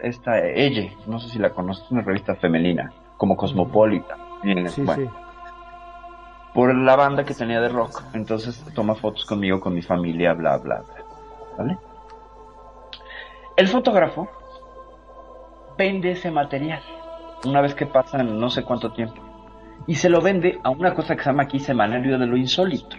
[0.02, 4.18] esta ella, no sé si la conoces, una revista femenina como Cosmopolita.
[6.54, 8.04] Por la banda que tenía de rock.
[8.14, 11.06] Entonces toma fotos conmigo, con mi familia, bla, bla, bla.
[11.58, 11.78] ¿Vale?
[13.56, 14.30] El fotógrafo
[15.78, 16.82] vende ese material
[17.46, 19.22] una vez que pasan no sé cuánto tiempo.
[19.88, 22.96] Y se lo vende a una cosa que se llama aquí Semanario de lo Insólito.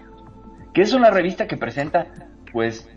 [0.75, 2.07] Que es una revista que presenta,
[2.53, 2.89] pues,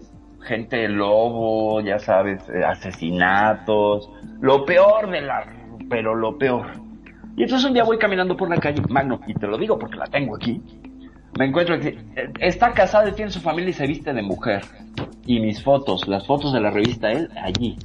[0.41, 5.45] gente lobo, ya sabes, eh, asesinatos, lo peor de la...
[5.89, 6.84] pero lo peor.
[7.37, 9.97] Y entonces un día voy caminando por la calle, Magno, y te lo digo porque
[9.97, 10.61] la tengo aquí,
[11.37, 14.63] me encuentro que eh, está casado y tiene su familia y se viste de mujer.
[15.25, 17.77] Y mis fotos, las fotos de la revista él, allí.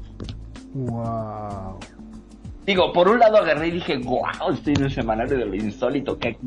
[0.73, 1.79] Wow.
[2.65, 6.17] Digo, por un lado agarré y dije, wow, estoy en el semanario de lo insólito,
[6.19, 6.39] qué,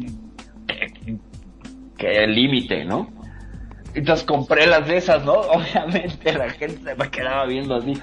[1.97, 3.09] qué, límite, ¿no?
[3.93, 5.33] Entonces compré las de esas, ¿no?
[5.41, 7.99] Obviamente la gente se me quedaba viendo así.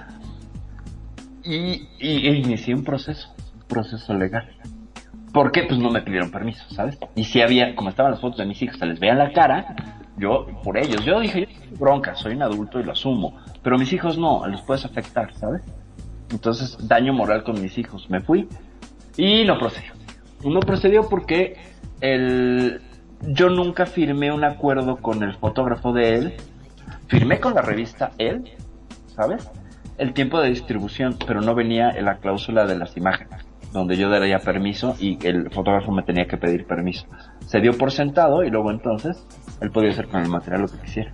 [1.42, 4.46] Y, y, y inicié un proceso, un proceso legal.
[5.32, 5.62] ¿Por qué?
[5.62, 6.98] Pues no me pidieron permiso, ¿sabes?
[7.14, 9.76] Y si había, como estaban las fotos de mis hijos, se les veía la cara,
[10.16, 13.92] yo, por ellos, yo dije, yo bronca, soy un adulto y lo asumo, pero mis
[13.92, 15.62] hijos no, los puedes afectar, ¿sabes?
[16.30, 18.08] Entonces, daño moral con mis hijos.
[18.08, 18.48] Me fui
[19.16, 19.92] y no procedió.
[20.44, 21.56] No procedió porque
[22.00, 22.80] el,
[23.22, 26.34] yo nunca firmé un acuerdo con el fotógrafo de él,
[27.08, 28.52] firmé con la revista él,
[29.14, 29.50] ¿sabes?
[29.98, 34.08] El tiempo de distribución, pero no venía en la cláusula de las imágenes donde yo
[34.08, 37.06] daría permiso y el fotógrafo me tenía que pedir permiso.
[37.46, 39.24] Se dio por sentado y luego entonces
[39.60, 41.12] él podía hacer con el material lo que quisiera.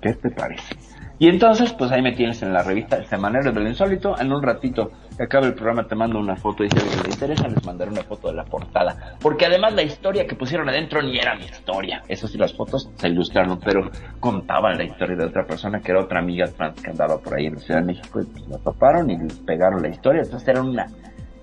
[0.00, 0.76] ¿Qué te parece?
[1.22, 4.18] Y entonces, pues ahí me tienes en la revista El Semanario del Insólito.
[4.18, 7.00] En un ratito que acabe el programa te mando una foto y si a alguien
[7.04, 9.16] le interesa les mandaré una foto de la portada.
[9.20, 12.02] Porque además la historia que pusieron adentro ni era mi historia.
[12.08, 16.00] Eso sí, las fotos se ilustraron, pero contaban la historia de otra persona que era
[16.00, 18.58] otra amiga trans que andaba por ahí en la Ciudad de México y pues la
[18.58, 20.22] toparon y les pegaron la historia.
[20.22, 20.88] Entonces era una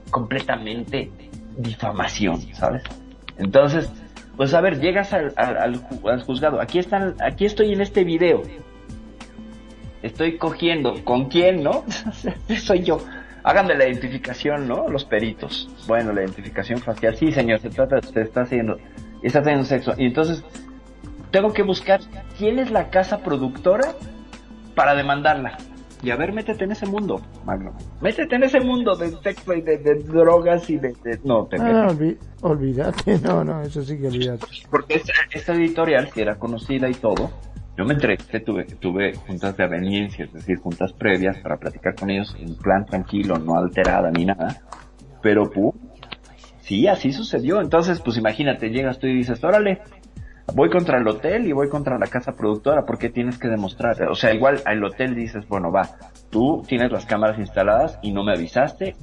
[0.09, 1.11] completamente
[1.57, 2.83] difamación, ¿sabes?
[3.37, 3.91] Entonces,
[4.35, 5.75] pues a ver, llegas al, al,
[6.21, 8.41] juzgado, aquí están, aquí estoy en este video,
[10.01, 11.83] estoy cogiendo, ¿con quién, no?
[12.57, 12.99] Soy yo.
[13.43, 14.89] Háganme la identificación, ¿no?
[14.89, 15.69] Los peritos.
[15.87, 18.77] Bueno, la identificación facial, sí, señor, se trata, se está haciendo,
[19.23, 19.93] está teniendo sexo.
[19.97, 20.43] Y entonces,
[21.31, 22.01] tengo que buscar
[22.37, 23.93] quién es la casa productora
[24.75, 25.57] para demandarla.
[26.01, 27.73] Y a ver, métete en ese mundo, Magno.
[28.01, 30.95] Métete en ese mundo de sexo y de, drogas y de,
[31.25, 31.93] No, te ah,
[32.41, 34.45] olvídate, no, no, eso sí que olvídate.
[34.69, 35.01] Porque
[35.33, 37.29] esta, editorial, que era conocida y todo,
[37.77, 42.09] yo me entrevisté, tuve, tuve juntas de aveniencia, es decir, juntas previas para platicar con
[42.09, 44.61] ellos en plan tranquilo, no alterada ni nada.
[45.21, 45.75] Pero, pu,
[46.61, 47.59] sí, así sucedió.
[47.59, 49.81] Entonces, pues imagínate, llegas tú y dices, órale,
[50.53, 54.01] voy contra el hotel y voy contra la casa productora, porque tienes que demostrar?
[54.09, 55.89] O sea, igual al hotel dices, bueno, va,
[56.29, 58.95] tú tienes las cámaras instaladas y no me avisaste,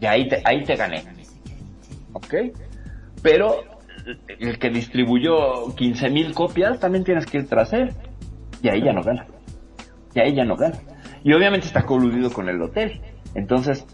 [0.00, 1.02] y ahí te, ahí te gané.
[2.12, 2.34] ¿Ok?
[3.22, 3.56] Pero
[4.26, 7.92] el que distribuyó 15.000 copias también tienes que ir tras él,
[8.62, 9.26] y ahí ya no gana.
[10.14, 10.78] Y ahí ya no gana.
[11.22, 13.00] Y obviamente está coludido con el hotel.
[13.34, 13.86] Entonces,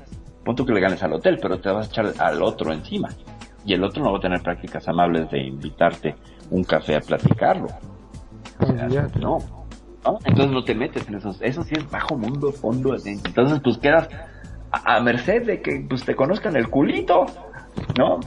[0.45, 3.09] punto que le ganes al hotel, pero te vas a echar al otro encima.
[3.67, 6.15] Y el otro no va a tener prácticas amables de invitarte
[6.51, 7.69] un café a platicarlo.
[9.21, 9.39] no,
[10.25, 12.97] Entonces no te metes en esos, eso sí es bajo mundo, fondo.
[13.05, 14.09] Entonces pues quedas
[14.71, 17.27] a, merced de que pues te conozcan el culito,
[17.99, 18.21] ¿no?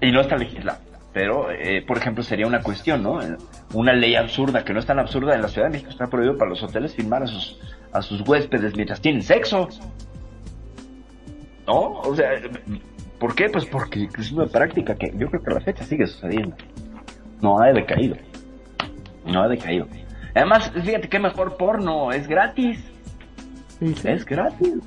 [0.00, 0.78] Y no está legislado.
[1.12, 3.20] Pero, eh, por ejemplo, sería una cuestión, ¿no?
[3.72, 6.36] Una ley absurda, que no es tan absurda en la Ciudad de México, está prohibido
[6.36, 7.60] para los hoteles firmar a sus,
[7.92, 9.68] a sus huéspedes mientras tienen sexo.
[11.68, 12.00] ¿No?
[12.00, 12.30] O sea,
[13.20, 13.48] ¿por qué?
[13.48, 16.56] Pues porque es una práctica que yo creo que a la fecha sigue sucediendo
[17.44, 18.16] no ha decaído.
[19.26, 19.86] No ha decaído.
[20.34, 22.82] Además, fíjate que mejor porno, es gratis.
[24.02, 24.78] Es gratis.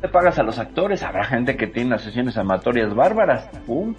[0.00, 3.48] Te pagas a los actores, habrá gente que tiene sesiones amatorias bárbaras.
[3.66, 3.94] ¡Pum!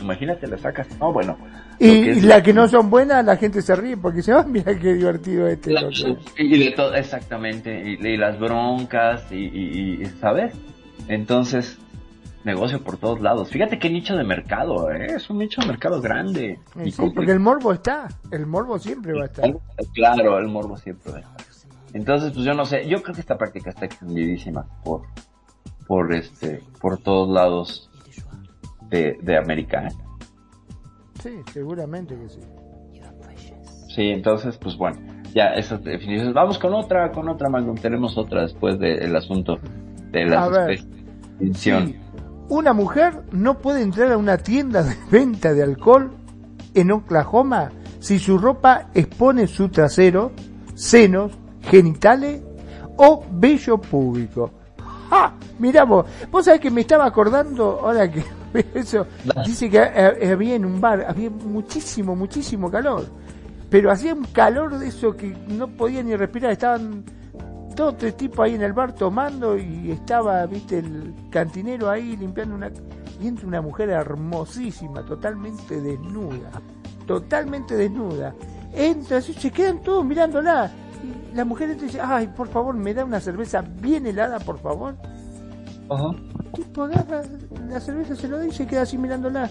[0.00, 0.86] imagínate, le sacas.
[1.00, 1.36] No, bueno.
[1.78, 4.78] Y, la que no son buenas, la gente se ríe porque se va, ah, mira
[4.78, 5.74] qué divertido este.
[6.38, 10.54] y de todo, exactamente, y, las broncas, y, ¿sabes?
[11.08, 11.78] Entonces,
[12.46, 13.50] negocio por todos lados.
[13.50, 15.16] Fíjate qué nicho de mercado, ¿eh?
[15.16, 16.60] es un nicho de mercado grande.
[16.84, 19.52] Sí, porque el morbo está, el morbo siempre va a estar.
[19.92, 21.36] Claro, el morbo siempre va a estar.
[21.92, 25.02] Entonces, pues yo no sé, yo creo que esta práctica está extendidísima por,
[25.86, 27.90] por este, por todos lados
[28.90, 29.88] de, de América.
[29.88, 29.92] ¿eh?
[31.22, 32.40] Sí, seguramente que sí.
[33.88, 34.98] Sí, entonces, pues bueno,
[35.32, 36.34] ya esas definiciones.
[36.34, 37.76] Vamos con otra, con otra, Magnum.
[37.76, 39.58] Tenemos otra después del asunto
[40.10, 42.05] de la suspensión.
[42.48, 46.12] Una mujer no puede entrar a una tienda de venta de alcohol
[46.74, 50.30] en Oklahoma si su ropa expone su trasero,
[50.74, 51.32] senos,
[51.62, 52.40] genitales
[52.96, 54.50] o vello público.
[55.10, 55.32] ¡Ah!
[55.58, 58.22] Mirá vos, vos sabés que me estaba acordando, ahora que
[58.74, 59.06] eso,
[59.44, 63.06] dice que había en un bar, había muchísimo, muchísimo calor,
[63.70, 67.04] pero hacía un calor de eso que no podía ni respirar, estaban
[67.76, 72.54] dos tres tipos ahí en el bar tomando y estaba, viste, el cantinero ahí limpiando
[72.54, 72.70] una...
[73.20, 76.50] Y entra una mujer hermosísima, totalmente desnuda,
[77.06, 78.34] totalmente desnuda.
[78.74, 80.70] Entra, se quedan todos mirándola
[81.34, 84.96] la mujer dice, ay, por favor, me da una cerveza bien helada, por favor.
[85.90, 86.10] Ajá.
[86.44, 87.22] El tipo agarra
[87.68, 89.50] la cerveza, se lo da y se queda así mirándola.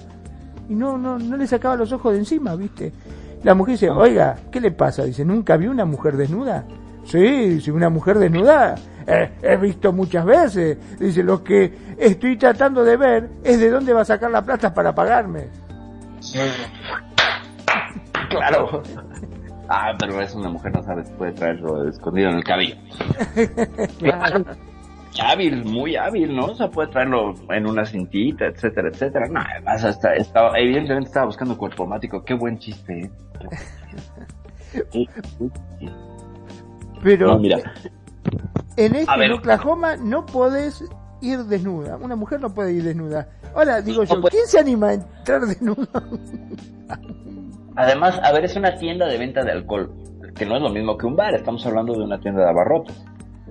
[0.68, 2.92] Y no, no, no le sacaba los ojos de encima, ¿viste?
[3.44, 5.04] La mujer dice, oiga, ¿qué le pasa?
[5.04, 6.66] Dice, ¿nunca vio una mujer desnuda?
[7.06, 8.76] Sí, dice, una mujer desnuda.
[9.08, 11.00] Eh, he visto muchas veces.
[11.00, 14.74] Dice, lo que estoy tratando de ver es de dónde va a sacar la plata
[14.74, 15.48] para pagarme.
[18.30, 18.82] Claro.
[19.70, 22.76] Ah, pero es una mujer, no sabes, puede traerlo escondido en el cabello.
[24.00, 24.46] claro.
[25.22, 26.46] hábil, muy hábil, ¿no?
[26.46, 29.28] O sea, puede traerlo en una cintita, etcétera, etcétera.
[29.28, 32.24] No, además, hasta estaba, evidentemente estaba buscando cuerpo mático.
[32.24, 33.10] Qué buen chiste, ¿eh?
[37.06, 37.60] Pero, mira.
[38.78, 40.84] en este Oklahoma no puedes
[41.22, 41.98] ir desnuda.
[41.98, 43.30] Una mujer no puede ir desnuda.
[43.54, 45.88] Ahora, digo yo, ¿quién se anima a entrar desnuda?
[47.76, 49.94] Además, a ver, es una tienda de venta de alcohol,
[50.36, 53.06] que no es lo mismo que un bar, estamos hablando de una tienda de abarrotes.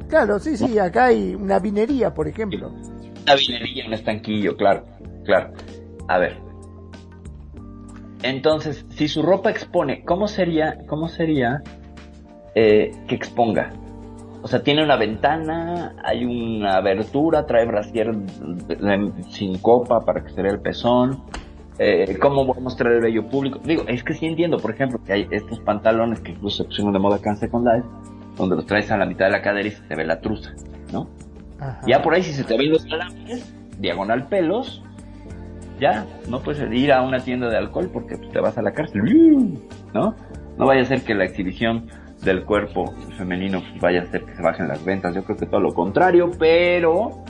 [0.08, 2.72] Claro, sí, sí, acá hay una vinería, por ejemplo.
[3.22, 4.84] Una vinería, un estanquillo, claro,
[5.24, 5.52] claro.
[6.08, 6.38] A ver.
[8.24, 11.62] Entonces, si su ropa expone, ¿cómo sería, cómo sería
[12.54, 13.72] eh, que exponga?
[14.42, 18.14] O sea, tiene una ventana, hay una abertura, trae brasier
[19.30, 21.22] sin copa para que se vea el pezón
[21.78, 23.60] eh, cómo voy a mostrar el vello público.
[23.64, 26.92] Digo, es que sí entiendo, por ejemplo, que hay estos pantalones que incluso se pusieron
[26.92, 27.88] de moda acá en Second Life,
[28.36, 30.52] donde los traes a la mitad de la cadera y se te ve la truza,
[30.92, 31.08] ¿no?
[31.86, 34.82] Ya por ahí si se te ven los calambres, diagonal pelos,
[35.80, 38.72] ya no puedes ir a una tienda de alcohol porque pues, te vas a la
[38.72, 39.02] cárcel,
[39.94, 40.14] ¿no?
[40.56, 41.86] No vaya a ser que la exhibición
[42.24, 45.14] del cuerpo femenino pues, vaya a hacer que se bajen las ventas.
[45.14, 47.24] Yo creo que todo lo contrario, pero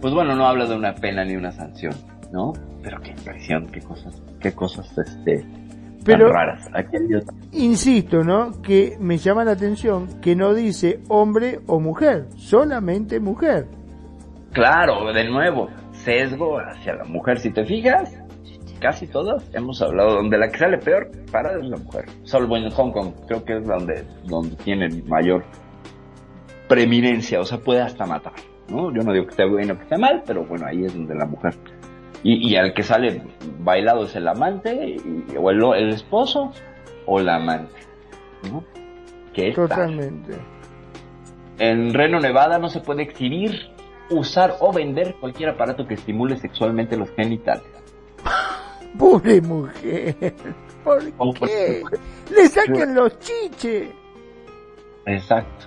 [0.00, 1.94] pues bueno, no habla de una pena ni una sanción,
[2.32, 2.52] ¿no?
[2.86, 5.44] pero qué impresión, qué cosas, qué cosas este
[6.04, 6.70] pero, raras.
[7.50, 8.62] Insisto, ¿no?
[8.62, 13.66] Que me llama la atención que no dice hombre o mujer, solamente mujer.
[14.52, 17.40] Claro, de nuevo, sesgo hacia la mujer.
[17.40, 18.16] Si te fijas,
[18.86, 22.04] casi todos hemos hablado donde la que sale peor para es la mujer.
[22.22, 25.42] Solo en Hong Kong, creo que es donde, donde tiene mayor
[26.68, 28.34] preeminencia, o sea, puede hasta matar.
[28.68, 28.94] ¿no?
[28.94, 31.16] Yo no digo que esté bueno o que esté mal, pero bueno, ahí es donde
[31.16, 31.54] la mujer
[32.22, 33.22] y, y al que sale
[33.58, 34.98] bailado es el amante,
[35.36, 36.52] o el, esposo,
[37.06, 37.74] o la amante.
[38.52, 38.62] ¿no?
[39.32, 40.36] ¿Qué Totalmente.
[41.58, 43.72] En Reno, Nevada no se puede exhibir,
[44.10, 47.75] usar o vender cualquier aparato que estimule sexualmente los genitales.
[48.98, 50.34] Pobre mujer.
[50.84, 51.82] ¿Por qué?
[52.30, 53.90] Le saquen los chiches.
[55.06, 55.66] Exacto.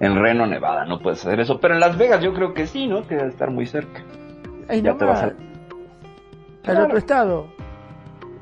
[0.00, 2.86] En Reno, Nevada no puedes hacer eso, pero en Las Vegas yo creo que sí,
[2.86, 3.06] ¿no?
[3.06, 4.02] Que debe estar muy cerca
[4.78, 5.36] ya te vas al...
[6.84, 7.46] otro estado.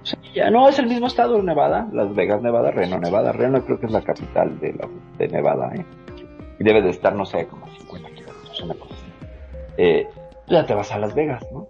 [0.02, 3.32] Sí, ya no, es el mismo estado, Nevada, Las Vegas, Nevada, Reno, Nevada.
[3.32, 4.88] Reno creo que es la capital de, la,
[5.18, 5.84] de Nevada, ¿eh?
[6.58, 9.26] Y debe de estar, no sé, como 50 kilómetros, una cosa así.
[9.76, 10.08] Eh,
[10.46, 11.68] ya te vas a Las Vegas, ¿no?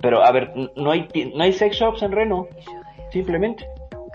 [0.00, 2.46] Pero, a ver, no hay, no hay sex shops en Reno,
[3.10, 3.68] simplemente.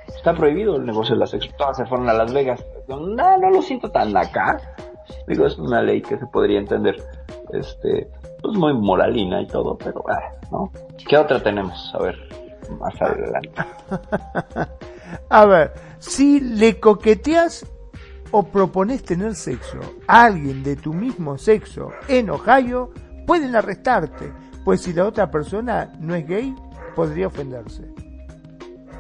[0.08, 1.58] Está prohibido el negocio de las sex shops.
[1.58, 2.64] Todas se fueron a Las Vegas.
[2.88, 4.60] No, no lo siento tan acá.
[5.28, 6.96] Digo, es una ley que se podría entender.
[7.52, 8.10] Este,
[8.42, 10.72] pues muy moralina y todo, pero ah, ¿no?
[11.08, 11.94] ¿Qué otra tenemos?
[11.96, 12.18] A ver,
[12.80, 13.52] más adelante.
[15.30, 17.66] a ver, si le coqueteas
[18.32, 22.92] o propones tener sexo a alguien de tu mismo sexo en Ohio,
[23.26, 24.34] pueden arrestarte
[24.64, 26.54] pues si la otra persona no es gay,
[26.96, 27.84] podría ofenderse.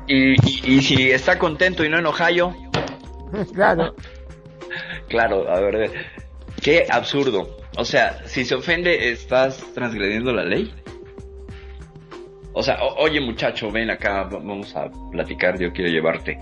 [0.07, 0.33] Y,
[0.69, 2.53] y, si está contento y no en Ohio.
[3.53, 3.95] claro.
[5.07, 5.91] Claro, a ver,
[6.61, 7.57] qué absurdo.
[7.77, 10.73] O sea, si se ofende, ¿estás transgrediendo la ley?
[12.53, 16.37] O sea, oye muchacho, ven acá, vamos a platicar, yo quiero llevarte,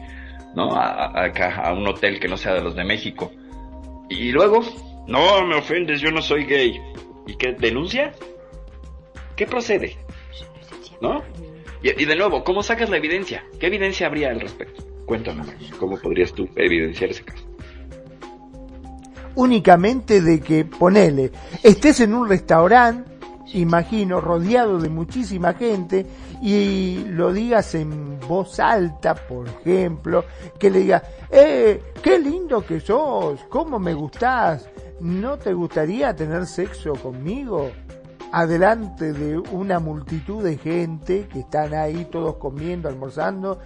[0.56, 0.76] ¿no?
[0.76, 3.32] A, acá, a un hotel que no sea de los de México.
[4.10, 4.62] Y luego,
[5.08, 6.82] no, me ofendes, yo no soy gay.
[7.28, 7.54] ¿Y qué?
[7.54, 8.12] ¿Denuncia?
[9.36, 9.98] ¿Qué procede?
[11.02, 11.24] ¿No?
[11.84, 13.44] Y, de nuevo, ¿cómo sacas la evidencia?
[13.60, 14.84] ¿Qué evidencia habría al respecto?
[15.06, 15.44] Cuéntame,
[15.80, 17.44] ¿cómo podrías tú evidenciar ese caso?
[19.34, 21.32] Únicamente de que, ponele,
[21.64, 23.10] estés en un restaurante,
[23.54, 26.06] imagino, rodeado de muchísima gente,
[26.42, 30.26] y lo digas en voz alta, por ejemplo,
[30.60, 33.40] que le digas, ¡eh, qué lindo que sos!
[33.50, 34.70] ¿Cómo me gustás?
[35.00, 37.72] ¿No te gustaría tener sexo conmigo?
[38.32, 43.60] Adelante de una multitud de gente que están ahí todos comiendo, almorzando,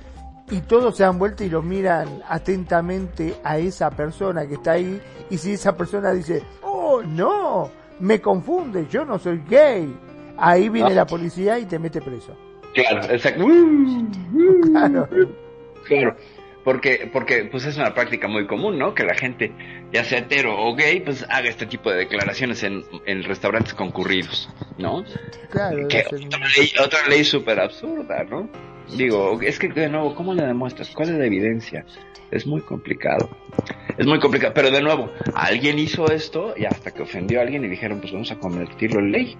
[0.49, 5.01] y todos se dan vuelta y lo miran atentamente a esa persona que está ahí,
[5.29, 7.69] y si esa persona dice, oh no,
[7.99, 9.95] me confunde, yo no soy gay,
[10.37, 10.95] ahí viene ah.
[10.95, 12.35] la policía y te mete preso.
[12.73, 13.45] Claro, exacto.
[14.71, 15.07] claro.
[15.87, 16.15] Claro
[16.65, 18.95] porque, porque pues es una práctica muy común, ¿no?
[18.95, 19.51] Que la gente,
[19.93, 24.49] ya sea hetero o gay, pues haga este tipo de declaraciones en, en restaurantes concurridos,
[24.79, 25.05] ¿no?
[25.51, 25.87] Claro.
[25.87, 28.49] Que otra ley, otra ley súper absurda, ¿no?
[28.97, 30.89] Digo, es que de nuevo, ¿cómo le demuestras?
[30.89, 31.85] ¿Cuál es la evidencia?
[32.31, 33.29] Es muy complicado.
[33.97, 34.53] Es muy complicado.
[34.55, 38.11] Pero de nuevo, alguien hizo esto y hasta que ofendió a alguien y dijeron, pues
[38.11, 39.37] vamos a convertirlo en ley.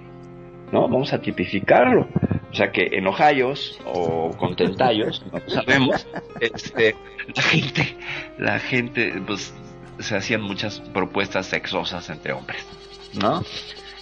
[0.72, 0.82] ¿No?
[0.88, 2.08] Vamos a tipificarlo.
[2.56, 6.08] O sea que en Ojayos o Contentayos, no sabemos,
[6.40, 6.96] este,
[7.36, 7.98] la gente,
[8.38, 9.54] la gente, pues
[10.00, 12.66] se hacían muchas propuestas sexosas entre hombres,
[13.14, 13.44] ¿no?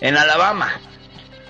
[0.01, 0.79] En Alabama,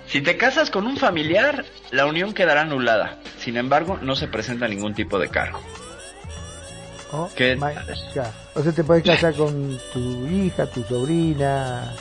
[0.06, 3.20] si te casas con un familiar, la unión quedará anulada.
[3.38, 5.60] Sin embargo, no se presenta ningún tipo de cargo.
[7.12, 7.30] Oh,
[8.56, 11.94] o sea, te puedes casar con tu hija, tu sobrina.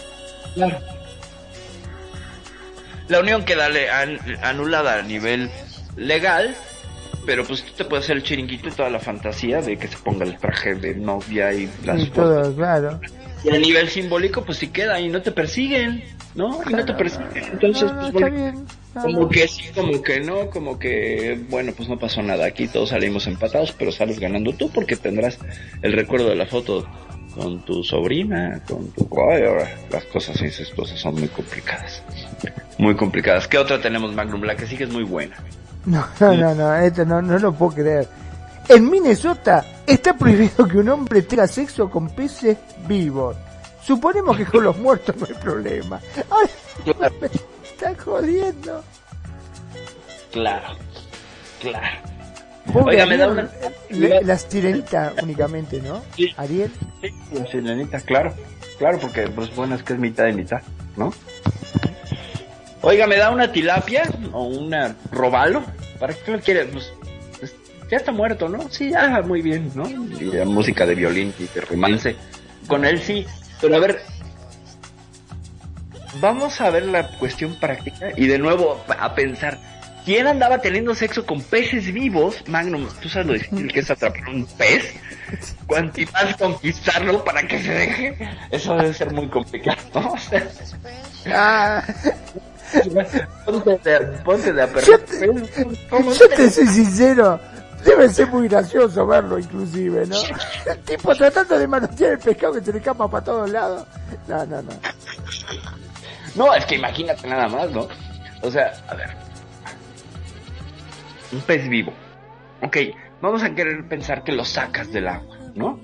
[0.54, 1.01] Claro
[3.08, 3.68] la unión queda
[4.42, 5.50] anulada a nivel
[5.96, 6.54] legal,
[7.26, 9.96] pero pues tú te puedes hacer el chiringuito y toda la fantasía de que se
[9.98, 13.00] ponga el traje de novia y las todo, claro.
[13.44, 16.04] Y a nivel simbólico, pues sí queda y no te persiguen,
[16.34, 16.60] ¿no?
[16.68, 17.44] Y no te persiguen.
[17.52, 18.54] Entonces, pues
[18.94, 22.46] como que sí, como que no, como que, bueno, pues no pasó nada.
[22.46, 25.38] Aquí todos salimos empatados, pero sales ganando tú porque tendrás
[25.80, 26.86] el recuerdo de la foto
[27.34, 29.08] con tu sobrina, con tu...
[29.90, 32.02] las cosas incestuosas son muy complicadas.
[32.78, 33.48] Muy complicadas.
[33.48, 34.42] ¿Qué otra tenemos, Magnum?
[34.42, 35.36] La que sí que es muy buena.
[35.84, 38.08] No, no, no, no, esto no, no lo puedo creer.
[38.68, 42.56] En Minnesota está prohibido que un hombre tenga sexo con peces
[42.86, 43.36] vivos.
[43.82, 46.00] Suponemos que con los muertos no hay problema.
[46.30, 46.46] Ay,
[47.20, 47.26] me
[47.64, 48.84] está jodiendo.
[50.30, 50.76] Claro,
[51.60, 52.11] claro.
[52.74, 53.50] Oiga, me da una...
[53.90, 56.02] la sirenita únicamente, ¿no?
[56.16, 56.32] Sí.
[56.36, 56.70] Ariel.
[57.00, 58.34] Sí, la sirenita, claro.
[58.78, 60.62] Claro, porque pues bueno, es que es mitad y mitad,
[60.96, 61.12] ¿no?
[62.80, 64.02] Oiga, ¿me da una tilapia
[64.32, 65.62] o una robalo?
[66.00, 66.64] ¿Para qué lo quiere?
[66.64, 66.92] Pues,
[67.38, 67.54] pues,
[67.90, 68.68] ya está muerto, ¿no?
[68.70, 69.88] Sí, ya, muy bien, ¿no?
[69.88, 72.16] Y la música de violín y de romance.
[72.66, 73.24] Con él sí.
[73.60, 74.02] Pero a ver,
[76.20, 79.58] vamos a ver la cuestión práctica y de nuevo a pensar
[80.04, 82.42] ¿Quién andaba teniendo sexo con peces vivos?
[82.48, 84.94] Magnum, ¿tú sabes lo difícil que es atrapar un pez?
[85.66, 88.28] ¿Cuánto más conquistarlo para que se deje?
[88.50, 90.14] Eso debe ser muy complicado, ¿no?
[91.32, 91.82] ah.
[93.44, 95.26] ponte de, ponte de yo te,
[96.18, 97.38] yo te soy sincero,
[97.84, 100.16] debe ser muy gracioso verlo inclusive, ¿no?
[100.66, 103.86] El tipo tratando de manotear el pescado que se le escapa para todos lados.
[104.26, 104.72] No, no, no.
[106.34, 107.86] No, es que imagínate nada más, ¿no?
[108.40, 109.21] O sea, a ver,
[111.32, 111.92] un pez vivo.
[112.62, 112.76] Ok,
[113.20, 115.80] vamos a querer pensar que lo sacas del agua, ¿no?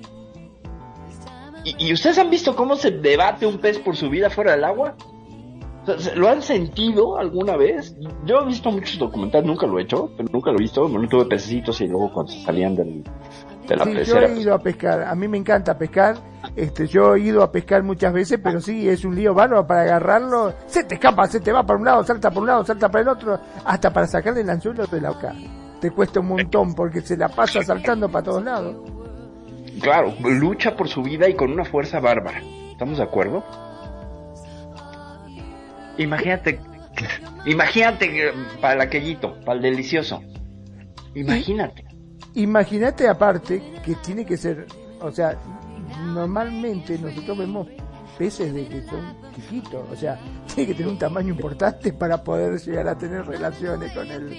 [1.64, 4.94] ¿Y, ustedes han visto cómo se debate un pez por su vida fuera del agua?
[6.14, 7.96] ¿Lo han sentido alguna vez?
[8.24, 10.88] Yo he visto muchos documentales, nunca lo he hecho, pero nunca lo he visto.
[10.88, 13.02] no tuve pececitos y luego cuando salían del,
[13.68, 16.16] de la sí, Yo he ido a pescar, a mí me encanta pescar.
[16.56, 19.82] Este, yo he ido a pescar muchas veces, pero sí, es un lío bárbaro para
[19.82, 20.54] agarrarlo.
[20.66, 23.02] Se te escapa, se te va para un lado, salta por un lado, salta para
[23.02, 25.34] el otro, hasta para sacarle el anzuelo de la boca.
[25.80, 28.76] Te cuesta un montón porque se la pasa saltando para todos lados.
[29.80, 32.42] Claro, lucha por su vida y con una fuerza bárbara.
[32.72, 33.44] ¿Estamos de acuerdo?
[35.98, 36.60] Imagínate,
[37.44, 40.22] imagínate para el aquellito, para el delicioso.
[41.14, 41.87] Imagínate.
[42.38, 44.66] Imagínate aparte que tiene que ser,
[45.00, 45.36] o sea,
[46.06, 47.66] normalmente nosotros vemos
[48.16, 50.18] peces de que son chiquitos, o sea,
[50.54, 54.36] tiene que tener un tamaño importante para poder llegar a tener relaciones con él.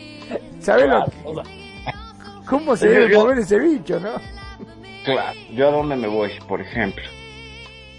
[0.59, 1.11] ¿Sabes lo que-
[2.45, 4.11] cómo se debe mover ese bicho, no?
[5.05, 7.03] Claro, yo a dónde me voy, por ejemplo,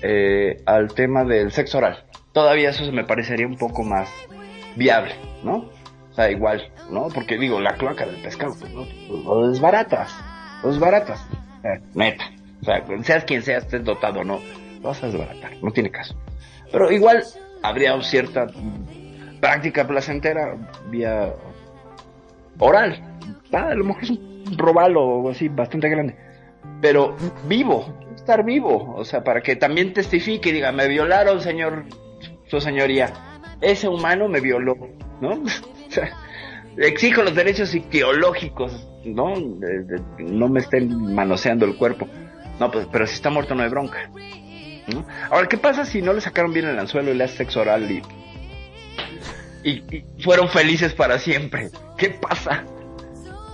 [0.02, 2.04] Eh, al tema del sexo oral.
[2.32, 4.08] Todavía eso se me parecería un poco más
[4.74, 5.14] viable,
[5.44, 5.68] ¿no?
[6.10, 7.08] O sea, igual, ¿no?
[7.08, 8.86] Porque digo, la cloaca del pescado, pues, ¿no?
[9.24, 10.12] Lo desbaratas,
[10.62, 11.24] lo desbaratas,
[11.62, 12.24] Eh, neta.
[12.62, 14.40] O sea, seas quien seas, estés dotado o no,
[14.82, 16.14] lo vas a desbaratar, no tiene caso.
[16.72, 17.22] Pero igual
[17.62, 18.46] habría cierta
[19.40, 20.56] práctica placentera
[20.90, 21.32] vía
[22.58, 23.02] oral.
[23.52, 26.16] Ah, a lo mejor es un robalo o así bastante grande.
[26.80, 27.16] Pero
[27.46, 28.94] vivo, estar vivo.
[28.96, 31.84] O sea, para que también testifique y diga, me violaron, señor,
[32.46, 33.12] su señoría.
[33.60, 34.76] Ese humano me violó,
[35.20, 35.42] ¿no?
[35.90, 36.10] O sea,
[36.78, 39.34] exijo los derechos ideológicos, ¿no?
[39.38, 42.06] De- de- no me estén manoseando el cuerpo.
[42.58, 43.98] No, pues, pero si está muerto no hay bronca.
[44.92, 45.04] ¿no?
[45.30, 47.90] Ahora, ¿qué pasa si no le sacaron bien el anzuelo y le hace sexo oral
[47.90, 48.02] y,
[49.62, 51.70] y, y fueron felices para siempre?
[51.96, 52.64] ¿Qué pasa?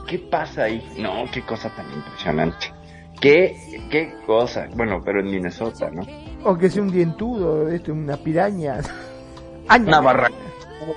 [0.07, 0.83] ¿Qué pasa ahí?
[0.99, 2.73] No, qué cosa tan impresionante.
[3.21, 3.57] ¿Qué,
[3.91, 4.69] qué cosa?
[4.75, 6.03] Bueno, pero en Minnesota, ¿no?
[6.45, 8.81] O que sea un dientudo, este, una piraña.
[9.69, 9.89] Aña.
[9.89, 10.41] Una barracuda.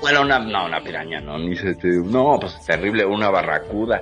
[0.01, 4.01] Bueno, una, no, una piraña, no, ni se te- No, pues terrible, una barracuda.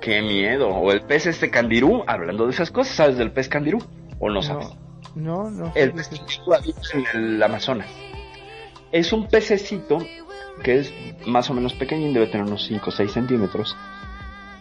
[0.00, 0.68] Qué miedo.
[0.68, 3.78] O el pez este candirú, hablando de esas cosas, ¿sabes del pez candirú?
[4.20, 4.68] ¿O no sabes?
[5.14, 5.66] No, no.
[5.66, 5.72] no.
[5.74, 7.88] El pez candirú habita en el Amazonas.
[8.92, 9.98] Es un pececito
[10.62, 10.92] que es
[11.26, 13.76] más o menos pequeño, debe tener unos 5 o 6 centímetros.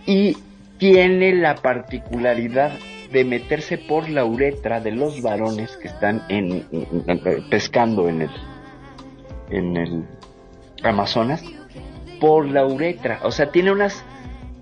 [0.05, 0.37] Y
[0.79, 2.71] tiene la particularidad
[3.11, 8.23] de meterse por la uretra de los varones que están en, en- en- pescando en
[8.23, 8.29] el,
[9.49, 10.03] en el
[10.83, 11.43] Amazonas
[12.19, 13.19] por la uretra.
[13.23, 14.03] O sea, tiene unos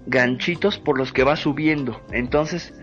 [0.08, 2.00] ganchitos por los que va subiendo.
[2.12, 2.74] Entonces,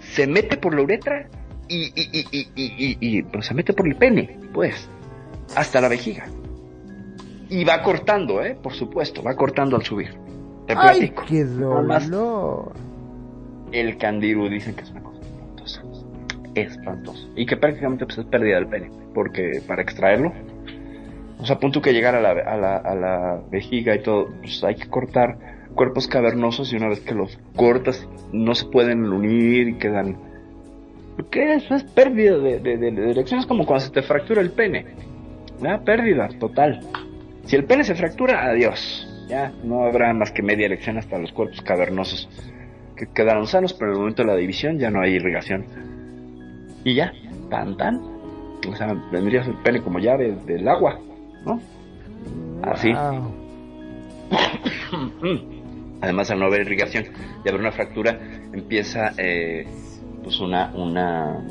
[0.00, 1.28] se mete por la uretra
[1.68, 4.88] y, y, y, y, y, y- y, pues, se mete por el pene, pues,
[5.54, 6.26] hasta la vejiga.
[7.48, 8.56] Y va cortando, ¿eh?
[8.60, 10.14] Por supuesto, va cortando al subir.
[10.66, 11.24] Te ¡Ay, platico.
[11.28, 12.72] qué Nomás dolor!
[13.72, 15.82] el candiru dicen que es una cosa espantosa.
[16.54, 17.28] Espantoso.
[17.36, 18.90] Y que prácticamente pues, es pérdida del pene.
[19.14, 20.32] Porque para extraerlo,
[21.42, 24.28] o sea, a punto que llegar a la, a la, a la vejiga y todo,
[24.40, 25.36] pues hay que cortar
[25.74, 30.16] cuerpos cavernosos y una vez que los cortas no se pueden unir y quedan...
[31.30, 33.40] ¿Qué eso es pérdida de, de, de, de erección?
[33.40, 34.86] Es como cuando se te fractura el pene.
[35.60, 35.78] ¿Ya?
[35.78, 36.80] Pérdida total.
[37.44, 39.08] Si el pene se fractura, adiós.
[39.28, 42.28] Ya no habrá más que media erección hasta los cuerpos cavernosos
[42.96, 45.64] que quedaron sanos, pero en el momento de la división ya no hay irrigación.
[46.84, 47.12] Y ya,
[47.50, 47.96] tan tan.
[48.68, 50.98] O sea, vendrías el pene como llave del agua,
[51.44, 51.60] ¿no?
[52.62, 52.92] Así.
[52.92, 53.32] Wow.
[56.00, 57.04] Además, al no haber irrigación
[57.44, 58.18] y haber una fractura,
[58.52, 59.66] empieza eh,
[60.24, 61.46] pues una una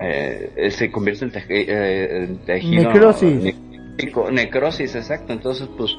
[0.00, 3.54] eh, se convierte en, teje- eh, en tejido Necrosis.
[4.32, 5.32] necrosis, exacto.
[5.32, 5.92] Entonces, pues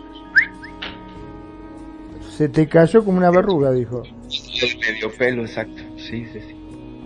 [2.30, 4.04] Se te cayó como una verruga, dijo.
[4.04, 5.82] el medio pelo, exacto.
[5.98, 6.56] Sí, sí, sí.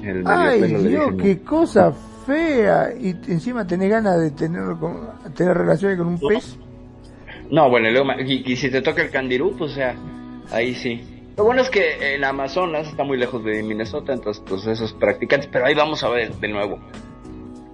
[0.03, 1.93] El medio Ay, pelo Dios, qué cosa
[2.29, 2.93] fea.
[2.99, 6.57] Y encima tenés ganas de tener, con- tener relaciones con un pez.
[7.51, 9.95] No, bueno, y, luego y, y si te toca el candirú, pues o sea,
[10.51, 11.01] ahí sí.
[11.35, 15.49] Lo bueno es que en Amazonas está muy lejos de Minnesota, entonces pues esos practicantes,
[15.51, 16.79] pero ahí vamos a ver de nuevo.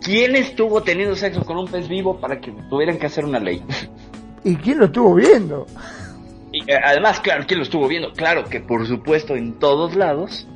[0.01, 3.63] ¿Quién estuvo teniendo sexo con un pez vivo para que tuvieran que hacer una ley?
[4.43, 5.65] ¿Y quién lo estuvo viendo?
[6.51, 8.13] Y eh, además, claro, ¿quién lo estuvo viendo?
[8.13, 10.47] Claro que por supuesto en todos lados,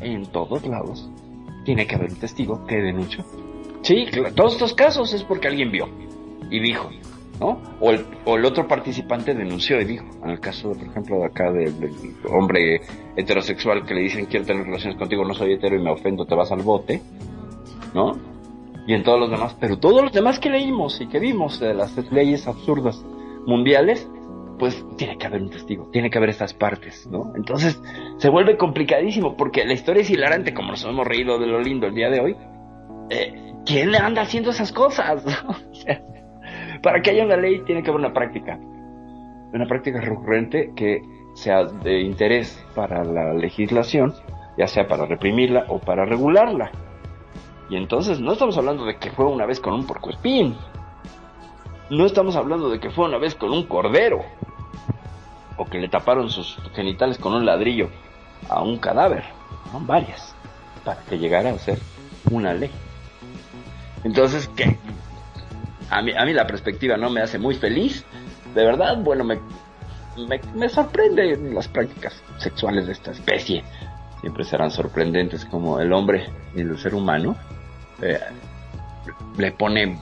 [0.00, 1.08] en todos lados,
[1.64, 3.24] tiene que haber un testigo que denunció.
[3.86, 4.04] Sí,
[4.34, 5.88] todos estos casos es porque alguien vio
[6.50, 6.90] y dijo,
[7.38, 7.62] ¿no?
[7.78, 10.06] O el, otro participante denunció y dijo.
[10.24, 11.92] En el caso, por ejemplo, de acá del, del
[12.28, 12.80] hombre
[13.14, 16.34] heterosexual que le dicen quiero tener relaciones contigo, no soy hetero y me ofendo, te
[16.34, 17.00] vas al bote,
[17.94, 18.18] ¿no?
[18.88, 21.72] Y en todos los demás, pero todos los demás que leímos y que vimos de
[21.72, 23.04] las leyes absurdas
[23.46, 24.10] mundiales,
[24.58, 27.32] pues tiene que haber un testigo, tiene que haber estas partes, ¿no?
[27.36, 27.80] Entonces
[28.16, 31.86] se vuelve complicadísimo porque la historia es hilarante, como nos hemos reído de lo lindo
[31.86, 32.36] el día de hoy.
[33.10, 35.24] Eh, ¿Quién le anda haciendo esas cosas?
[36.82, 38.58] Para que haya una ley tiene que haber una práctica,
[39.52, 41.02] una práctica recurrente que
[41.34, 44.14] sea de interés para la legislación,
[44.56, 46.70] ya sea para reprimirla o para regularla.
[47.68, 50.56] Y entonces no estamos hablando de que fue una vez con un porcoespín,
[51.88, 54.24] no estamos hablando de que fue una vez con un cordero.
[55.56, 57.90] O que le taparon sus genitales con un ladrillo
[58.48, 59.24] a un cadáver.
[59.70, 60.34] Son varias.
[60.84, 61.78] Para que llegara a ser
[62.30, 62.70] una ley.
[64.06, 64.78] Entonces, ¿qué?
[65.90, 68.04] A mí, a mí la perspectiva no me hace muy feliz.
[68.54, 69.40] De verdad, bueno, me,
[70.28, 73.64] me, me sorprende las prácticas sexuales de esta especie.
[74.20, 77.36] Siempre serán sorprendentes como el hombre y el ser humano.
[78.00, 78.20] Eh,
[79.38, 79.98] le pone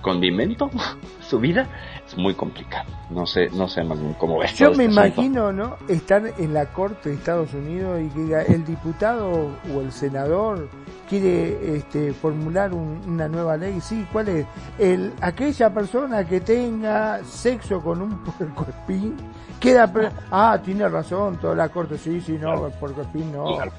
[0.00, 0.70] condimento
[1.20, 1.68] su vida,
[2.08, 2.86] es muy complicado.
[3.10, 4.54] No sé, no sé más bien cómo ves.
[4.54, 5.06] Yo me este asunto.
[5.22, 5.76] imagino, ¿no?
[5.88, 9.30] Estar en la corte de Estados Unidos y que diga, el diputado
[9.74, 10.68] o el senador
[11.08, 13.80] quiere este, formular un- una nueva ley.
[13.80, 14.46] Sí, ¿cuál es?
[14.78, 19.16] El, aquella persona que tenga sexo con un puercoespín
[19.60, 19.90] queda...
[19.92, 23.56] pre- ah, tiene razón, toda la corte, sí, sí, no, el puercoespín no.
[23.56, 23.72] Claro.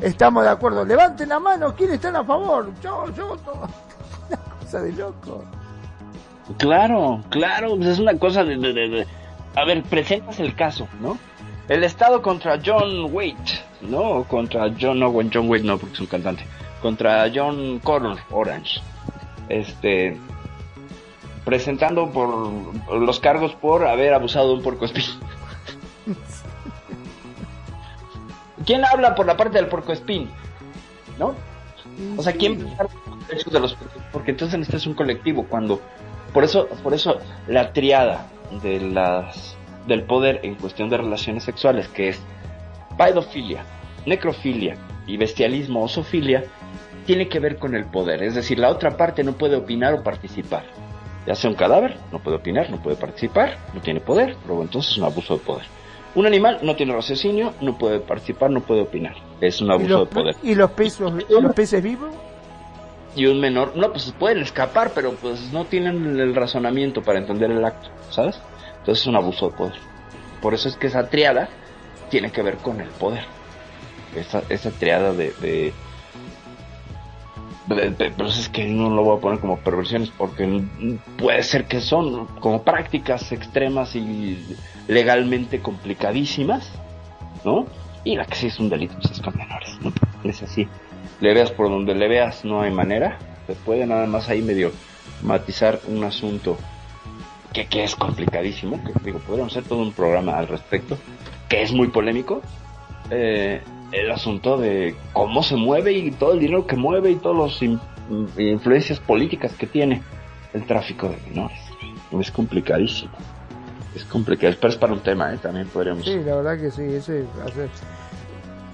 [0.00, 0.84] Estamos de acuerdo.
[0.84, 2.70] Levanten la mano, ¿quiénes están a favor?
[2.82, 3.62] Yo, yo, todo.
[4.28, 5.42] Una cosa de loco.
[6.58, 9.06] Claro, claro, pues es una cosa de, de- de-
[9.56, 11.18] A ver, presentas el caso, ¿no?
[11.68, 14.22] El Estado contra John Waite, ¿no?
[14.24, 16.44] Contra John, no, bueno, John Waite no, porque es un cantante.
[16.80, 18.80] Contra John Connor Orange.
[19.48, 20.16] Este...
[21.44, 22.28] Presentando por
[23.00, 25.04] los cargos por haber abusado de un puercoespín.
[28.64, 30.28] ¿Quién habla por la parte del puercoespín?
[31.18, 31.34] ¿No?
[32.16, 33.76] O sea, ¿quién piensa los derechos de los
[34.12, 35.80] porque entonces este es un colectivo cuando
[36.36, 37.16] por eso por eso
[37.48, 38.26] la triada
[38.62, 39.56] de las
[39.86, 42.20] del poder en cuestión de relaciones sexuales que es
[42.98, 43.64] pedofilia,
[44.04, 44.76] necrofilia
[45.06, 45.88] y bestialismo o
[47.06, 50.02] tiene que ver con el poder, es decir, la otra parte no puede opinar o
[50.02, 50.64] participar.
[51.26, 54.92] Ya sea un cadáver, no puede opinar, no puede participar, no tiene poder, luego entonces
[54.92, 55.64] es un abuso de poder.
[56.14, 59.14] Un animal no tiene raciocinio, no puede participar, no puede opinar.
[59.40, 60.36] Es un ¿Y abuso de poder.
[60.42, 62.14] ¿Y los, pesos, y los peces vivos?
[63.16, 67.50] Y un menor, no, pues pueden escapar, pero pues no tienen el razonamiento para entender
[67.50, 68.38] el acto, ¿sabes?
[68.78, 69.74] Entonces es un abuso de poder.
[70.42, 71.48] Por eso es que esa triada
[72.10, 73.24] tiene que ver con el poder.
[74.14, 75.74] Esa, esa triada de, de,
[77.68, 80.62] de- pero es que no lo voy a poner como perversiones porque
[81.18, 84.56] puede ser que son como prácticas extremas y
[84.88, 86.70] legalmente complicadísimas,
[87.44, 87.66] ¿no?
[88.04, 89.92] Y la que sí es un delito pues es con menores, ¿no?
[90.22, 90.68] Es así
[91.20, 93.18] le veas por donde le veas, no hay manera.
[93.46, 94.72] Se puede nada más ahí medio
[95.22, 96.56] matizar un asunto
[97.52, 100.98] que, que es complicadísimo, que digo, podríamos hacer todo un programa al respecto,
[101.48, 102.42] que es muy polémico.
[103.10, 103.60] Eh,
[103.92, 107.62] el asunto de cómo se mueve y todo el dinero que mueve y todas las
[107.62, 107.80] in-
[108.36, 110.02] influencias políticas que tiene
[110.52, 111.58] el tráfico de menores.
[112.20, 113.12] Es complicadísimo.
[113.94, 115.38] Es complicado, pero es para un tema, ¿eh?
[115.38, 116.04] también podríamos...
[116.04, 117.68] Sí, la verdad que sí, ese hacer.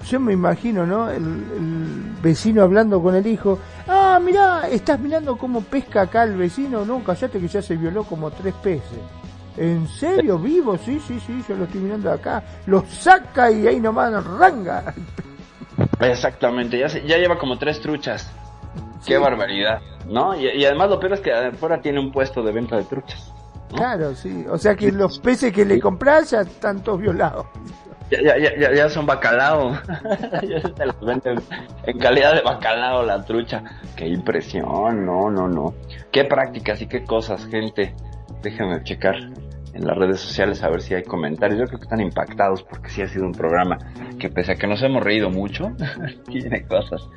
[0.09, 1.09] Yo me imagino, ¿no?
[1.09, 3.59] El, el vecino hablando con el hijo.
[3.87, 6.83] Ah, mirá, estás mirando cómo pesca acá el vecino.
[6.85, 8.99] No, callate que ya se violó como tres peces.
[9.55, 10.37] ¿En serio?
[10.39, 10.77] ¿Vivo?
[10.77, 12.43] Sí, sí, sí, yo lo estoy mirando acá.
[12.65, 14.93] Lo saca y ahí nomás ranga.
[15.99, 18.29] Exactamente, ya, se- ya lleva como tres truchas.
[19.05, 20.35] Qué barbaridad, ¿no?
[20.35, 23.31] Y, y además lo peor es que afuera tiene un puesto de venta de truchas.
[23.71, 23.77] ¿no?
[23.77, 24.45] Claro, sí.
[24.49, 27.45] O sea que los peces que le compras ya están todos violados.
[28.21, 29.73] Ya, ya, ya, ya- son bacalao.
[30.47, 31.39] ya se te los venden
[31.85, 33.63] en calidad de bacalao la trucha.
[33.95, 35.73] Qué impresión, no, no, no.
[36.11, 37.95] Qué prácticas y qué cosas, gente.
[38.41, 39.15] Déjenme checar
[39.73, 41.59] en las redes sociales a ver si hay comentarios.
[41.59, 43.77] Yo creo que están impactados porque sí ha sido un programa
[44.19, 45.71] que pese a que nos hemos reído mucho,
[46.27, 47.07] tiene cosas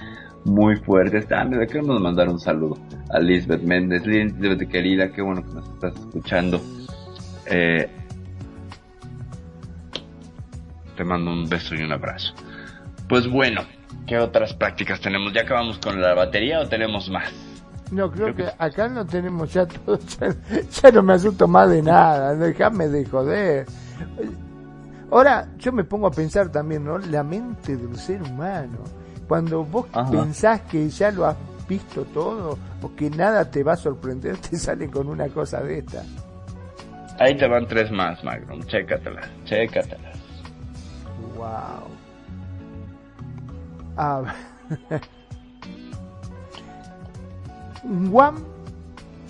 [0.45, 1.27] muy fuertes.
[1.33, 2.79] Ah, me queremos mandar un saludo
[3.11, 4.07] a Lisbeth Méndez.
[4.07, 6.61] Lisbeth querida, qué bueno que nos estás escuchando.
[7.47, 7.91] Eh,
[10.97, 12.35] te mando un beso y un abrazo.
[13.09, 13.63] Pues bueno,
[14.07, 15.33] ¿qué otras prácticas tenemos?
[15.33, 17.31] ¿Ya acabamos con la batería o tenemos más?
[17.91, 20.35] No, creo Creo que acá no tenemos ya todo, ya,
[20.83, 23.67] ya no me asusto más de nada, déjame de joder.
[25.11, 26.99] Ahora, yo me pongo a pensar también, ¿no?
[26.99, 28.79] La mente del ser humano.
[29.29, 30.11] Cuando vos Ajá.
[30.11, 31.37] pensás que ya lo has
[31.69, 35.79] visto todo o que nada te va a sorprender, te salen con una cosa de
[35.79, 36.03] esta.
[37.19, 38.63] Ahí te van tres más, Magnum.
[38.65, 40.16] Chécatelas, chécatelas.
[41.37, 41.89] Wow.
[43.97, 44.35] Ah,
[47.83, 48.37] Guam,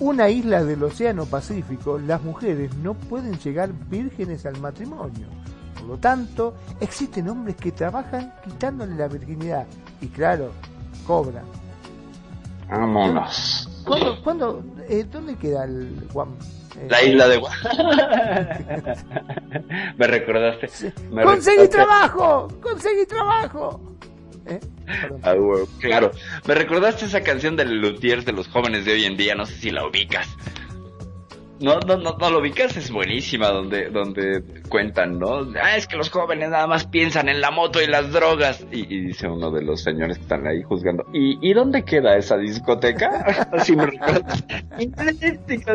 [0.01, 5.29] una isla del Océano Pacífico, las mujeres no pueden llegar vírgenes al matrimonio.
[5.75, 9.67] Por lo tanto, existen hombres que trabajan quitándole la virginidad.
[10.01, 10.51] Y claro,
[11.07, 11.45] cobran.
[12.69, 13.83] Vámonos.
[13.87, 16.31] ¿Cuándo, cuándo, eh, ¿Dónde queda el Guam?
[16.89, 17.39] La isla de
[19.97, 20.93] Me recordaste.
[21.11, 22.49] Me ¡Conseguí recordaste- trabajo!
[22.61, 23.81] ¡Conseguí trabajo!
[24.47, 24.61] ¿Eh?
[25.23, 25.35] Ah,
[25.81, 26.11] claro.
[26.47, 29.55] Me recordaste esa canción de Luthiers de los jóvenes de hoy en día, no sé
[29.57, 30.29] si la ubicas.
[31.59, 35.41] No, no, no, no lo ubicas, es buenísima donde, donde cuentan, ¿no?
[35.63, 38.67] Ah, es que los jóvenes nada más piensan en la moto y las drogas.
[38.71, 42.17] Y, y dice uno de los señores que están ahí juzgando, ¿y, ¿y dónde queda
[42.17, 43.49] esa discoteca?
[43.53, 44.45] Así me recuerdas.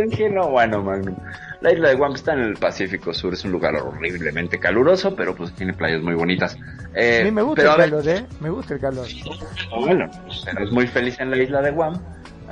[0.08, 1.16] Dije, no, bueno, Magnum.
[1.62, 5.36] La isla de Guam está en el Pacífico Sur, es un lugar horriblemente caluroso, pero
[5.36, 6.58] pues tiene playas muy bonitas.
[6.96, 8.26] Eh, A mí me gusta pero el calor, ¿eh?
[8.40, 9.08] Me gusta el calor.
[9.80, 12.00] bueno, pues, eres muy feliz en la isla de Guam.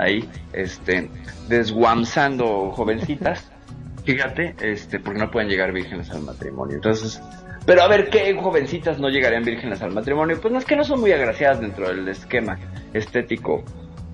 [0.00, 1.08] Ahí, este,
[1.48, 3.50] desguamzando jovencitas,
[4.04, 6.76] fíjate, este, porque no pueden llegar vírgenes al matrimonio.
[6.76, 7.20] Entonces,
[7.66, 10.40] pero a ver, ¿qué jovencitas no llegarían vírgenes al matrimonio?
[10.40, 12.58] Pues no es que no son muy agraciadas dentro del esquema
[12.92, 13.64] estético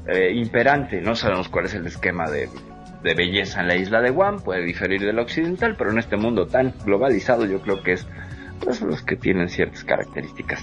[0.06, 1.00] eh, imperante.
[1.00, 2.48] No sabemos cuál es el esquema de,
[3.02, 6.46] de belleza en la isla de Guam, puede diferir del occidental, pero en este mundo
[6.46, 8.06] tan globalizado yo creo que es
[8.60, 10.62] pues, los que tienen ciertas características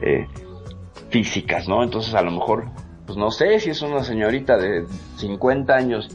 [0.00, 0.26] eh,
[1.10, 1.82] físicas, ¿no?
[1.82, 2.66] Entonces a lo mejor,
[3.08, 4.84] pues no sé si es una señorita de
[5.16, 6.10] 50 años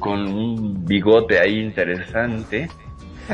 [0.00, 2.68] con un bigote ahí interesante.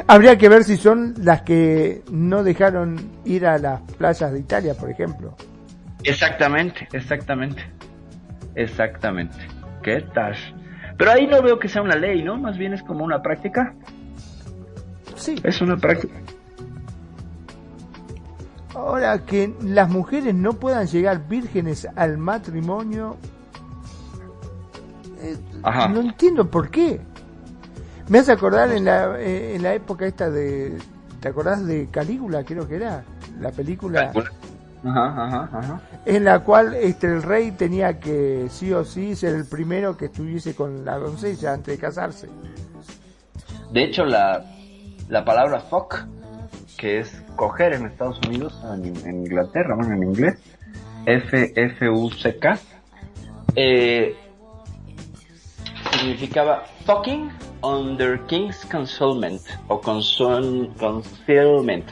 [0.07, 4.75] Habría que ver si son las que no dejaron ir a las playas de Italia,
[4.75, 5.35] por ejemplo.
[6.05, 7.63] Exactamente, exactamente.
[8.55, 9.39] Exactamente.
[9.83, 10.37] ¿Qué tal?
[10.99, 12.37] Pero ahí no veo que sea una ley, ¿no?
[12.37, 13.73] Más bien es como una práctica.
[15.17, 15.37] Sí.
[15.43, 16.17] Es una práctica.
[18.75, 23.17] Ahora que las mujeres no puedan llegar vírgenes al matrimonio,
[25.21, 25.37] eh,
[25.91, 27.01] no entiendo por qué.
[28.09, 30.79] Me hace acordar en la, eh, en la época esta de...
[31.21, 33.05] ¿Te acordás de Calígula, creo que era?
[33.41, 34.13] La película
[34.83, 35.81] Ajá, ajá, ajá.
[36.07, 40.07] en la cual este, el rey tenía que sí o sí ser el primero que
[40.07, 42.29] estuviese con la doncella antes de casarse.
[43.73, 44.45] De hecho, la,
[45.09, 45.99] la palabra fuck,
[46.79, 48.85] que es coger en Estados Unidos, en,
[49.25, 50.39] Inglaterra, bueno, en inglés,
[51.07, 52.59] F-F-U-C-K,
[53.57, 54.15] eh,
[55.93, 57.31] significaba fucking
[57.63, 61.85] under king's concealment o concealment,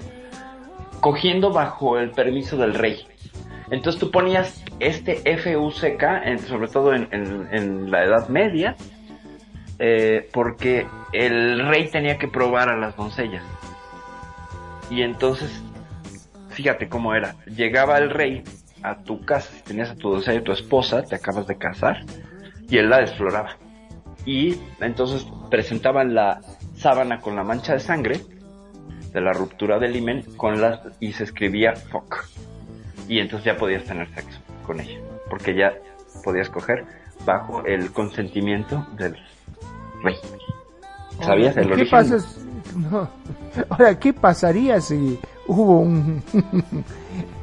[1.01, 3.07] cogiendo bajo el permiso del rey.
[3.71, 8.77] Entonces tú ponías este F-U-C-K, en- sobre todo en la Edad Media,
[9.79, 13.43] eh, porque el rey tenía que probar a las doncellas.
[14.91, 15.51] Y entonces,
[16.51, 17.35] fíjate cómo era.
[17.47, 18.43] Llegaba el rey
[18.83, 22.05] a tu casa, si tenías a tu doncella y tu esposa, te acabas de casar,
[22.69, 23.57] y él la desfloraba.
[24.25, 26.41] Y entonces presentaban la
[26.77, 28.21] sábana con la mancha de sangre
[29.13, 32.25] de la ruptura del himen con las y se escribía fuck.
[33.09, 34.99] Y entonces ya podías tener sexo con ella,
[35.31, 35.73] porque ya
[36.23, 36.85] podías coger
[37.25, 39.17] bajo el consentimiento del
[40.03, 40.17] rey.
[41.23, 41.91] ¿Sabías el ¿Qué origen?
[41.91, 42.41] pasa si-
[42.91, 43.09] no.
[43.71, 46.23] Ahora, ¿qué pasaría si hubo un...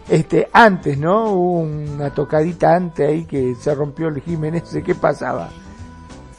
[0.10, 1.32] este, antes, ¿no?
[1.32, 5.50] Hubo una tocadita antes ahí que se rompió el Jiménez, ¿qué pasaba?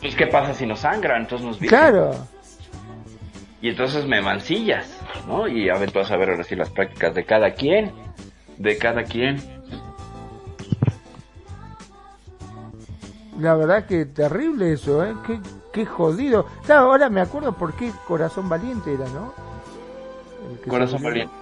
[0.01, 1.79] Pues qué pasa si no sangra, entonces nos virgen.
[1.79, 2.15] Claro,
[3.61, 4.87] Y entonces me mancillas,
[5.27, 5.49] ¿no?
[5.49, 7.93] Y a ver, tú vas a ver ahora sí las prácticas de cada quien,
[8.59, 9.57] de cada quien.
[13.39, 15.15] la verdad que terrible eso, ¿eh?
[15.27, 15.39] Qué,
[15.77, 16.47] qué jodido.
[16.65, 19.35] Claro, ahora me acuerdo por qué Corazón Valiente era, ¿no?
[20.51, 21.35] El que se Corazón volvió- valiente.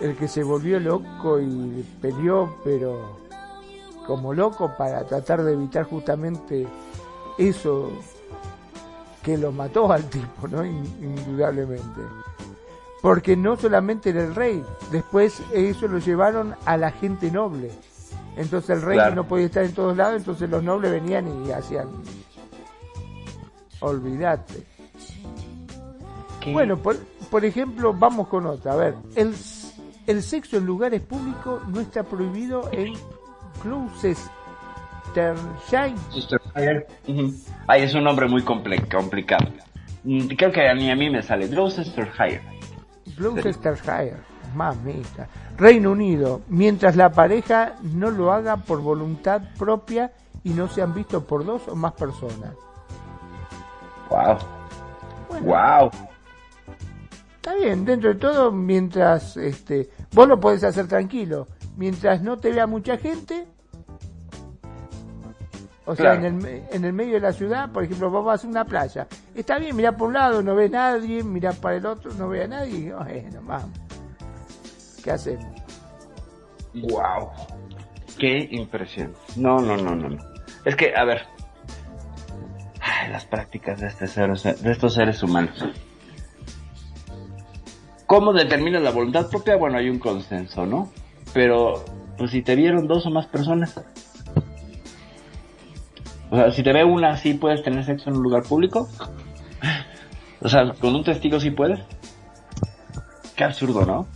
[0.00, 3.18] El que se volvió loco y peleó, pero
[4.06, 6.66] como loco para tratar de evitar justamente
[7.38, 7.90] eso
[9.22, 10.64] que lo mató al tipo, ¿no?
[10.64, 12.00] In- Indudablemente.
[13.02, 17.70] Porque no solamente era el rey, después eso lo llevaron a la gente noble.
[18.36, 19.14] Entonces el rey Claro.
[19.14, 21.88] no podía estar en todos lados, entonces los nobles venían y hacían...
[23.80, 24.62] Olvídate.
[26.40, 26.52] ¿Qué?
[26.52, 26.96] Bueno, por,
[27.30, 28.72] por ejemplo, vamos con otra.
[28.72, 29.34] A ver, el,
[30.06, 32.94] el sexo en lugares públicos no está prohibido en.
[37.08, 37.34] Ujú.
[37.66, 39.48] Ay, es un nombre muy comple- complicado.
[40.04, 41.48] Mm, Creo que ni a mí me sale.
[41.48, 42.42] Gloucestershire.
[43.16, 44.16] Gloucestershire,
[44.54, 45.26] mamita.
[45.56, 50.12] Reino Unido, mientras la pareja no lo haga por voluntad propia
[50.44, 52.50] y no sean vistos por dos o más personas.
[54.08, 54.38] Wow.
[55.28, 55.90] Bueno, Wow.
[57.36, 61.46] está bien, dentro de todo, mientras este, vos lo podés hacer tranquilo,
[61.76, 63.46] mientras no te vea mucha gente.
[65.88, 68.48] O sea, en, el, en el medio de la ciudad, por ejemplo, vos vas a
[68.48, 69.06] una playa.
[69.36, 72.28] Está bien, mirá por un lado, no ves a nadie, mirá para el otro, no
[72.28, 72.92] ve a nadie.
[72.92, 73.70] Bueno, vamos.
[75.04, 75.46] ¿Qué hacemos?
[76.74, 77.30] Wow.
[78.18, 79.12] Qué impresión.
[79.36, 80.18] No, no, no, no, no.
[80.64, 81.22] Es que, a ver.
[83.10, 85.64] Las prácticas de, este ser- de estos seres humanos.
[88.06, 89.56] ¿Cómo determina la voluntad propia?
[89.56, 90.90] Bueno, hay un consenso, ¿no?
[91.32, 91.84] Pero,
[92.18, 93.80] pues si te vieron dos o más personas.
[96.30, 98.88] O sea, si te ve una, ¿sí puedes tener sexo en un lugar público?
[100.40, 101.80] O sea, con un testigo sí puedes.
[103.36, 104.06] Qué absurdo, ¿no?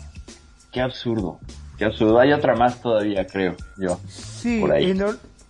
[0.73, 1.39] Qué absurdo.
[1.79, 2.19] Qué absurdo.
[2.19, 3.99] Hay otra más todavía, creo yo.
[4.09, 4.95] Sí, Por ahí.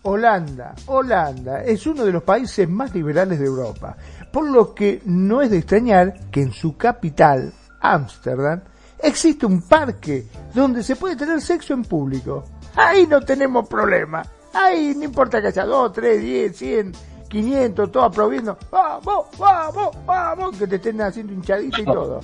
[0.02, 0.74] Holanda.
[0.86, 3.96] Holanda es uno de los países más liberales de Europa,
[4.32, 8.62] por lo que no es de extrañar que en su capital, Ámsterdam,
[9.02, 12.44] existe un parque donde se puede tener sexo en público.
[12.76, 14.22] Ahí no tenemos problema.
[14.52, 16.92] Ay, no importa que haya 2, 3, 10, 100,
[17.28, 18.58] 500, todo aplaudiendo.
[18.70, 22.20] Vamos, vamos, vamos, que te estén haciendo hinchadita y todo.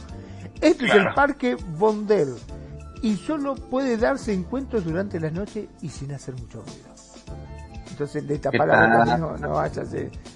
[0.61, 2.35] Este es el Parque Bondel
[3.03, 6.96] y solo puede darse encuentros durante la noche y sin hacer mucho ruido.
[7.97, 9.89] Entonces le tapa la boca, no, no vayas,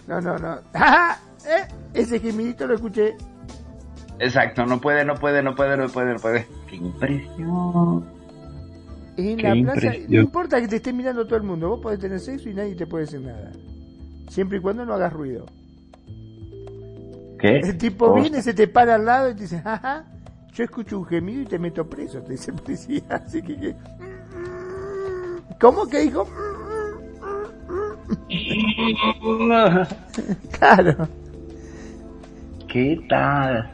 [0.07, 0.55] no, no, no.
[1.47, 1.69] ¿Eh?
[1.93, 3.19] Ese gemidito lo escuché.
[4.19, 6.47] Exacto, no puede, no puede, no puede, no puede, no puede.
[6.67, 8.07] Qué impresión.
[9.19, 12.19] En la plaza, no importa que te esté mirando todo el mundo, vos podés tener
[12.19, 13.53] sexo y nadie te puede decir nada.
[14.31, 15.45] Siempre y cuando no hagas ruido.
[17.39, 17.59] ¿Qué?
[17.59, 20.07] El tipo viene, se te para al lado y te dice, jaja,
[20.55, 23.03] yo escucho un gemido y te meto preso, te dice el policía.
[23.11, 23.77] Así que,
[25.61, 26.27] ¿cómo que dijo?
[30.59, 31.09] claro.
[32.69, 33.71] ¿Qué tal?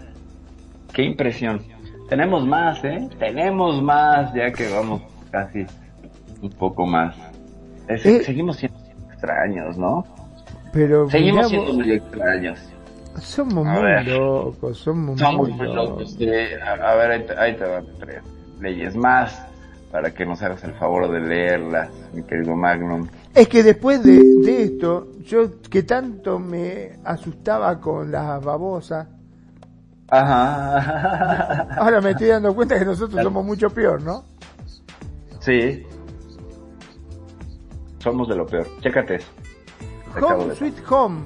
[0.92, 1.60] Qué impresión.
[2.08, 3.08] Tenemos más, ¿eh?
[3.18, 5.66] Tenemos más, ya que vamos casi
[6.40, 7.16] un poco más.
[7.88, 7.98] Eh.
[7.98, 8.78] seguimos siendo
[9.10, 10.04] extraños, ¿no?
[10.72, 12.58] Pero seguimos siendo muy extraños.
[13.20, 16.16] Somos muy locos, somos, muy, locos.
[16.16, 18.22] a, ver, ahí te, van tres
[18.60, 19.45] leyes más
[19.96, 23.08] para que nos hagas el favor de leerlas, mi querido Magnum.
[23.34, 29.08] Es que después de, de esto, yo que tanto me asustaba con las babosas,
[30.08, 31.62] Ajá.
[31.80, 34.22] Ahora me estoy dando cuenta que nosotros somos mucho peor, ¿no?
[35.40, 35.86] Sí.
[37.98, 38.66] Somos de lo peor.
[38.82, 39.28] Chécate eso.
[40.20, 41.20] Home Sweet Home,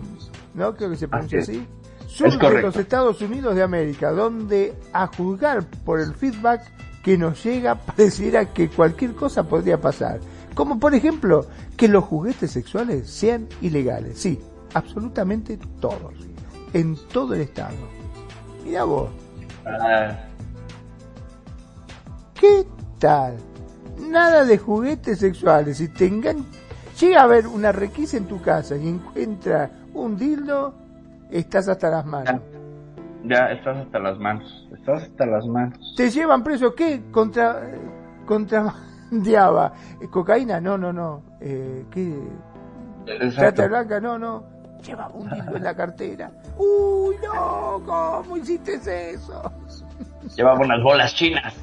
[0.54, 0.76] ¿no?
[0.76, 1.66] Creo que se pronuncia así.
[2.06, 6.62] Sur de los Estados Unidos de América, donde a juzgar por el feedback
[7.02, 10.20] que nos llega pareciera que cualquier cosa podría pasar.
[10.54, 11.46] Como por ejemplo,
[11.76, 14.18] que los juguetes sexuales sean ilegales.
[14.18, 14.40] Sí,
[14.74, 16.14] absolutamente todos.
[16.72, 17.76] En todo el estado.
[18.64, 19.10] Mira vos.
[19.66, 20.16] Ah.
[22.34, 22.66] ¿Qué
[22.98, 23.36] tal?
[23.98, 25.78] Nada de juguetes sexuales.
[25.78, 26.10] Si te
[26.98, 30.74] llega a haber una requisa en tu casa y encuentra un dildo,
[31.30, 32.40] estás hasta las manos.
[33.24, 34.68] Ya, estás hasta las manos.
[34.80, 35.94] Estás hasta las manos.
[35.96, 37.02] ¿Te llevan preso qué?
[37.10, 37.60] Contra.
[38.26, 38.74] contra.
[39.10, 39.72] Diaba.
[40.10, 40.60] ¿Cocaína?
[40.60, 41.22] No, no, no.
[41.40, 42.16] Eh, ¿Qué?
[43.34, 44.00] ¿Trata blanca?
[44.00, 44.44] No, no.
[44.82, 46.30] Llevaba un dildo en la cartera.
[46.56, 47.82] ¡Uy, no!
[47.84, 48.74] ¿Cómo hiciste
[49.10, 49.52] eso?
[50.36, 51.54] Llevaba unas bolas chinas.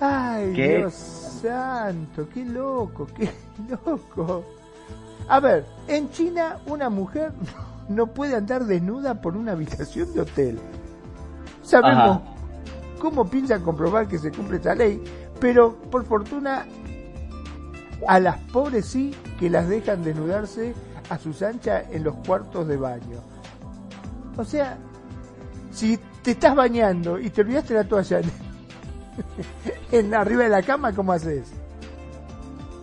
[0.00, 3.30] Ay, Dios santo, qué loco, qué
[3.68, 4.44] loco.
[5.28, 7.32] A ver, en China una mujer
[7.88, 10.58] no puede andar desnuda por una habitación de hotel.
[11.62, 12.20] Sabemos
[12.98, 15.02] cómo piensan comprobar que se cumple esta ley,
[15.40, 16.66] pero por fortuna
[18.06, 20.74] a las pobres sí que las dejan desnudarse
[21.10, 23.20] a sus anchas en los cuartos de baño.
[24.36, 24.78] O sea,
[25.72, 28.20] si te estás bañando y te olvidaste la toalla
[29.90, 31.52] en, arriba de la cama, ¿cómo haces?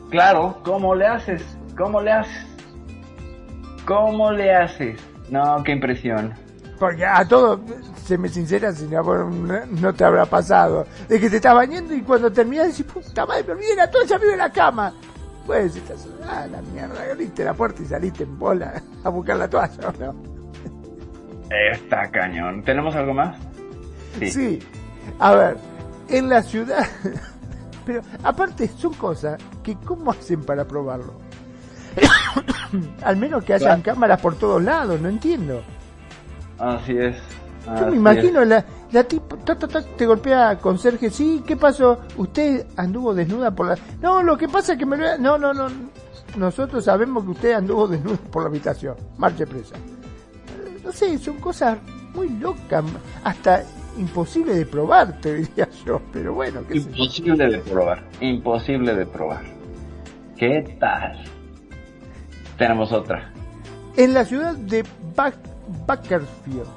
[0.09, 1.43] Claro, ¿cómo le haces?
[1.77, 2.54] ¿Cómo le haces?
[3.85, 4.99] ¿Cómo le haces?
[5.29, 6.33] No, qué impresión.
[6.79, 7.61] Porque a todo,
[8.03, 10.85] se me sincera, si no, no te habrá pasado.
[11.07, 14.15] De que te estás bañando y cuando terminas decís, puta madre, me olvidé la toalla
[14.15, 14.93] arriba de la cama.
[15.45, 19.47] Pues estás, ah, la mierda, abriste la puerta y saliste en bola a buscar la
[19.47, 20.15] toalla, ¿no?
[21.71, 22.63] Está cañón.
[22.63, 23.37] ¿Tenemos algo más?
[24.19, 24.59] Sí.
[25.19, 25.57] A ver,
[26.09, 26.87] en la ciudad.
[27.85, 31.13] Pero aparte son cosas que ¿cómo hacen para probarlo?
[33.03, 35.61] Al menos que hayan cámaras por todos lados, no entiendo.
[36.57, 37.15] Así es.
[37.79, 41.99] Yo me imagino la, la tipo te golpea con Sergio, sí, ¿qué pasó?
[42.17, 43.77] ¿Usted anduvo desnuda por la...
[44.01, 45.17] No, lo que pasa es que me lo...
[45.17, 45.67] No, no, no.
[46.37, 48.95] Nosotros sabemos que usted anduvo desnuda por la habitación.
[49.17, 49.75] Marche presa.
[50.83, 51.77] No sé, son cosas
[52.13, 52.83] muy locas.
[53.23, 53.63] Hasta
[53.97, 56.01] imposible de probar, te diría yo.
[56.13, 58.03] Pero bueno, ¿qué Imposible de probar.
[58.21, 59.43] Imposible de probar.
[60.37, 61.23] ¿Qué tal?
[62.57, 63.31] Tenemos otra.
[63.97, 64.83] En la ciudad de
[65.85, 66.67] Bakersfield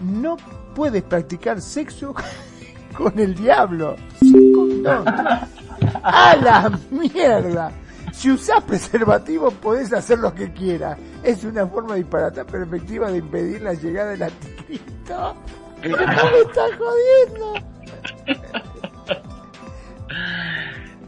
[0.00, 0.36] no
[0.74, 2.14] puedes practicar sexo
[2.96, 5.04] con el diablo sin condón.
[6.02, 7.72] ¡A la mierda!
[8.12, 10.98] Si usas preservativo podés hacer lo que quieras.
[11.22, 15.36] Es una forma disparata pero efectiva de impedir la llegada del anticristo.
[15.82, 17.54] ¿Qué me estás jodiendo?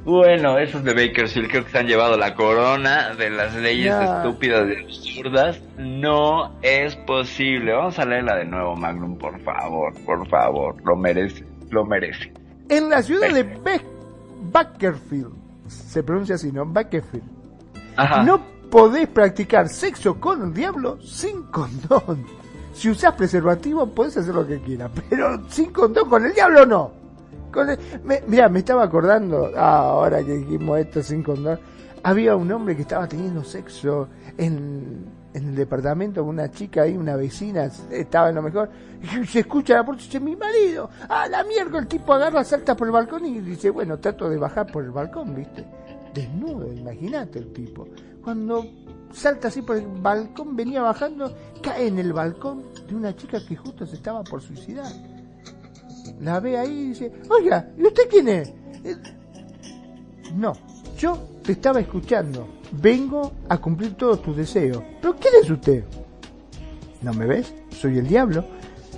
[0.05, 4.69] Bueno, esos de Bakersfield creo que se han llevado la corona de las leyes estúpidas
[4.69, 5.63] y absurdas.
[5.79, 7.73] No es posible.
[7.73, 10.77] Vamos a leerla de nuevo, Magnum, por favor, por favor.
[10.85, 12.33] Lo merece, lo merece.
[12.69, 13.45] En la ciudad de
[14.53, 15.33] Bakersfield,
[15.67, 16.67] se pronuncia así, ¿no?
[16.67, 17.25] Bakersfield.
[18.27, 18.41] No
[18.71, 22.27] podés practicar sexo con un diablo sin condón.
[22.75, 27.04] Si usás preservativo, podés hacer lo que quieras, pero sin condón con el diablo no.
[28.05, 31.59] Me, mira, me estaba acordando, ah, ahora que dijimos esto sin condón,
[32.03, 36.97] había un hombre que estaba teniendo sexo en, en el departamento con una chica ahí,
[36.97, 38.71] una vecina, estaba en lo mejor,
[39.03, 42.45] y se escucha la puerta y dice, mi marido, a la mierda, el tipo agarra,
[42.45, 45.65] salta por el balcón y dice, bueno, trato de bajar por el balcón, viste,
[46.15, 47.89] desnudo, imagínate el tipo.
[48.23, 48.65] Cuando
[49.13, 53.57] salta así por el balcón, venía bajando, cae en el balcón de una chica que
[53.57, 54.93] justo se estaba por suicidar.
[56.20, 58.49] La ve ahí y dice, oiga, ¿y usted quién es?
[58.85, 58.97] Eh,
[60.35, 60.53] no,
[60.99, 62.49] yo te estaba escuchando.
[62.73, 64.82] Vengo a cumplir todos tus deseos.
[65.01, 65.85] ¿Pero quién es usted?
[67.03, 67.53] ¿No me ves?
[67.70, 68.45] Soy el diablo.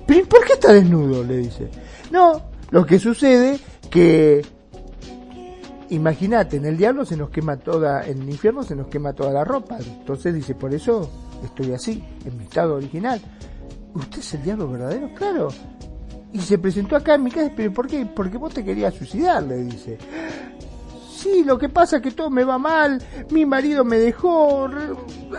[0.06, 1.24] ¿Pero por qué está desnudo?
[1.24, 1.68] Le dice.
[2.10, 3.58] No, lo que sucede
[3.90, 4.44] que
[5.90, 9.32] imagínate, en el diablo se nos quema toda, en el infierno se nos quema toda
[9.32, 9.78] la ropa.
[9.78, 11.10] Entonces dice, por eso
[11.44, 13.20] estoy así, en mi estado original.
[13.94, 15.14] ¿Usted es el diablo verdadero?
[15.14, 15.48] Claro.
[16.36, 18.04] Y se presentó acá en mi casa, pero ¿por qué?
[18.04, 19.96] Porque vos te querías suicidar, le dice.
[21.10, 24.68] Sí, lo que pasa es que todo me va mal, mi marido me dejó,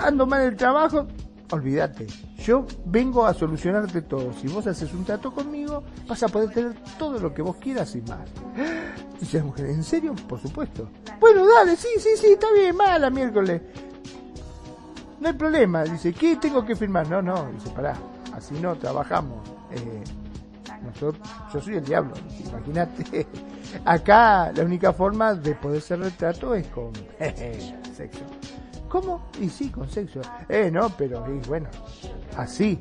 [0.02, 1.06] ando mal el trabajo.
[1.52, 2.08] Olvídate,
[2.40, 4.34] yo vengo a solucionarte todo.
[4.34, 7.96] Si vos haces un trato conmigo, vas a poder tener todo lo que vos quieras
[7.96, 8.28] y más.
[9.20, 10.16] Dice la mujer, ¿en serio?
[10.28, 10.90] Por supuesto.
[11.20, 13.62] Bueno, dale, sí, sí, sí, está bien, mala miércoles.
[15.20, 17.08] No hay problema, dice, ¿qué tengo que firmar?
[17.08, 17.96] No, no, dice, pará,
[18.34, 19.48] así no trabajamos.
[19.72, 20.04] Eh,
[21.00, 22.14] yo soy el diablo,
[22.46, 23.28] imagínate.
[23.86, 26.92] Acá la única forma de poder ser retrato es con
[27.96, 28.24] sexo.
[28.90, 29.30] ¿Cómo?
[29.42, 30.22] Y sí, con sexo.
[30.48, 31.70] Eh, no, pero bueno,
[32.38, 32.80] así.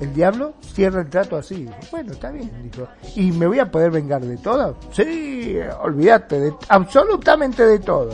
[0.00, 1.68] El diablo cierra el trato así.
[1.90, 2.86] Bueno, está bien, dijo.
[3.16, 4.76] ¿Y me voy a poder vengar de todo?
[4.92, 8.10] Sí, olvídate de absolutamente de todo.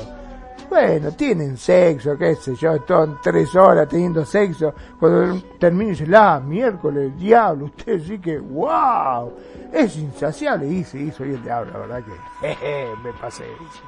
[0.74, 4.74] Bueno, tienen sexo, qué sé yo, están tres horas teniendo sexo.
[4.98, 9.32] Cuando termino dice, la miércoles, diablo, usted sí que, wow,
[9.72, 10.66] es insaciable.
[10.66, 13.80] Y sí, soy el diablo, la verdad que, jeje, me pasé, dice.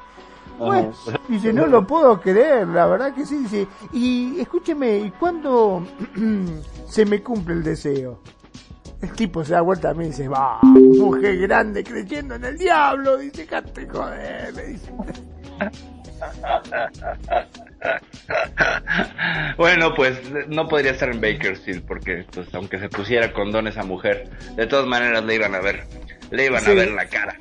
[0.57, 0.93] Bueno,
[1.27, 5.83] dice, no lo puedo creer, la verdad que sí, dice, y escúcheme, ¿y cuándo
[6.87, 8.21] se me cumple el deseo?
[9.01, 12.57] El tipo se da vuelta a mí y dice, va, mujer grande creyendo en el
[12.57, 14.93] diablo, dice, cante joder, le dice.
[19.57, 24.29] bueno, pues no podría estar en Bakersfield porque pues aunque se pusiera condón esa mujer,
[24.55, 25.83] de todas maneras le iban a ver,
[26.31, 27.37] le iban a ver la cara.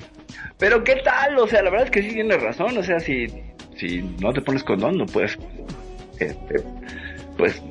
[0.58, 3.26] Pero qué tal, o sea, la verdad es que sí tienes razón, o sea, si,
[3.76, 5.36] si no te pones condón no puedes,
[6.18, 6.64] este,
[7.36, 7.62] pues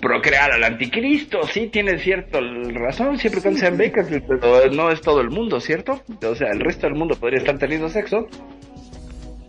[0.00, 2.40] procrear al anticristo, sí tiene cierto
[2.74, 6.02] razón, siempre cuando sea en Bakersfield, pero no es todo el mundo, ¿cierto?
[6.28, 8.26] O sea, el resto del mundo podría estar teniendo sexo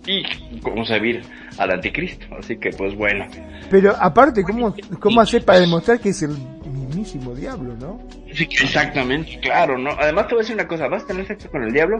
[0.05, 1.21] y concebir
[1.57, 2.25] al anticristo.
[2.37, 3.25] Así que, pues bueno.
[3.69, 8.01] Pero aparte, ¿cómo, cómo hacer para demostrar que es el mismísimo diablo, no?
[8.33, 9.91] Sí, exactamente, claro, ¿no?
[9.91, 11.97] Además, te voy a decir una cosa: vas a tener sexo con el diablo.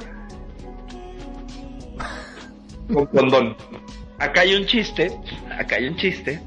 [2.92, 3.56] Con condón.
[4.20, 5.12] Acá hay un chiste,
[5.58, 6.42] acá hay un chiste.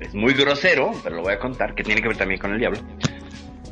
[0.00, 2.58] Es muy grosero, pero lo voy a contar, que tiene que ver también con el
[2.58, 2.80] diablo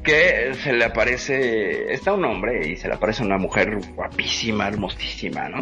[0.09, 5.51] que se le aparece, está un hombre y se le aparece una mujer guapísima, hermosísima,
[5.51, 5.59] ¿no?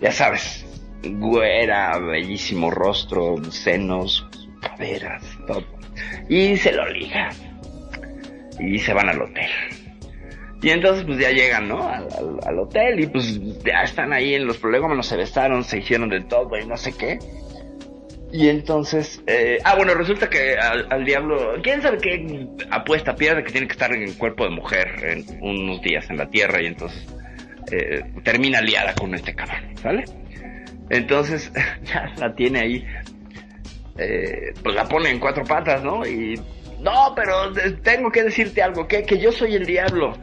[0.00, 0.64] Ya sabes,
[1.02, 4.26] güera, bellísimo rostro, senos,
[4.60, 5.64] caderas, todo.
[6.28, 7.30] Y se lo liga.
[8.58, 9.50] Y se van al hotel.
[10.62, 11.88] Y entonces pues ya llegan, ¿no?
[11.88, 16.20] Al, hotel y pues ya están ahí en los problemas, se besaron, se hicieron de
[16.20, 17.18] todo y no sé qué.
[18.32, 23.50] Y entonces, eh, ah, bueno, resulta que al, diablo, ¿quién sabe qué apuesta pierde que
[23.50, 26.66] tiene que estar en el cuerpo de mujer en unos días en la tierra y
[26.66, 27.06] entonces
[27.70, 30.04] eh, termina liada con este cabrón, ¿sale?
[30.88, 31.52] Entonces
[31.84, 32.86] ya la tiene ahí,
[33.98, 36.06] eh, pues la pone en cuatro patas, ¿no?
[36.06, 36.40] Y
[36.80, 37.52] no, pero
[37.82, 40.16] tengo que decirte algo, que, que yo soy el diablo.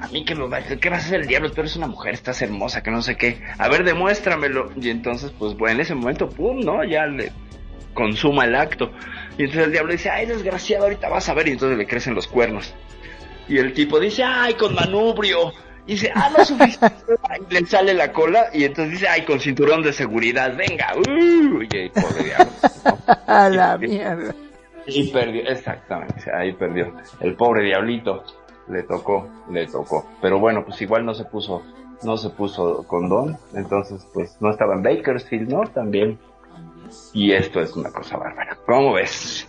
[0.00, 1.50] A mí que me va, ¿qué vas a hacer el diablo?
[1.52, 3.42] Tú eres una mujer, estás hermosa, que no sé qué.
[3.58, 4.72] A ver, demuéstramelo.
[4.80, 6.82] Y entonces, pues bueno, en ese momento, pum, ¿no?
[6.84, 7.30] Ya le
[7.92, 8.90] consuma el acto.
[9.36, 11.48] Y entonces el diablo dice, ay, desgraciado, ahorita vas a ver.
[11.48, 12.74] Y entonces le crecen los cuernos.
[13.46, 15.52] Y el tipo dice, ay, con manubrio.
[15.90, 17.04] Y dice, ah, no suficiente.
[17.50, 20.94] le sale la cola y entonces dice, ay, con cinturón de seguridad, venga.
[20.94, 22.52] Uy, pobre diablo.
[23.26, 24.32] A la mierda.
[24.86, 26.94] Y perdió, exactamente, ahí perdió.
[27.18, 28.22] El pobre diablito
[28.68, 30.08] le tocó, le tocó.
[30.22, 31.64] Pero bueno, pues igual no se puso,
[32.04, 35.62] no se puso condón, entonces pues no estaba en Bakersfield, ¿no?
[35.62, 36.20] También.
[37.12, 38.56] Y esto es una cosa bárbara.
[38.64, 39.44] ¿Cómo ves?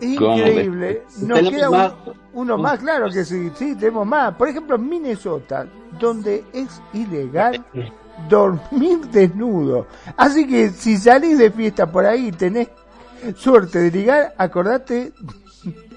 [0.00, 1.02] Increíble.
[1.22, 1.94] Nos queda
[2.32, 4.34] uno más, claro que sí, sí, tenemos más.
[4.34, 5.66] Por ejemplo, en Minnesota,
[5.98, 7.64] donde es ilegal
[8.28, 9.86] dormir desnudo.
[10.16, 12.68] Así que si salís de fiesta por ahí y tenés
[13.36, 15.12] suerte de ligar, acordate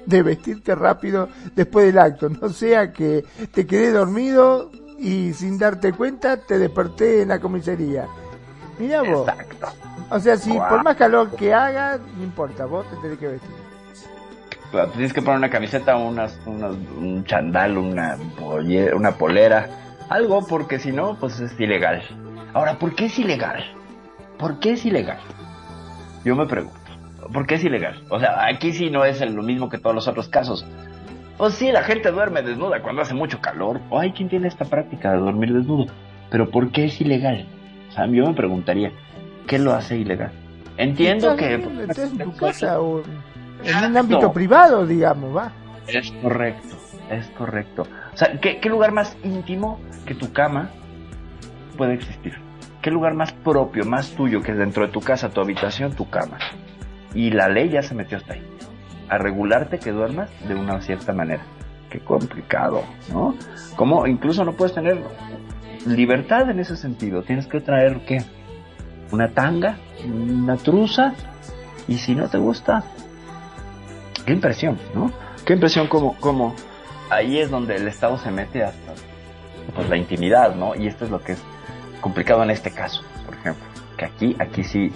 [0.06, 2.30] de vestirte rápido después del acto.
[2.30, 8.08] No sea que te quedes dormido y sin darte cuenta te desperté en la comisaría.
[8.80, 9.28] Mira vos.
[9.28, 9.68] Exacto.
[10.10, 13.63] O sea, si por más calor que haga, no importa, vos te tenés que vestir.
[14.94, 18.18] Tienes que poner una camiseta, unas, unas- un chandal, una,
[18.96, 19.70] una polera,
[20.10, 22.02] algo, porque si no, pues es ilegal.
[22.54, 23.64] Ahora, ¿por qué es ilegal?
[24.38, 25.18] ¿Por qué es ilegal?
[26.26, 26.78] Yo me pregunto,
[27.32, 28.02] ¿por qué es ilegal?
[28.10, 30.66] O sea, aquí sí no es el- lo mismo que todos los otros casos.
[31.38, 33.80] Pues sí, la gente duerme desnuda cuando hace mucho calor.
[33.90, 35.86] O hay quien tiene esta práctica de dormir desnudo.
[36.30, 37.48] Pero ¿por qué es ilegal?
[37.90, 38.92] O sea, yo me preguntaría,
[39.48, 40.32] ¿qué lo hace ilegal?
[40.78, 41.56] Entiendo que...
[41.82, 43.02] estás en tu casa o
[43.64, 45.52] en un ámbito privado, digamos, va.
[45.88, 46.76] Es correcto,
[47.10, 47.84] es correcto.
[48.14, 50.70] O sea, ¿qué, qué lugar más íntimo que tu cama
[51.78, 52.36] puede existir?
[52.82, 56.38] ¿Qué lugar más propio, más tuyo que dentro de tu casa, tu habitación, tu cama?
[57.14, 58.44] Y la ley ya se metió hasta ahí.
[59.10, 61.44] A regularte que duermas de una cierta manera.
[61.90, 63.36] Qué complicado, ¿no?
[63.76, 65.02] Como incluso no puedes tener
[65.86, 67.22] libertad en ese sentido.
[67.22, 68.24] Tienes que traer, ¿qué?
[69.12, 71.14] Una tanga, una truza,
[71.88, 72.84] y si no te gusta,
[74.26, 75.12] qué impresión, ¿no?
[75.46, 76.56] Qué impresión como, como
[77.10, 78.94] ahí es donde el Estado se mete hasta
[79.76, 80.76] pues, la intimidad, ¿no?
[80.76, 81.42] Y esto es lo que es
[82.02, 83.64] complicado en este caso, por ejemplo,
[83.98, 84.92] que aquí, aquí sí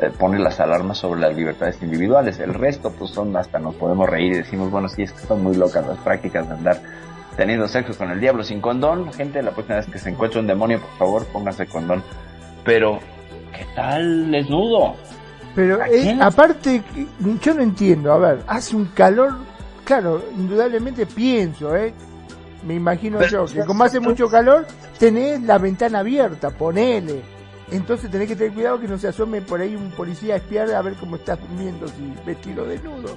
[0.00, 4.08] eh, pone las alarmas sobre las libertades individuales, el resto pues son hasta nos podemos
[4.08, 6.80] reír y decimos, bueno, sí, es que son muy locas las prácticas de andar
[7.36, 10.46] teniendo sexo con el diablo sin condón, gente, la próxima vez que se encuentre un
[10.46, 12.02] demonio, por favor, póngase condón,
[12.64, 13.00] pero,
[13.56, 14.94] ¿qué tal desnudo?
[15.54, 17.06] Pero ¿A eh, aparte, que-
[17.42, 19.34] yo no entiendo, a ver, hace un calor,
[19.84, 21.92] claro, indudablemente pienso, ¿eh?
[22.66, 24.66] Me imagino Pero- yo, que como hace mucho calor,
[24.98, 27.20] tenés la ventana abierta, ponele.
[27.70, 30.70] Entonces tenés que tener cuidado que no se asome por ahí un policía a espiar
[30.72, 33.16] a ver cómo estás durmiendo si vestido desnudo.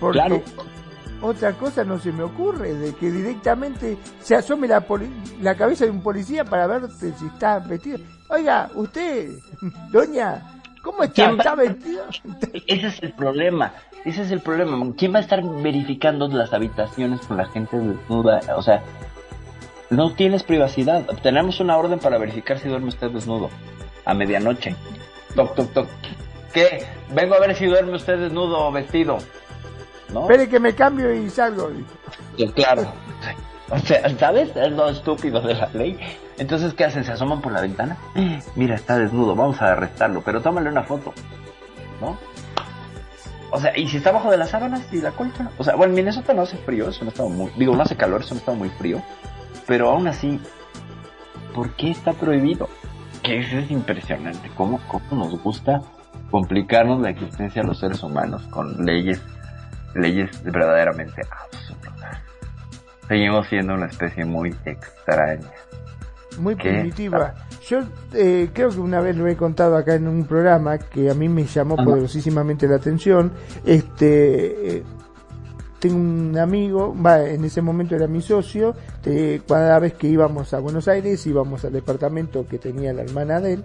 [0.00, 0.42] Porque Claro.
[1.22, 5.84] Otra cosa no se me ocurre, de que directamente se asome la, poli- la cabeza
[5.84, 7.98] de un policía para verte si estás vestido.
[8.28, 9.30] Oiga, usted,
[9.92, 11.14] doña, ¿cómo está?
[11.14, 12.04] ¿Quién va- ¿Está vestido?
[12.66, 13.72] Ese es el problema.
[14.04, 14.92] Ese es el problema.
[14.96, 18.40] ¿Quién va a estar verificando las habitaciones con la gente desnuda?
[18.56, 18.82] O sea,
[19.90, 21.04] no tienes privacidad.
[21.22, 23.48] Tenemos una orden para verificar si duerme usted desnudo.
[24.04, 24.74] A medianoche.
[25.36, 25.88] Toc, toc, toc.
[26.52, 26.84] ¿Qué?
[27.14, 29.18] Vengo a ver si duerme usted desnudo o vestido.
[30.12, 30.22] ¿No?
[30.22, 31.70] Espere que me cambio y salgo.
[32.36, 32.92] Sí, claro.
[33.70, 34.54] O sea, ¿sabes?
[34.54, 35.98] Es lo estúpido de la ley.
[36.38, 37.04] Entonces, ¿qué hacen?
[37.04, 37.96] ¿Se asoman por la ventana?
[38.56, 41.12] Mira, está desnudo, vamos a arrestarlo, pero tómale una foto.
[42.00, 42.18] ¿No?
[43.50, 45.50] O sea, ¿y si está abajo de las sábanas y la colcha?
[45.58, 47.50] O sea, bueno, en Minnesota no hace frío, eso no está muy...
[47.56, 49.02] Digo, no hace calor, eso no está muy frío.
[49.66, 50.40] Pero aún así,
[51.54, 52.68] ¿por qué está prohibido?
[53.22, 54.50] Que eso es impresionante.
[54.56, 55.82] ¿Cómo, cómo nos gusta
[56.30, 59.20] complicarnos la existencia a los seres humanos con leyes,
[59.94, 62.18] leyes verdaderamente absurdas?
[63.08, 65.50] Seguimos siendo una especie muy extraña.
[66.38, 66.70] Muy ¿Qué?
[66.70, 67.34] primitiva.
[67.68, 67.80] Yo
[68.14, 71.28] eh, creo que una vez lo he contado acá en un programa que a mí
[71.28, 71.84] me llamó Ajá.
[71.84, 73.32] poderosísimamente la atención.
[73.64, 74.82] Este, eh,
[75.78, 78.74] tengo un amigo, va, en ese momento era mi socio,
[79.48, 83.54] cada vez que íbamos a Buenos Aires íbamos al departamento que tenía la hermana de
[83.54, 83.64] él.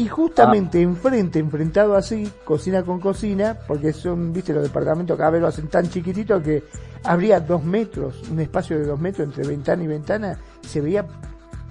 [0.00, 5.40] Y justamente enfrente, enfrentado así, cocina con cocina, porque son, viste, los departamentos cada vez
[5.42, 6.64] lo hacen tan chiquitito que
[7.04, 11.04] habría dos metros, un espacio de dos metros entre ventana y ventana, se veía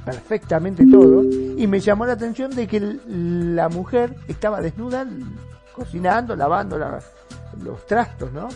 [0.05, 1.23] perfectamente todo.
[1.23, 5.05] Y me llamó la atención de que la mujer estaba desnuda,
[5.73, 6.99] cocinando, lavando la-
[7.63, 8.47] los trastos, ¿no?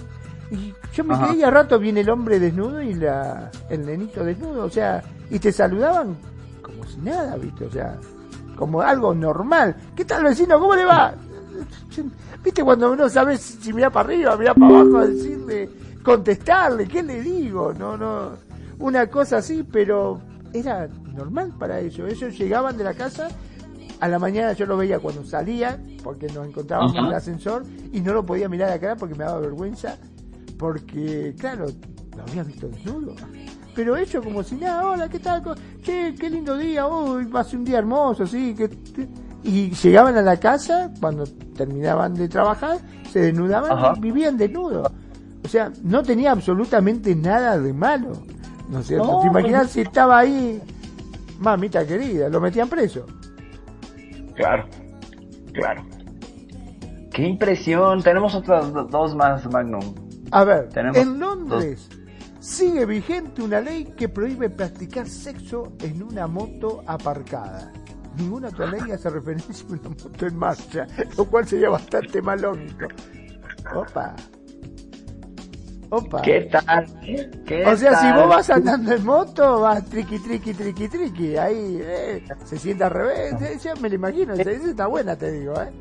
[0.52, 1.28] Y yo me Ajá.
[1.28, 5.04] quedé y a rato viene el hombre desnudo y la, el nenito desnudo, o sea,
[5.32, 6.16] y te saludaban
[6.62, 7.66] como si nada, ¿viste?
[7.66, 7.98] O sea,
[8.56, 9.76] como algo normal.
[9.96, 10.60] ¿Qué tal vecino?
[10.60, 11.14] ¿Cómo le va?
[12.44, 15.70] ¿Viste cuando uno sabe si mira para arriba, mira para abajo, decirle,
[16.04, 17.74] contestarle, ¿qué le digo?
[17.74, 18.32] No, no,
[18.80, 20.20] una cosa así, pero
[20.52, 22.12] era normal para ellos.
[22.12, 23.30] Ellos llegaban de la casa,
[24.00, 27.08] a la mañana yo lo veía cuando salía, porque nos encontrábamos en Ajá.
[27.08, 27.64] el ascensor,
[27.94, 29.98] y no lo podía mirar a la cara porque me daba vergüenza,
[30.58, 31.68] porque, claro,
[32.16, 33.16] lo había visto desnudo.
[33.76, 35.42] Pero ellos como si nada, hola, ¿qué tal?
[35.82, 38.54] Che, qué lindo día, uy, va a ser un día hermoso, sí.
[38.56, 38.70] Que...
[39.44, 41.26] Y llegaban a la casa, cuando
[41.58, 42.78] terminaban de trabajar,
[43.12, 43.94] se desnudaban Ajá.
[43.98, 44.92] y vivían desnudos.
[45.44, 48.14] O sea, no tenía absolutamente nada de malo.
[48.70, 49.06] ¿No es cierto?
[49.08, 50.62] No, ¿Te imaginas pues- si estaba ahí,
[51.40, 53.06] mamita querida, lo metían preso?
[54.36, 54.66] Claro,
[55.52, 55.84] claro.
[57.12, 58.02] Qué impresión.
[58.02, 59.94] Tenemos otras do- dos más, Magnum.
[60.32, 61.90] A ver, Tenemos en Londres
[62.44, 67.72] sigue vigente una ley que prohíbe practicar sexo en una moto aparcada.
[68.18, 70.86] Ninguna otra ley hace referencia a una moto en marcha,
[71.18, 72.88] lo cual sería bastante más lógico.
[73.74, 74.14] Opa.
[75.90, 76.22] Opa.
[76.22, 76.86] ¿Qué tal?
[77.46, 81.38] ¿Qué O sea, si vos vas andando en moto, vas triqui, triqui, triqui, triqui.
[81.38, 83.42] Ahí eh, se sienta al revés.
[83.42, 84.34] eh, Ya me lo imagino.
[84.34, 85.72] Esa está buena, te digo, ¿eh?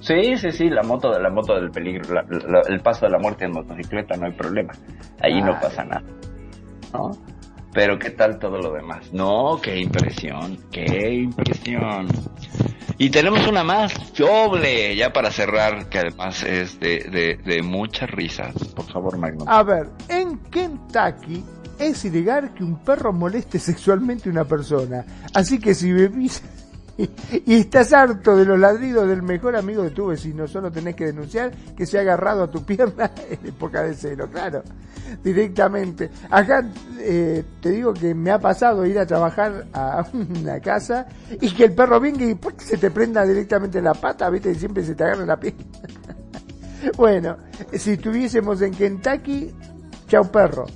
[0.00, 3.18] Sí, sí, sí, la moto, la moto del peligro, la- la- el paso de la
[3.18, 4.72] muerte en motocicleta, no hay problema.
[5.20, 5.58] Ahí no Ay.
[5.62, 6.02] pasa nada.
[6.92, 7.10] ¿No?
[7.72, 9.10] Pero ¿qué tal todo lo demás?
[9.14, 12.06] No, qué impresión, qué impresión.
[12.98, 18.10] Y tenemos una más, doble, ya para cerrar, que además es de, de, de muchas
[18.10, 18.52] risas.
[18.76, 19.48] Por favor, Magnum.
[19.48, 21.42] A ver, en Kentucky
[21.78, 25.04] es ilegal que un perro moleste sexualmente a una persona.
[25.32, 26.42] Así que si bebís
[27.46, 31.06] y estás harto de los ladridos del mejor amigo de tu vecino, solo tenés que
[31.06, 34.62] denunciar que se ha agarrado a tu pierna en época de celo, claro,
[35.22, 36.10] directamente.
[36.30, 41.06] Acá eh, te digo que me ha pasado ir a trabajar a una casa
[41.40, 42.60] y que el perro venga y ¡puc!
[42.60, 45.64] se te prenda directamente la pata, viste, y siempre se te agarra la pierna.
[46.96, 47.36] Bueno,
[47.74, 49.54] si estuviésemos en Kentucky,
[50.08, 50.66] chau perro.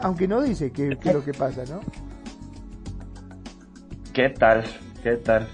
[0.00, 1.80] Aunque no dice qué es lo que pasa, ¿no?
[4.12, 4.64] ¿Qué tal?
[5.06, 5.46] ¿Qué tal?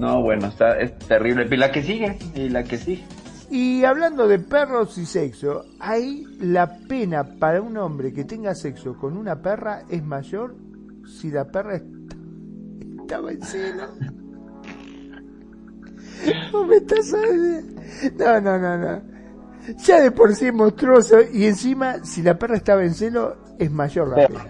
[0.00, 1.46] No, bueno, está, es terrible.
[1.48, 3.04] Y la que sigue, y la que sigue.
[3.52, 8.96] Y hablando de perros y sexo, ahí la pena para un hombre que tenga sexo
[8.96, 10.56] con una perra es mayor
[11.06, 11.86] si la perra est-
[13.02, 13.84] estaba en celo.
[16.50, 17.12] ¿Vos me estás
[18.18, 19.02] No, no, no, no.
[19.86, 23.70] Ya de por sí es monstruoso y encima si la perra estaba en celo es
[23.70, 24.46] mayor la pena.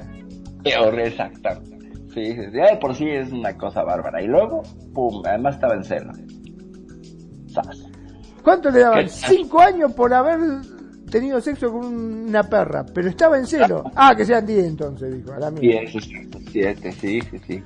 [0.64, 1.71] Peor, exactamente.
[2.14, 4.22] Sí, sí, ya de por sí es una cosa bárbara.
[4.22, 4.62] Y luego,
[4.92, 6.12] pum, además estaba en celo.
[8.42, 9.04] ¿Cuánto le daban?
[9.04, 9.08] ¿Qué?
[9.08, 10.38] Cinco años por haber
[11.10, 13.84] tenido sexo con una perra, pero estaba en celo.
[13.94, 15.60] Ah, que sean diez entonces, dijo, a la mía.
[15.60, 17.62] Diez, exacto, siete, sí, sí, sí.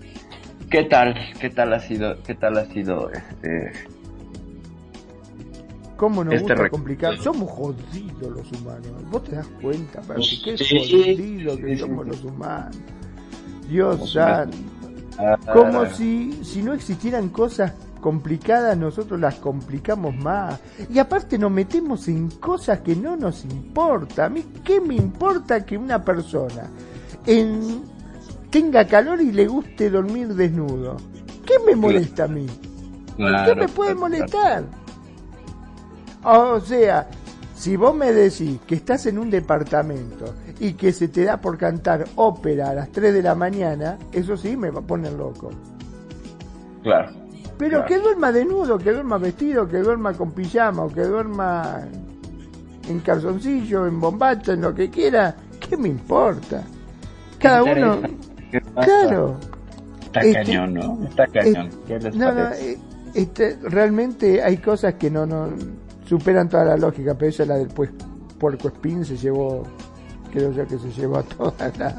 [0.70, 1.14] ¿Qué tal?
[1.40, 2.20] ¿Qué tal ha sido?
[2.24, 3.73] ¿Qué tal ha sido este?
[5.97, 7.16] ¿Cómo nos Este gusta complicar?
[7.18, 9.10] Somos jodidos los humanos.
[9.10, 10.43] ¿Vos te das cuenta, Percy?
[10.43, 12.77] Qué jodidos que somos los humanos.
[13.68, 14.56] Dios santo.
[15.18, 20.60] Ah, Como si, si no existieran cosas complicadas, nosotros las complicamos más.
[20.90, 24.26] Y aparte nos metemos en cosas que no nos importa.
[24.26, 26.70] A mí, ¿qué me importa que una persona
[27.26, 27.82] en,
[28.51, 30.97] tenga calor y le guste dormir desnudo?
[31.44, 32.47] ¿Qué me molesta a mí?
[33.16, 34.64] claro, ¿Qué me puede molestar?
[36.22, 37.09] O sea,
[37.56, 41.59] si vos me decís que estás en un departamento y que se te da por
[41.59, 45.51] cantar ópera a las 3 de la mañana, eso sí me va a poner loco.
[46.83, 47.11] Claro.
[47.59, 47.87] Pero Claro.
[47.87, 51.81] que duerma desnudo, que duerma vestido, que duerma con pijama o que duerma
[52.89, 56.62] en calzoncillo, en bombacha, en lo que quiera, ¿qué me importa?
[57.39, 57.99] Cada ¿Qué uno,
[58.85, 59.37] claro.
[60.05, 60.99] Está Este- cañón, ¿no?
[61.09, 61.66] Está cañón.
[61.66, 62.73] Eh, ¿Qué les no, no, parece?
[62.73, 62.78] eh,
[63.15, 65.49] este, realmente hay cosas que no, no
[66.07, 67.91] superan toda la lógica, pero esa la del pues,
[68.39, 69.65] puerco espín se llevó,
[70.37, 71.95] creo yo que se llevó a todas las,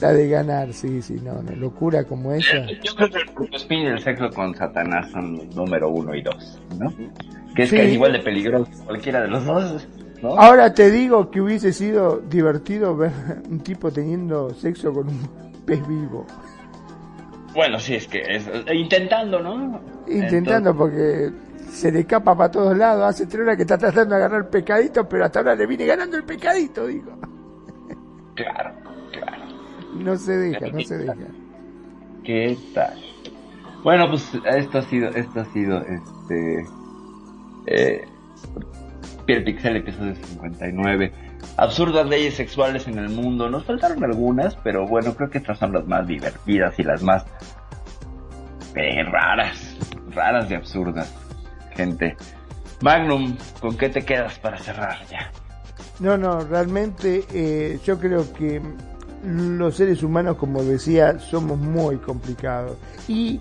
[0.00, 2.66] la de ganar, sí, sí, no, no, locura como esa.
[2.82, 6.22] Yo creo que el spin y el sexo con Satanás son los número uno y
[6.22, 6.92] dos, ¿no?
[7.54, 7.76] Que es Sí.
[7.76, 9.88] que es igual de peligroso cualquiera de los dos,
[10.22, 10.36] ¿no?
[10.38, 13.12] Ahora te digo que hubiese sido divertido ver
[13.48, 15.20] un tipo teniendo sexo con un
[15.64, 16.26] pez vivo,
[17.54, 19.80] Bueno, sí, es que es eh, intentando, ¿no?
[20.08, 21.30] intentando porque
[21.70, 24.48] se le escapa para todos lados, hace tres horas que está tratando de agarrar el
[24.48, 27.12] pecadito, pero hasta ahora le viene ganando el pecadito, digo.
[28.42, 28.72] Claro,
[29.12, 29.42] claro.
[29.94, 31.14] No se deja, no se deja.
[32.24, 32.98] ¿Qué tal?
[33.82, 36.64] Bueno, pues esto ha sido, esto ha sido, este,
[37.66, 38.04] eh,
[39.26, 41.12] Pixel, episodio 59.
[41.56, 43.48] Absurdas leyes sexuales en el mundo.
[43.48, 47.24] Nos faltaron algunas, pero bueno, creo que estas son las más divertidas y las más
[48.74, 49.76] eh, raras,
[50.14, 51.14] raras y absurdas,
[51.74, 52.16] gente.
[52.82, 55.30] Magnum, ¿con qué te quedas para cerrar ya?
[56.00, 58.60] No, no, realmente eh, yo creo que
[59.22, 62.78] los seres humanos, como decía, somos muy complicados.
[63.06, 63.38] Y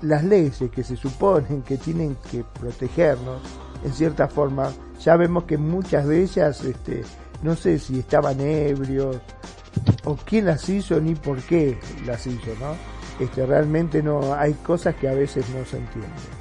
[0.00, 3.42] las leyes que se suponen que tienen que protegernos,
[3.84, 7.02] en cierta forma, ya vemos que muchas de ellas, este,
[7.42, 9.18] no sé si estaban ebrios,
[10.04, 12.74] o quién las hizo, ni por qué las hizo, ¿no?
[13.22, 16.37] Este, realmente no, hay cosas que a veces no se entienden.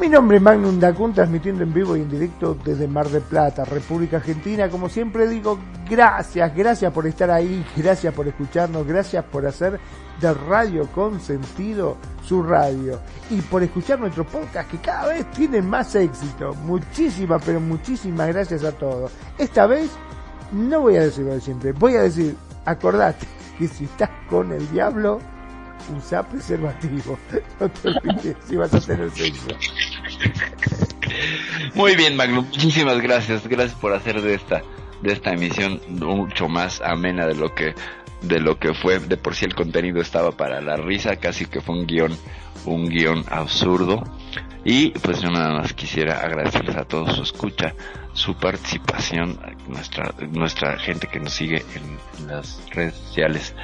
[0.00, 3.64] Mi nombre es Magnum Dacun, transmitiendo en vivo y en directo desde Mar del Plata,
[3.64, 4.68] República Argentina.
[4.68, 5.58] Como siempre digo,
[5.88, 9.78] gracias, gracias por estar ahí, gracias por escucharnos, gracias por hacer
[10.20, 13.00] de Radio con Sentido su radio
[13.30, 16.54] y por escuchar nuestro podcast que cada vez tiene más éxito.
[16.64, 19.12] Muchísimas, pero muchísimas gracias a todos.
[19.36, 19.90] Esta vez
[20.52, 23.26] no voy a decirlo de siempre, voy a decir, acordate
[23.58, 25.20] que si estás con el diablo,
[25.90, 27.18] usa preservativo.
[27.60, 29.48] No te olvides si vas a tener sexo.
[31.74, 32.44] Muy bien, Magnum.
[32.44, 33.46] Muchísimas gracias.
[33.46, 34.62] Gracias por hacer de esta
[35.02, 37.74] de esta emisión mucho más amena de lo que
[38.22, 41.60] de lo que fue de por sí el contenido estaba para la risa, casi que
[41.60, 42.16] fue un guion
[42.64, 44.02] un guion absurdo.
[44.64, 47.74] Y pues yo nada más quisiera agradecerles a todos su escucha,
[48.12, 53.54] su participación, nuestra, nuestra gente que nos sigue en, las redes sociales.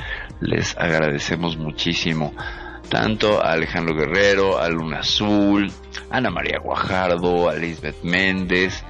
[0.40, 2.32] Les agradecemos muchísimo.
[2.89, 5.70] Tanto a Alejandro Guerrero, a Luna Azul,
[6.10, 8.82] a Ana María Guajardo, a Lisbeth Méndez,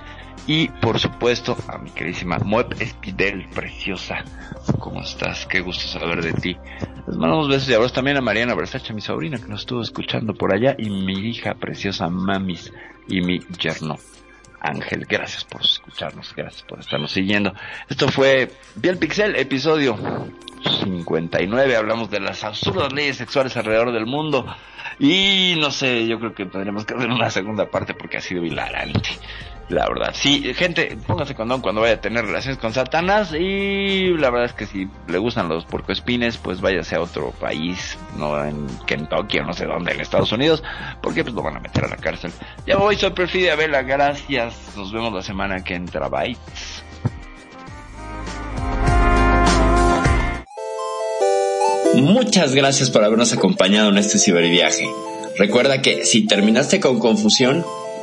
[0.46, 4.24] y por supuesto a mi queridísima Moeb Espidel, preciosa.
[4.78, 5.46] ¿Cómo estás?
[5.46, 6.56] Qué gusto saber de ti.
[7.06, 10.34] Les mandamos besos y abrazos también a Mariana Versace, mi sobrina que nos estuvo escuchando
[10.34, 12.72] por allá, y mi hija preciosa Mamis
[13.08, 13.96] y mi yerno
[14.60, 15.06] Ángel.
[15.08, 17.52] Gracias por escucharnos, gracias por estarnos siguiendo.
[17.88, 19.96] Esto fue Piel Pixel, episodio
[20.82, 21.76] 59.
[21.76, 24.46] Hablamos de las absurdas leyes sexuales alrededor del mundo.
[24.98, 28.44] Y no sé, yo creo que tendremos que hacer una segunda parte porque ha sido
[28.44, 29.10] hilarante.
[29.68, 34.30] La verdad, sí, gente, póngase condón cuando vaya a tener relaciones con Satanás y la
[34.30, 38.66] verdad es que si le gustan los puercoespines, pues váyase a otro país, no en
[38.86, 40.62] Kentucky o no sé dónde, en Estados Unidos,
[41.02, 42.32] porque pues lo van a meter a la cárcel.
[42.66, 46.34] Ya voy, soy Perfidia Vela, gracias, nos vemos la semana que entra, bye.
[51.94, 54.88] Muchas gracias por habernos acompañado en este ciberviaje.
[55.36, 57.66] Recuerda que si terminaste con confusión,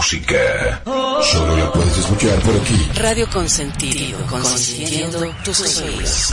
[0.00, 0.82] Música.
[1.30, 2.88] Solo la puedes escuchar por aquí.
[2.94, 6.32] Radio Consentido, consintiendo tus oídos.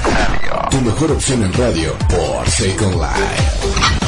[0.71, 4.06] Tu mejor opción en radio por Second Life.